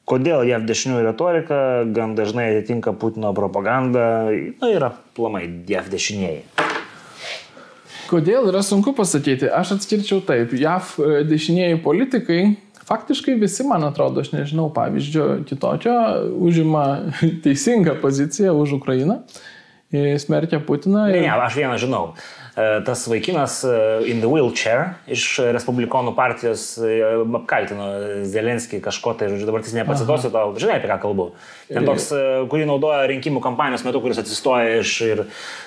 [0.09, 1.59] Kodėl JAV dešiniųjų retorika
[1.95, 4.07] gan dažnai atitinka Putino propagandą,
[4.63, 6.68] na ir aplamai JAV dešinieji.
[8.09, 9.51] Kodėl yra sunku pasakyti.
[9.53, 10.55] Aš atskirčiau taip.
[10.57, 12.41] JAV e, dešinieji politikai
[12.89, 15.95] faktiškai visi, man atrodo, aš nežinau pavyzdžio kitokio,
[16.49, 16.85] užima
[17.45, 19.21] teisingą poziciją už Ukrainą,
[19.93, 21.09] smerkia Putiną.
[21.09, 21.21] Ir...
[21.21, 22.05] Ne, ne, aš vieną žinau.
[22.59, 23.73] E, tas vaikinas e,
[24.11, 26.97] in the wheelchair iš Respublikonų partijos e,
[27.39, 27.87] apkaltino
[28.27, 31.29] Zelenskį kažko, tai žodžiu, dabar jis nepacituosiu tau, žinai apie ką kalbu.
[31.69, 32.09] Ten toks,
[32.51, 35.23] kurį naudoja rinkimų kampanijos metu, kuris atsistoja iš ir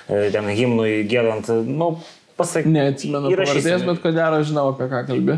[0.09, 1.93] ten himnui gėdant, nu,
[2.39, 2.69] pasak...
[2.69, 5.37] Neatsimenu pavardės, bet ko gero žinau, apie ką kalbė.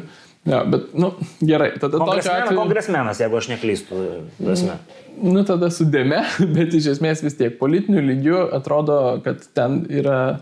[0.49, 2.57] Ja, bet, nu, gerai, tada tokiu atveju...
[2.59, 3.99] Kongresmenas, jeigu aš neklystu.
[4.41, 4.79] Prasme.
[5.15, 6.19] Nu, tada sudėme,
[6.57, 10.41] bet iš esmės vis tiek politiniu lygiu atrodo, kad ten yra,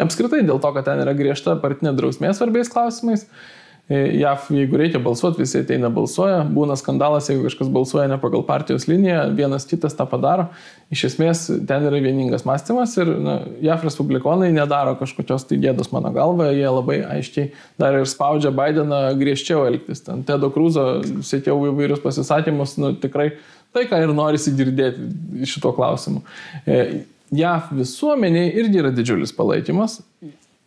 [0.00, 5.00] apskritai dėl to, kad ten yra griežta partinė drausmė svarbiais klausimais, E, JAV, jeigu reikia
[5.02, 9.96] balsuoti, visi ateina balsuoja, būna skandalas, jeigu kažkas balsuoja ne pagal partijos liniją, vienas kitas
[9.98, 10.46] tą padaro.
[10.94, 16.12] Iš esmės ten yra vieningas mąstymas ir na, JAV respublikonai nedaro kažkokios tai gėdos mano
[16.14, 17.50] galva, jie labai aiškiai
[17.82, 20.04] dar ir spaudžia Bideną griežčiau elgtis.
[20.06, 20.86] Ten Tedo Krūzo
[21.26, 23.32] sėkiau įvairius pasisakymus, nu, tikrai
[23.74, 26.22] tai, ką ir norisi girdėti šito klausimu.
[26.64, 27.02] E,
[27.34, 29.98] JAV visuomeniai irgi yra didžiulis palaikymas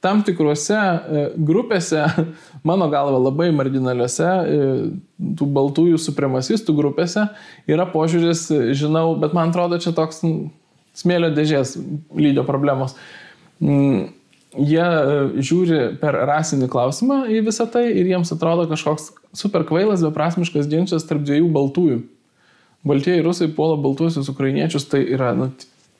[0.05, 2.03] tam tikrose e, grupėse,
[2.69, 4.67] mano galva labai marginaliuose, e,
[5.39, 7.29] tų baltųjų supremasistų grupėse
[7.71, 8.47] yra požiūris,
[8.77, 10.21] žinau, bet man atrodo čia toks
[10.95, 11.75] smėlio dėžės
[12.15, 12.95] lygio problemos.
[13.63, 14.13] Mm,
[14.55, 20.03] jie e, žiūri per rasinį klausimą į visą tai ir jiems atrodo kažkoks super kvailas,
[20.05, 22.01] beprasmiškas ginčas tarp dviejų baltųjų.
[22.85, 25.49] Baltieji rusai puola baltuosius ukrainiečius, tai yra nu,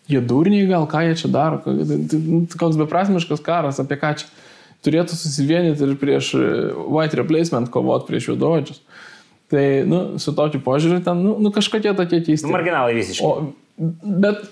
[0.09, 4.29] Jie durniai gal, ką jie čia daro, nu, koks beprasmiškas karas, apie ką čia
[4.85, 6.49] turėtų susivienyti ir prieš e,
[6.93, 8.83] white replacement kovot prieš juododžius.
[9.49, 12.49] Tai, nu, su tokiu požiūriu ten, nu, nu kažkokie tokie keisti.
[12.53, 13.25] Marginalai visiškai.
[13.25, 13.81] O,
[14.25, 14.45] bet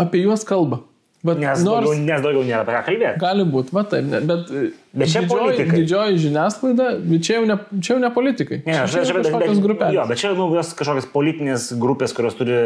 [0.00, 0.82] apie juos kalba.
[1.20, 3.20] Bet nes, nors, daugiau, nes daugiau nėra apie ką kalbėti.
[3.20, 4.52] Gali būti, va taip, bet,
[4.96, 5.80] bet čia didžioji, politikai.
[5.82, 6.86] didžioji žiniasklaida,
[7.20, 8.60] čia jau ne, čia jau ne politikai.
[8.64, 9.92] Ne, aš žinau, bet, bet, grupės.
[9.98, 12.56] jo, bet čia nu, kažkokios politinės grupės, kurios turi,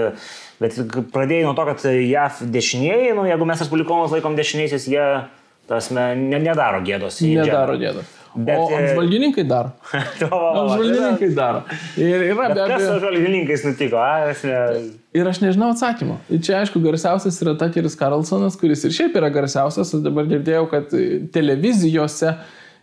[0.63, 0.79] bet
[1.17, 5.09] pradėjai nuo to, kad JAF dešinieji, nu, jeigu mes respublikonus laikom dešiniaisiais, jie,
[5.67, 7.19] tas, ne, nedaro gėdos.
[7.27, 8.21] Nedaro gėdos.
[8.35, 9.71] Bet, o e, apžvalgininkai daro.
[9.95, 11.63] apžvalgininkai daro.
[12.01, 12.69] Ir yra be abejo.
[12.73, 14.01] Kas su apžvalgininkais nutiko?
[14.03, 14.83] A, ne...
[15.15, 16.19] Ir aš nežinau atsakymo.
[16.35, 19.95] Ir čia aišku garsiausias yra Takeris Carlsonas, kuris ir šiaip yra garsiausias.
[19.95, 20.91] Aš dabar girdėjau, kad
[21.37, 22.33] televizijose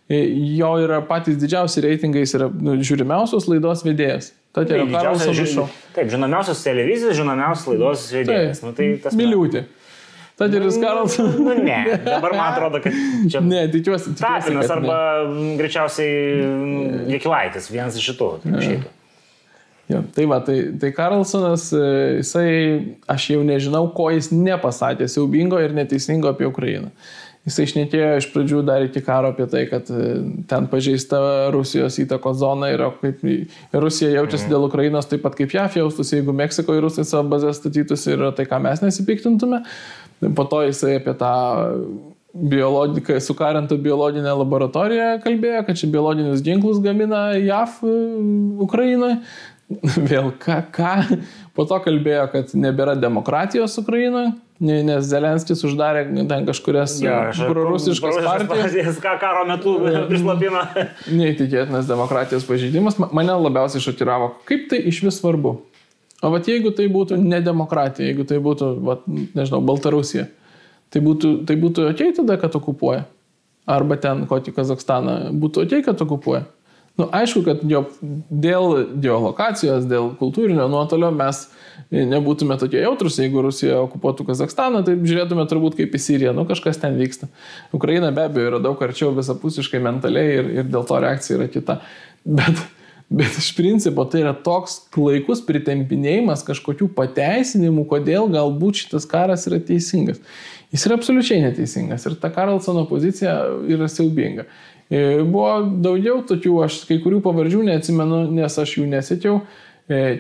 [0.08, 0.22] e,
[0.62, 4.32] jo yra patys didžiausi reitingai, jis yra nu, žiūrimiausios laidos vedėjas.
[4.56, 5.68] Takerio Carlsono šou.
[5.96, 8.64] Taip, žinomiausios televizijos, žinomiausios laidos vedėjas.
[8.64, 9.68] Taip, nu, tai tas miliūtė.
[10.42, 11.38] Taderis Karlsonas.
[11.38, 12.96] Nu, ne, dabar man atrodo, kad
[13.32, 14.16] čia Ne, tikiuosi.
[14.20, 14.90] Tapinas kad ne.
[14.90, 14.98] arba
[15.30, 18.34] m, greičiausiai m, Jekilaitis, vienas iš šitų.
[19.92, 21.88] Jo, tai va, tai, tai Karlsonas, e,
[22.22, 22.52] jisai,
[23.12, 26.94] aš jau nežinau, ko jis nepasakė siaubingo ir neteisingo apie Ukrainą.
[27.42, 30.12] Jisai išnekėjo iš pradžių dar iki karo apie tai, kad e,
[30.48, 33.24] ten pažeista Rusijos įtako zona ir kaip
[33.74, 38.14] Rusija jaučiasi dėl Ukrainos taip pat kaip JAF jaustųsi, jeigu Meksikoje rusai savo bazę statytųsi
[38.14, 39.64] ir tai, ką mes nesipiktintume.
[40.38, 41.32] Po to jisai apie tą
[42.36, 47.96] biologiką, sukarintą biologinę laboratoriją kalbėjo, kad čia biologinius ginklus gamina JAF e,
[48.64, 49.18] Ukrainoje.
[50.12, 50.94] Vėl ką, ką.
[51.56, 56.98] Po to kalbėjo, kad nebėra demokratijos Ukrainoje, ne- nes Zelenskis uždarė ten kažkurias
[57.40, 59.00] prorusiškas partijas.
[59.04, 59.78] Ką karo metu
[60.12, 60.64] prislapino.
[61.12, 63.00] Neįtikėtinas demokratijos pažeidimas.
[63.00, 65.58] Ma- Mane labiausiai šokiravo, kaip tai iš vis svarbu.
[66.22, 70.28] O vat jeigu tai būtų ne demokratija, jeigu tai būtų, vat, nežinau, Baltarusija,
[70.94, 73.08] tai būtų, tai būtų ok tada, kad okupuoja.
[73.70, 76.46] Arba ten kokį Kazakstaną būtų ok, kad okupuoja.
[77.00, 77.86] Nu, aišku, kad jo,
[78.30, 81.46] dėl geolokacijos, dėl kultūrinio nuotolio mes
[81.92, 86.82] nebūtume tokie jautrus, jeigu Rusija okupuotų Kazakstaną, tai žiūrėtume turbūt kaip į Siriją, nu kažkas
[86.84, 87.32] ten vyksta.
[87.74, 91.80] Ukraina be abejo yra daug arčiau visapusiškai mentaliai ir, ir dėl to reakcija yra kita.
[92.28, 92.60] Bet,
[93.12, 99.60] bet iš principo tai yra toks klaikus pritempinėjimas kažkokių pateisinimų, kodėl galbūt šitas karas yra
[99.68, 100.22] teisingas.
[100.72, 103.34] Jis yra absoliučiai neteisingas ir ta Karlsono pozicija
[103.68, 104.48] yra siaubinga.
[104.92, 109.42] E, Buvo daugiau tokių, aš kai kurių pavardžių neatsimenu, nes aš jų nesėkiau.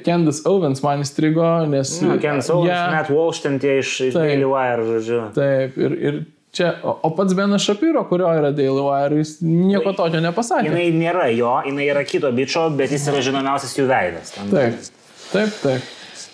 [0.03, 1.93] Candice Owens man įstrigo, nes...
[2.03, 4.17] Nu, Ken Saulis, ją- net Walsh ten tie iš, iš.
[4.17, 5.19] Daily Wire, žodžiu.
[5.37, 6.17] Taip, ir, ir
[6.55, 10.69] čia, o, pats Benas Šapiro, kurio yra Daily Wire, jis nieko tokio nepasakė.
[10.69, 14.35] Jinai nėra jo, jinai yra kito bičio, bet jis yra žinomiausias jų veidas.
[14.35, 14.93] Ten- Taip,
[15.31, 15.89] taip, taip.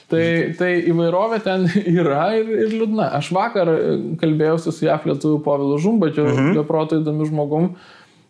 [0.07, 0.23] Tai,
[0.55, 1.65] tai įvairovė ten
[1.99, 3.09] yra ir, ir liūdna.
[3.19, 3.77] Aš vakar e,
[4.21, 6.51] kalbėjausi su JAF lietuviu Povilu Žumbačiu, mhm.
[6.55, 7.71] jo proto įdomiu žmogum.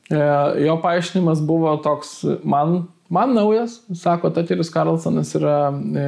[0.09, 0.21] E,
[0.65, 6.07] Jo paaiškinimas buvo toks, man, man naujas, sako, Tateris Karlsonas yra e,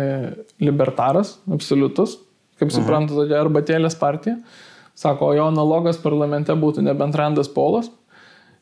[0.64, 2.18] libertaras, absoliutus,
[2.60, 4.40] kaip suprantu, tokia arbatėlės partija.
[5.00, 7.88] Sako, jo analogas parlamente būtų nebent Randas Polas.
[7.88, 7.96] E,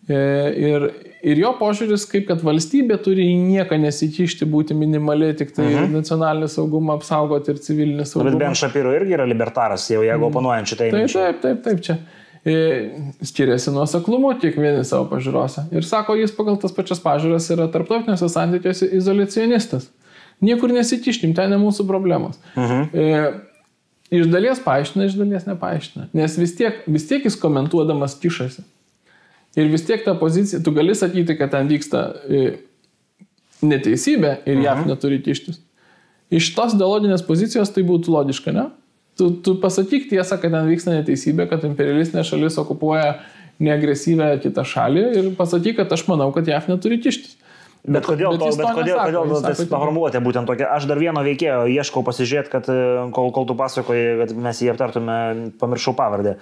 [0.07, 0.83] Ir,
[1.25, 5.97] ir jo požiūris, kaip kad valstybė turi į nieką nesikišti, būti minimaliai tik tai mhm.
[5.97, 8.38] nacionalinį saugumą apsaugoti ir civilinį Bet saugumą.
[8.45, 10.93] Ben Šapiro irgi yra libertaras, jau jeigu oponuojant šitai.
[10.93, 11.97] Taip, taip, taip, taip, čia.
[12.47, 12.55] E,
[13.27, 15.65] Skiriasi nuo saklumo kiekvieni savo pažiūrose.
[15.75, 19.89] Ir sako, jis pagal tas pačias pažiūras yra tarptautiniuose santykiuose izolacionistas.
[20.45, 22.39] Niekur nesikištim, ten ne mūsų problemos.
[22.55, 22.88] Mhm.
[22.93, 23.47] E,
[24.14, 26.10] iš dalies paaiškina, iš dalies nepaaiškina.
[26.18, 28.64] Nes vis tiek, vis tiek jis komentuodamas kišasi.
[29.58, 32.41] Ir vis tiek ta pozicija, tu gali sakyti, kad ten vyksta e,
[33.66, 35.58] neteisybė ir JAF neturi kištis.
[36.34, 38.68] Iš tos ideologinės pozicijos tai būtų logiška, ne?
[39.18, 43.16] Tu, tu pasakyk tiesą, kad ten vyksta neteisybė, kad imperialistinė šalis okupuoja
[43.64, 47.36] neagresyvę kitą šalį ir pasakyk, kad aš manau, kad JAF neturi kištis.
[47.88, 50.67] Bet kodėl, bet to, bet kodėl, nesako, kodėl jis tas kad- paformuotė būtent tokia?
[50.75, 52.79] Aš dar vieno veikėjo ieškau pasižiūrėti, kad e,
[53.15, 55.19] kol, kol tu pasakoji, kad mes jį aptartume,
[55.61, 56.35] pamiršau pavardę.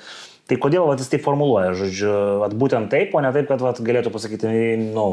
[0.46, 2.10] Tai kodėl vat, jis taip formuluoja, žodžiu,
[2.44, 4.52] vat, būtent taip, o ne taip, kad vat, galėtų pasakyti,
[4.94, 5.06] nu,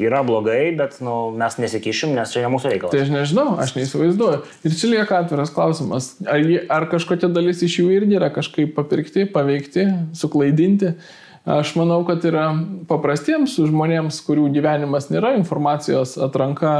[0.00, 2.94] yra blogai, bet nu, mes nesikišim, nes čia ne mūsų reikalas.
[2.94, 4.38] Tai aš nežinau, aš neįsivaizduoju.
[4.64, 6.14] Ir čia lieka atviras klausimas.
[6.24, 6.40] Ar,
[6.72, 10.94] ar kažkokia dalis iš jų irgi yra kažkaip papirkti, paveikti, suklaidinti?
[11.42, 12.52] Aš manau, kad yra
[12.86, 16.70] paprastiems žmonėms, kurių gyvenimas nėra informacijos atranka,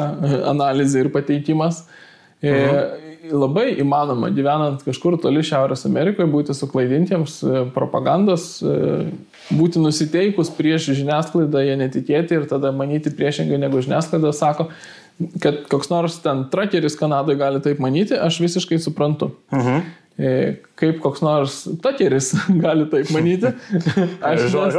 [0.53, 1.83] analizė ir pateikimas.
[2.43, 3.09] Mhm.
[3.33, 9.05] Labai įmanoma gyvenant kažkur toli Šiaurės Amerikoje būti suklaidintiems e, propagandos, e,
[9.55, 14.67] būti nusiteikus prieš žiniasklaidą, jie netikėti ir tada manyti priešingai negu žiniasklaida sako,
[15.39, 19.31] kad koks nors ten trakeris Kanadoje gali taip manyti, aš visiškai suprantu.
[19.55, 19.87] Mhm.
[20.19, 20.31] E,
[20.77, 22.33] Kaip koks nors takeris
[22.65, 23.53] gali taip manyti,
[24.29, 24.79] aš, nes,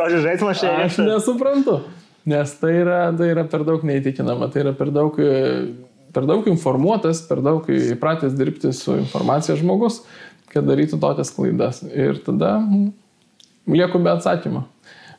[0.85, 1.79] aš nesuprantu.
[2.29, 5.73] Nes tai yra, tai yra per daug neįtikinama, tai yra per daug, e,
[6.15, 10.03] per daug informuotas, per daug įpratęs dirbti su informacija žmogus,
[10.53, 11.81] kad darytų tokias klaidas.
[11.89, 12.93] Ir tada mm,
[13.73, 14.67] lieku be atsakymo.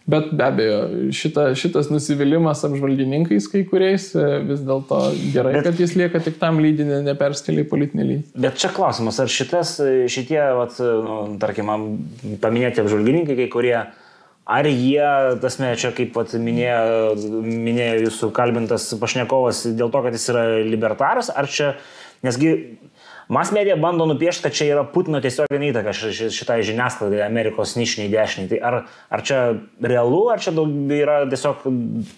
[0.07, 0.79] Bet be abejo,
[1.17, 4.99] šita, šitas nusivylimas apžvalgininkais kai kuriais e, vis dėlto
[5.33, 8.25] gerai, Bet- kad jis lieka tik tam lydinį, neperskeliai politinį lygį.
[8.45, 9.79] Bet čia klausimas, ar šitas,
[10.13, 11.73] šitie, vat, nu, tarkim,
[12.43, 13.79] paminėti apžvalgininkai, kai kurie,
[14.45, 15.09] ar jie,
[15.41, 17.17] tasme, čia kaip vat, minėjo,
[17.49, 21.79] minėjo jūsų kalbintas pašnekovas, dėl to, kad jis yra libertaras, ar čia,
[22.27, 22.53] nesgi
[23.29, 27.73] Mas medija bando nupiešti, kad čia yra Putino tiesioginė įtaka ši- ši- šitai žiniasklaidai, Amerikos
[27.77, 28.49] nišiniai dešiniai.
[28.51, 28.77] Tai ar,
[29.11, 29.39] ar čia
[29.81, 31.65] realu, ar čia daug yra tiesiog,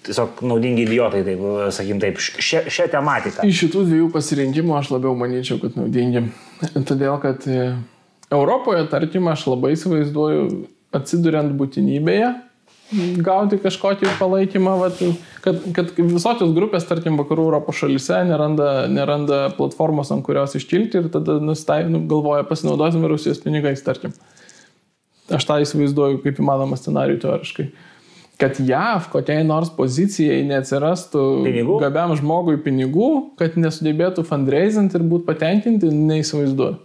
[0.08, 1.44] tiesiog naudingi idiotai, taip,
[1.76, 3.46] sakykim, taip, šią, šią tematiką?
[3.46, 6.24] Iš šitų dviejų pasirinkimų aš labiau manyčiau, kad naudingi.
[6.88, 7.74] Todėl, kad e,
[8.34, 10.48] Europoje, tarkim, aš labai įsivaizduoju,
[10.96, 12.32] atsiduriant būtinybėje,
[12.94, 15.00] gauti kažkokį palaikymą, vat,
[15.42, 21.10] kad, kad visokios grupės, tarkim, vakarų Europos šalise neranda, neranda platformos, ant kurios iškilti ir
[21.14, 24.14] tada nustai, nu, galvoja pasinaudosime Rusijos pinigais, tarkim.
[25.34, 27.66] Aš tą įsivaizduoju kaip įmanoma scenarių teoriškai.
[28.38, 31.78] Kad JAV kokiai nors pozicijai neatsirastų Pinigų?
[31.80, 33.10] gabiam žmogui pinigų,
[33.40, 36.76] kad nesudėbėtų fundraising ir būtų patenkinti, neįsivaizduoju.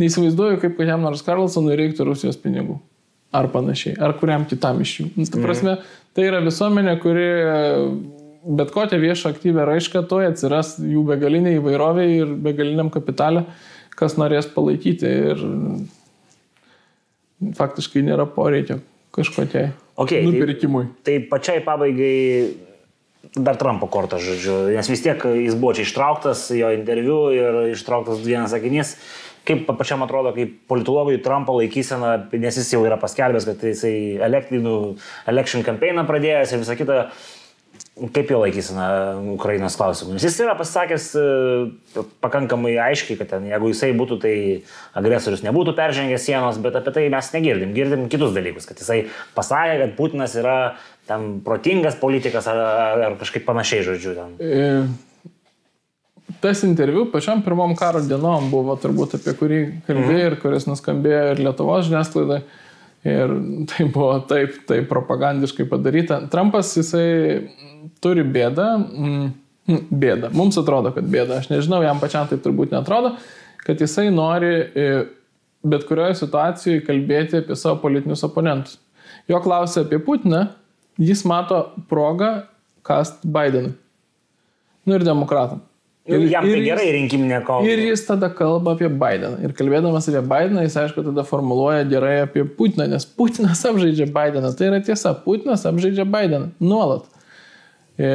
[0.00, 2.80] Neįsivaizduoju, kaip kokiam nors Karlsonui reiktų Rusijos pinigų
[3.36, 5.06] ar panašiai, ar kuriam kitam iš jų.
[5.14, 5.76] Nu, Ta prasme,
[6.16, 7.30] tai yra visuomenė, kuri
[8.46, 13.46] bet kokią viešą aktyvę raišką toje atsiras jų begalinė įvairovė ir begaliniam kapitalė,
[13.96, 15.42] kas norės palaikyti ir
[17.56, 18.80] faktiškai nėra poreikio
[19.16, 20.90] kažkokiai Okay, nupirkimui.
[21.00, 22.52] Tai, tai pačiai pabaigai
[23.32, 28.20] dar Trumpo kortą, žodžiu, nes vis tiek jis buvo čia ištrauktas, jo interviu ir ištrauktas
[28.24, 28.94] vienas sakinys.
[29.46, 33.96] Kaip pačiam atrodo, kaip politologui Trumpo laikysena, nes jis jau yra paskelbęs, kad jisai
[35.30, 37.02] election campaigną pradėjęs ir visą kitą,
[38.12, 38.86] kaip jo laikysena
[39.32, 40.16] Ukrainos klausimų.
[40.16, 44.34] Nes jis yra pasakęs e, pakankamai aiškiai, kad ten, jeigu jisai būtų, tai
[45.00, 47.72] agresorius nebūtų peržengęs sienos, bet apie tai mes negirdim.
[47.76, 49.06] Girdim kitus dalykus, kad jisai
[49.36, 50.58] pasakė, kad Putinas yra
[51.08, 52.60] ten protingas politikas ar,
[53.08, 54.16] ar kažkaip panašiai, žodžiu.
[54.18, 54.36] Ten.
[54.44, 54.68] E,
[56.42, 61.42] Tas interviu pačiam pirmom karo dienom buvo turbūt apie kurį kalbėjai ir kuris nuskambėjo ir
[61.46, 62.40] Lietuvos žiniasklaidai.
[63.06, 63.34] Ir
[63.70, 66.24] tai buvo taip, taip propagandiškai padaryta.
[66.32, 67.46] Trumpas jisai
[68.02, 68.70] turi bėdą.
[68.82, 69.28] mm,
[69.90, 70.30] Bėda.
[70.34, 71.40] Mums atrodo, kad bėda.
[71.40, 73.16] Aš nežinau, jam pačiam tai turbūt netrodo,
[73.66, 74.84] kad jisai nori e,
[75.66, 78.76] bet kurioje situacijoje kalbėti apie savo politinius oponentus.
[79.26, 80.44] Jo klausia apie Putiną,
[81.02, 82.44] jis mato progą
[82.86, 83.74] kast Bidenui.
[84.86, 85.64] Nu ir demokratam.
[86.06, 87.66] Ir, jam tai ir jis- gerai rinkiminė kova.
[87.66, 89.40] Ir jis tada kalba apie Bideną.
[89.42, 94.52] Ir kalbėdamas apie Bideną, jis aišku tada formuluoja gerai apie Putiną, nes Putinas apžaidžia Bideną.
[94.54, 96.52] Tai yra tiesa, Putinas apžaidžia Bideną.
[96.62, 97.10] Nuolat.
[97.98, 98.12] E,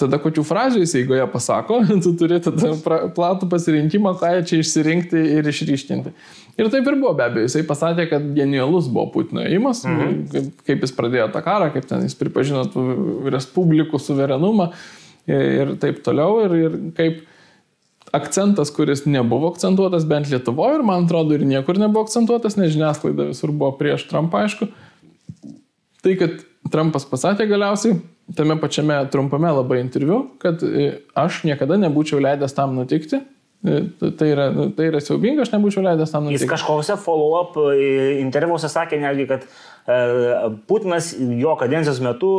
[0.00, 2.74] tada kokių frazių jis eigoje pasako, tu turi tada
[3.14, 6.14] platų pasirinkimą, ką čia išsirinkti ir išryškinti.
[6.56, 7.46] Ir taip ir buvo be abejo.
[7.46, 10.20] Jisai pasakė, kad genialus buvo Putino įimas, mhm.
[10.34, 12.86] kaip, kaip jis pradėjo tą karą, kaip ten jis pripažino tų
[13.30, 14.72] respublikų suverenumą
[15.30, 16.40] ir taip toliau.
[16.46, 17.22] Ir, ir kaip
[18.16, 23.30] akcentas, kuris nebuvo akcentuotas bent Lietuvoje ir man atrodo ir niekur nebuvo akcentuotas, nes žiniasklaida
[23.32, 24.68] visur buvo prieš Trumpą, aišku.
[26.06, 26.36] Tai, kad
[26.70, 27.98] Trumpas pasakė galiausiai
[28.36, 30.88] tame pačiame trumpame labai interviu, kad e,
[31.18, 33.20] aš niekada nebūčiau leidęs tam nutikti.
[33.66, 33.82] E,
[34.18, 36.50] Tai yra, tai yra siaubinga, aš nebūčiau leidęs tam Jis nutikti.
[36.54, 39.46] kažkokiuose follow-up e, interviuose sakė netgi, kad
[40.66, 42.30] Putinas jo kadencijos metu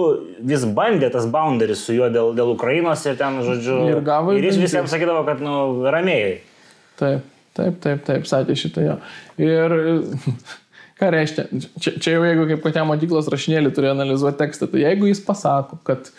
[0.43, 4.43] vis bandė tas boundaries su juo dėl, dėl Ukrainos ir ten, žodžiu, Ir gavo ir
[4.49, 6.41] jis visiems sakydavo, kad, nu, ramiai.
[6.99, 7.23] Taip,
[7.55, 8.97] taip, taip, taip, sakė šitą jo.
[9.39, 9.77] Ir
[10.99, 11.47] ką reiškia,
[11.79, 15.79] čia, čia jau jeigu kaip kokiam mokyklos rašinėlį turi analizuoti tekstą, tai jeigu jis pasako,
[15.87, 16.11] kad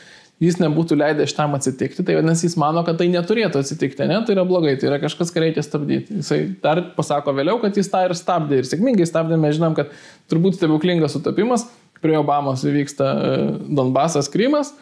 [0.42, 4.20] jis nebūtų leidęs šitam atsitikti, tai vadinasi, jis mano, kad tai neturėtų atsitikti, ne?
[4.26, 6.20] Tai yra blogai, tai yra kažkas, ką reikia stabdyti.
[6.20, 9.90] Jisai dar pasako vėliau, kad jis tą ir stabdė ir sėkmingai stabdė, mes žinom, kad
[10.30, 11.66] turbūt stebuklingas sutapimas,
[12.02, 13.40] prie Obamos įvyksta e,
[13.74, 14.76] Donbasas, Krymas,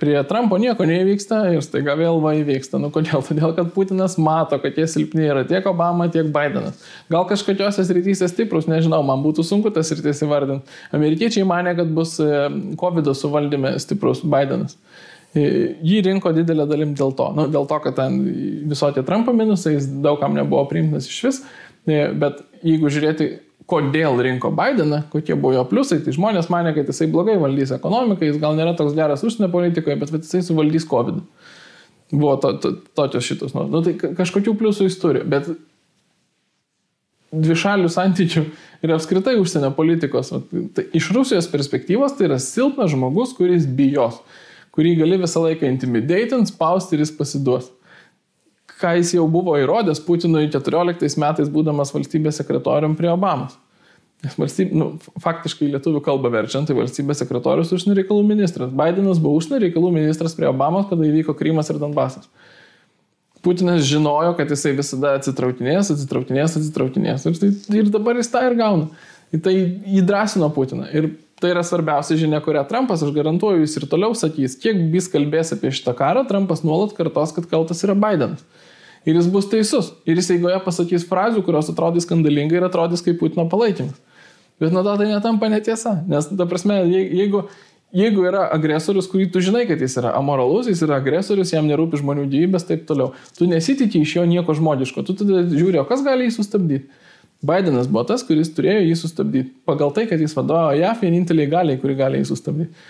[0.00, 2.80] prie Trumpo nieko neįvyksta ir staiga vėl va įvyksta.
[2.80, 3.22] Nu kodėl?
[3.26, 6.82] Todėl, kad Putinas mato, kad jie silpni yra tiek Obama, tiek Bidenas.
[7.12, 10.78] Gal kažkokiose srityse stiprus, nežinau, man būtų sunku tas sritis įvardinti.
[10.96, 12.30] Amerikiečiai mane, kad bus e,
[12.80, 14.76] COVID suvaldyme stiprus Bidenas.
[15.32, 15.46] E,
[15.86, 17.30] Jį rinko didelę dalim dėl to.
[17.36, 18.20] Nu, dėl to, kad ten
[18.68, 21.42] visokie Trumpo minusai, jis daugam nebuvo priimtinas iš vis.
[21.88, 23.32] E, Bet jeigu žiūrėti,
[23.70, 28.28] kodėl rinko Bideną, kokie buvo jo pliusai, tai žmonės mane, kad jisai blogai valdys ekonomiką,
[28.28, 31.22] jis gal nėra toks geras užsienio politikoje, bet vat jisai suvaldys COVID.
[32.12, 33.56] Buvo to, to, tokios šitos.
[33.56, 35.50] Nu, nu, tai ka- kažkokių pliusų jis turi, bet
[37.34, 38.44] dvišalių santykių
[38.86, 40.30] ir apskritai užsienio politikos.
[40.76, 44.20] Tai iš Rusijos perspektyvos tai yra silpnas žmogus, kuris bijos,
[44.76, 47.72] kurį gali visą laiką intimidating, spausti ir jis pasiduos.
[48.80, 53.56] Ką jis jau buvo įrodęs Putinui 14 metais, būdamas valstybės sekretorium prie Obamos.
[54.24, 54.88] Nes valstybė, nu,
[55.20, 58.72] faktiškai lietuvių kalbą verčiant, tai valstybės sekretorius užsienio reikalų ministras.
[58.72, 62.28] Bidenas buvo užsienio reikalų ministras prie Obamos, kada įvyko Krymas ir Donbasas.
[63.44, 67.28] Putinas žinojo, kad jisai visada atsitraukinės, atsitraukinės, atsitraukinės.
[67.28, 68.88] Ir, tai, ir dabar jis tą ir gauna.
[69.36, 69.54] Ir tai
[70.00, 70.88] įdrasino Putiną.
[70.96, 75.08] Ir tai yra svarbiausia žinia, kurią Trumpas, aš garantuoju, jis ir toliau sakys, kiek jis
[75.12, 78.44] kalbės apie šitą karą, Trumpas nuolat kartos, kad kaltas yra Bidenas.
[79.06, 79.92] Ir jis bus teisus.
[80.08, 83.94] Ir jis eigoje pasakys frazių, kurios atrodys skandalingai ir atrodys kaip Putino palaikymas.
[84.58, 85.92] Bet nuo to tai netampa netiesa.
[86.08, 87.44] Nes, ta prasme, je- jeigu,
[87.94, 92.00] jeigu yra agresorius, kurį tu žinai, kad jis yra amoralus, jis yra agresorius, jam nerūpi
[92.00, 96.02] žmonių gyvybės, taip toliau, tu nesitikė iš jo nieko žmogiško, tu tada žiūri, o kas
[96.02, 96.88] gali jį sustabdyti.
[97.44, 99.52] Bidenas buvo tas, kuris turėjo jį sustabdyti.
[99.68, 102.86] Pagal tai, kad jis vadovauja JAF vieninteliai galiai, kuri gali jį sustabdyti.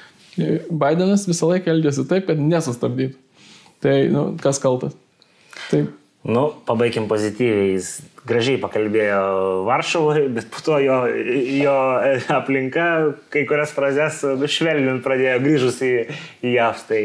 [0.71, 3.19] Bidenas visą laiką elgėsi taip, kad nesustabdytų.
[3.85, 4.97] Tai, nu, kas kaltas?
[5.71, 5.91] Taip.
[6.27, 7.75] Nu, pabaigim pozityviai.
[7.77, 7.91] Jis
[8.27, 9.21] gražiai pakalbėjo
[9.69, 10.99] Varšuvoje, bet po to jo,
[11.61, 11.75] jo
[12.35, 12.87] aplinka
[13.31, 14.25] kai kurias frazes
[14.57, 15.93] švelninti pradėjo grįžus į,
[16.43, 16.83] į JAV.
[16.89, 17.03] Tai...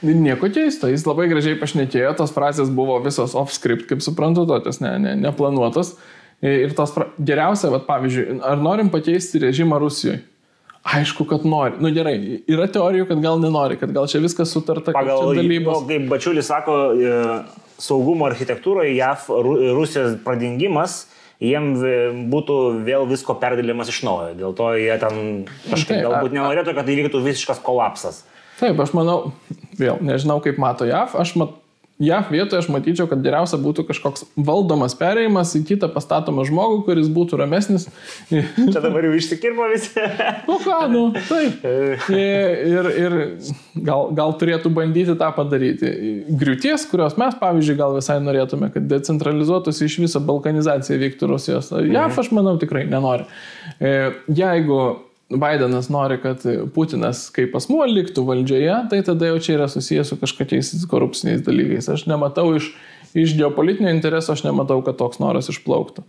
[0.00, 4.94] Nieko keisto, jis labai gražiai pašnekėjo, tos frazės buvo visos off-script, kaip suprantu, tokios ne,
[5.00, 5.94] ne, neplanuotos.
[6.40, 7.10] Ir tos fra...
[7.20, 10.22] geriausia, vat, pavyzdžiui, ar norim pakeisti režimą Rusijoje?
[10.80, 11.76] Aišku, kad nori.
[11.76, 12.14] Na nu, gerai,
[12.48, 15.82] yra teorijų, kad gal nenori, kad gal čia viskas sutarta, Pagal dalybos.
[15.90, 17.18] Kaip Bačiulis sako, e,
[17.80, 19.26] saugumo architektūroje JAV
[19.76, 21.02] Rusijos pradingimas
[21.40, 21.72] jiem
[22.30, 24.34] būtų vėl visko perdėlimas iš naujo.
[24.36, 25.20] Dėl to jie ten
[25.70, 28.22] kažkaip galbūt nenorėtų, kad įvyktų visiškas kolapsas.
[28.60, 29.32] Taip, aš manau,
[29.80, 31.56] vėl nežinau, kaip mato JAV, aš mat,
[32.00, 37.10] JAV vietoje aš matyčiau, kad geriausia būtų kažkoks valdomas perėjimas į kitą pastatomą žmogų, kuris
[37.12, 37.84] būtų ramesnis.
[38.30, 40.00] Čia dabar jau išsikirpo visi.
[40.48, 41.66] nu ką, nu, taip.
[42.70, 43.14] Ir, ir
[43.84, 45.90] gal, gal turėtų bandyti tą padaryti.
[46.40, 51.70] Griūties, kurios mes, pavyzdžiui, gal visai norėtume, kad decentralizuotųsi iš viso balkanizacija vyktų Rusijos.
[51.74, 53.28] JAV aš manau tikrai nenori.
[53.78, 53.94] E,
[54.36, 54.80] jeigu
[55.30, 56.42] Bidenas nori, kad
[56.74, 61.86] Putinas kaip asmuo liktų valdžioje, tai tada jau čia yra susijęs su kažkokiais korupciniais dalykais.
[61.94, 62.72] Aš nematau iš,
[63.14, 66.02] iš geopolitinio intereso, aš nematau, kad toks noras išplauktų.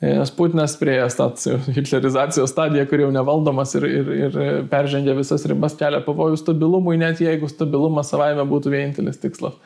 [0.00, 1.26] Nes Putinas prieėjęs tą
[1.74, 4.36] hitlerizacijos stadiją, kur jau nevaldomas ir, ir, ir
[4.70, 9.58] peržengia visas ribas, kelia pavojų stabilumui, net jeigu stabilumas savaime būtų vienintelis tikslas.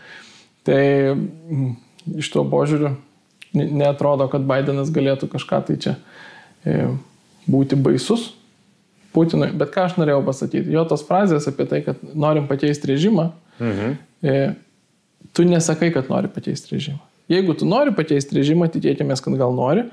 [0.65, 0.81] Tai
[1.13, 1.69] mm,
[2.25, 2.95] iš to požiūriu
[3.55, 5.95] netrodo, kad Bidenas galėtų kažką tai čia
[6.65, 6.89] e,
[7.47, 8.33] būti baisus
[9.15, 9.53] Putinui.
[9.55, 13.29] Bet ką aš norėjau pasakyti, jo tos frazės apie tai, kad norim pakeisti režimą,
[13.61, 13.97] mhm.
[14.27, 14.39] e,
[15.35, 17.01] tu nesakai, kad nori pakeisti režimą.
[17.31, 19.87] Jeigu tu nori pakeisti režimą, tikėkime, kad gal nori,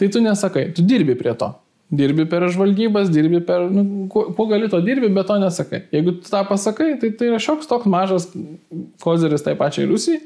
[0.00, 1.52] tai tu nesakai, tu dirbi prie to.
[1.96, 5.84] Dirbi per žvalgybas, dirbi per, nu, kuo, kuo gali to dirbi, bet to nesakai.
[5.94, 8.26] Jeigu tu tą pasakai, tai tai yra šioks toks mažas
[9.04, 10.24] kozeris tai pačiai Rusijai,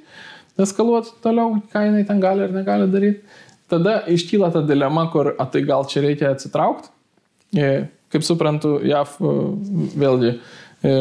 [0.61, 3.21] eskaluoti toliau, ką jinai ten gali ar negali daryti.
[3.71, 6.89] Tada iškyla ta dilema, kur, a tai gal čia reikia atsitraukti,
[7.55, 7.69] e,
[8.11, 9.33] Kaip suprantu, JAV e,
[10.03, 10.95] vėlgi e,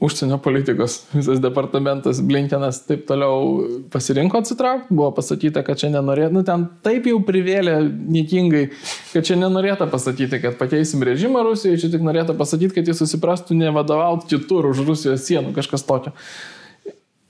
[0.00, 6.44] užsienio politikos visas departamentas Blinkenas taip toliau pasirinko atsitraukti, buvo pasakyta, kad čia nenorėtų, nu
[6.48, 8.66] ten taip jau privėlė niekingai,
[9.12, 13.58] kad čia nenorėtų pasakyti, kad pakeisim režimą Rusijoje, čia tik norėtų pasakyti, kad jis susiprastų
[13.60, 16.16] nevadovauti kitur už Rusijos sienų, kažkas tokio.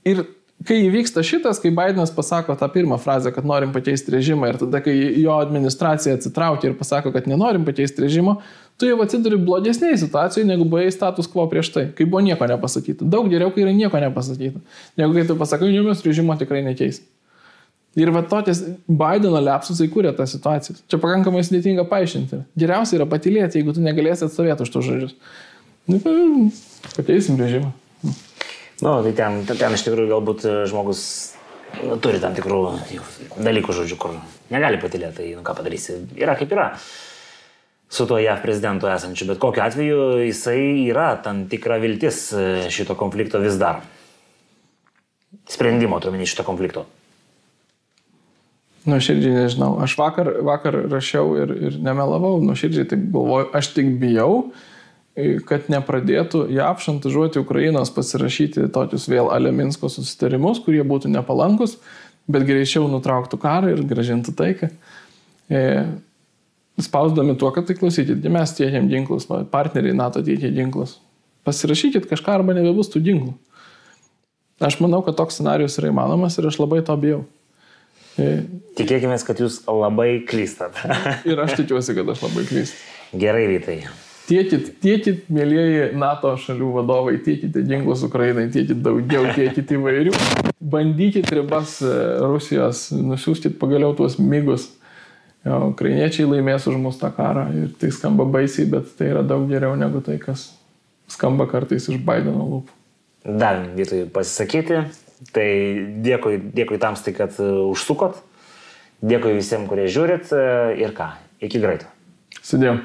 [0.07, 0.23] Ir
[0.67, 4.81] kai įvyksta šitas, kai Bidenas pasako tą pirmą frazę, kad norim pakeisti režimą ir tada,
[4.85, 8.39] kai jo administracija atsitraukia ir pasako, kad nenorim pakeisti režimo,
[8.81, 13.09] tu jau atsiduri blogesnėje situacijoje, negu buvai status quo prieš tai, kai buvo nieko nepasakyta.
[13.13, 14.63] Daug geriau, kai yra nieko nepasakyta,
[15.01, 17.03] negu kai tu pasakai, jums režimo tikrai nekeis.
[17.99, 20.77] Ir va totis Bideno lepsus įkūrė tą situaciją.
[20.87, 22.45] Čia pakankamai sudėtinga paaiškinti.
[22.63, 25.17] Geriausia yra patylėti, jeigu tu negalėsi atstovėti už tų žodžius.
[25.91, 25.99] Nu,
[26.95, 27.73] pakeisim režimą.
[28.81, 31.03] Nu, tai ten, ten iš tikrųjų galbūt žmogus
[31.83, 32.61] nu, turi tam tikrų
[33.43, 34.15] dalykų, žodžiu, kur
[34.55, 35.99] negali patylėti, tai nu, ką padarysi.
[36.21, 36.71] Yra kaip yra
[37.91, 42.95] su tuo JAV prezidentu esančiu, bet kokiu atveju jisai yra tam tikra viltis e, šito
[42.95, 43.81] konflikto vis dar.
[45.51, 46.85] Sprendimo, turiu šito konflikto.
[48.87, 49.75] Nuoširdžiai nežinau.
[49.83, 54.37] Aš vakar, vakar rašiau ir, ir nemelavau, nuoširdžiai taip galvoju, aš tik bijau,
[55.19, 61.75] e, kad nepradėtų JAV šantažuoti Ukrainos pasirašyti tokius vėl Aleminsko susitarimus, kurie būtų nepalankus,
[62.31, 64.71] bet greičiau nutrauktų karą ir gražintų taiką.
[65.51, 65.67] E,
[66.85, 70.99] spausdami tuo, kad tai klausykit, mes tiekiam ginklus, partneriai NATO tiekia ginklus.
[71.47, 73.35] Pasirašykit kažką arba nebebus tų ginklų.
[74.61, 77.23] Aš manau, kad toks scenarius yra įmanomas ir aš labai to bijau.
[78.21, 78.43] E,
[78.77, 80.77] Tikėkime, kad jūs labai klystat.
[81.31, 82.87] ir aš tikiuosi, kad aš labai klystu.
[83.21, 83.81] Gerai, Vytai.
[84.31, 90.13] Tiekit, tiekit, mėlyjeji NATO šalių vadovai, tiekite ginklus Ukrainai, tiekit daugiau, tiekit įvairių.
[90.61, 94.69] Bandykit ribas e, Rusijos, nusiųskit pagaliau tuos mygus
[95.45, 99.77] ukrainiečiai laimės už mus tą karą ir tai skamba baisiai, bet tai yra daug geriau
[99.79, 100.51] negu tai, kas
[101.11, 102.77] skamba kartais iš Bideno lūpų.
[103.41, 104.85] Dar vietoj pasisakyti,
[105.37, 105.49] tai
[106.05, 108.21] dėkui, dėkui tams, tai kad e, užsukot,
[109.05, 110.45] dėkui visiems, kurie žiūrit e,
[110.81, 111.11] ir ką,
[111.45, 111.89] iki greito.
[112.41, 112.81] Sudėjom.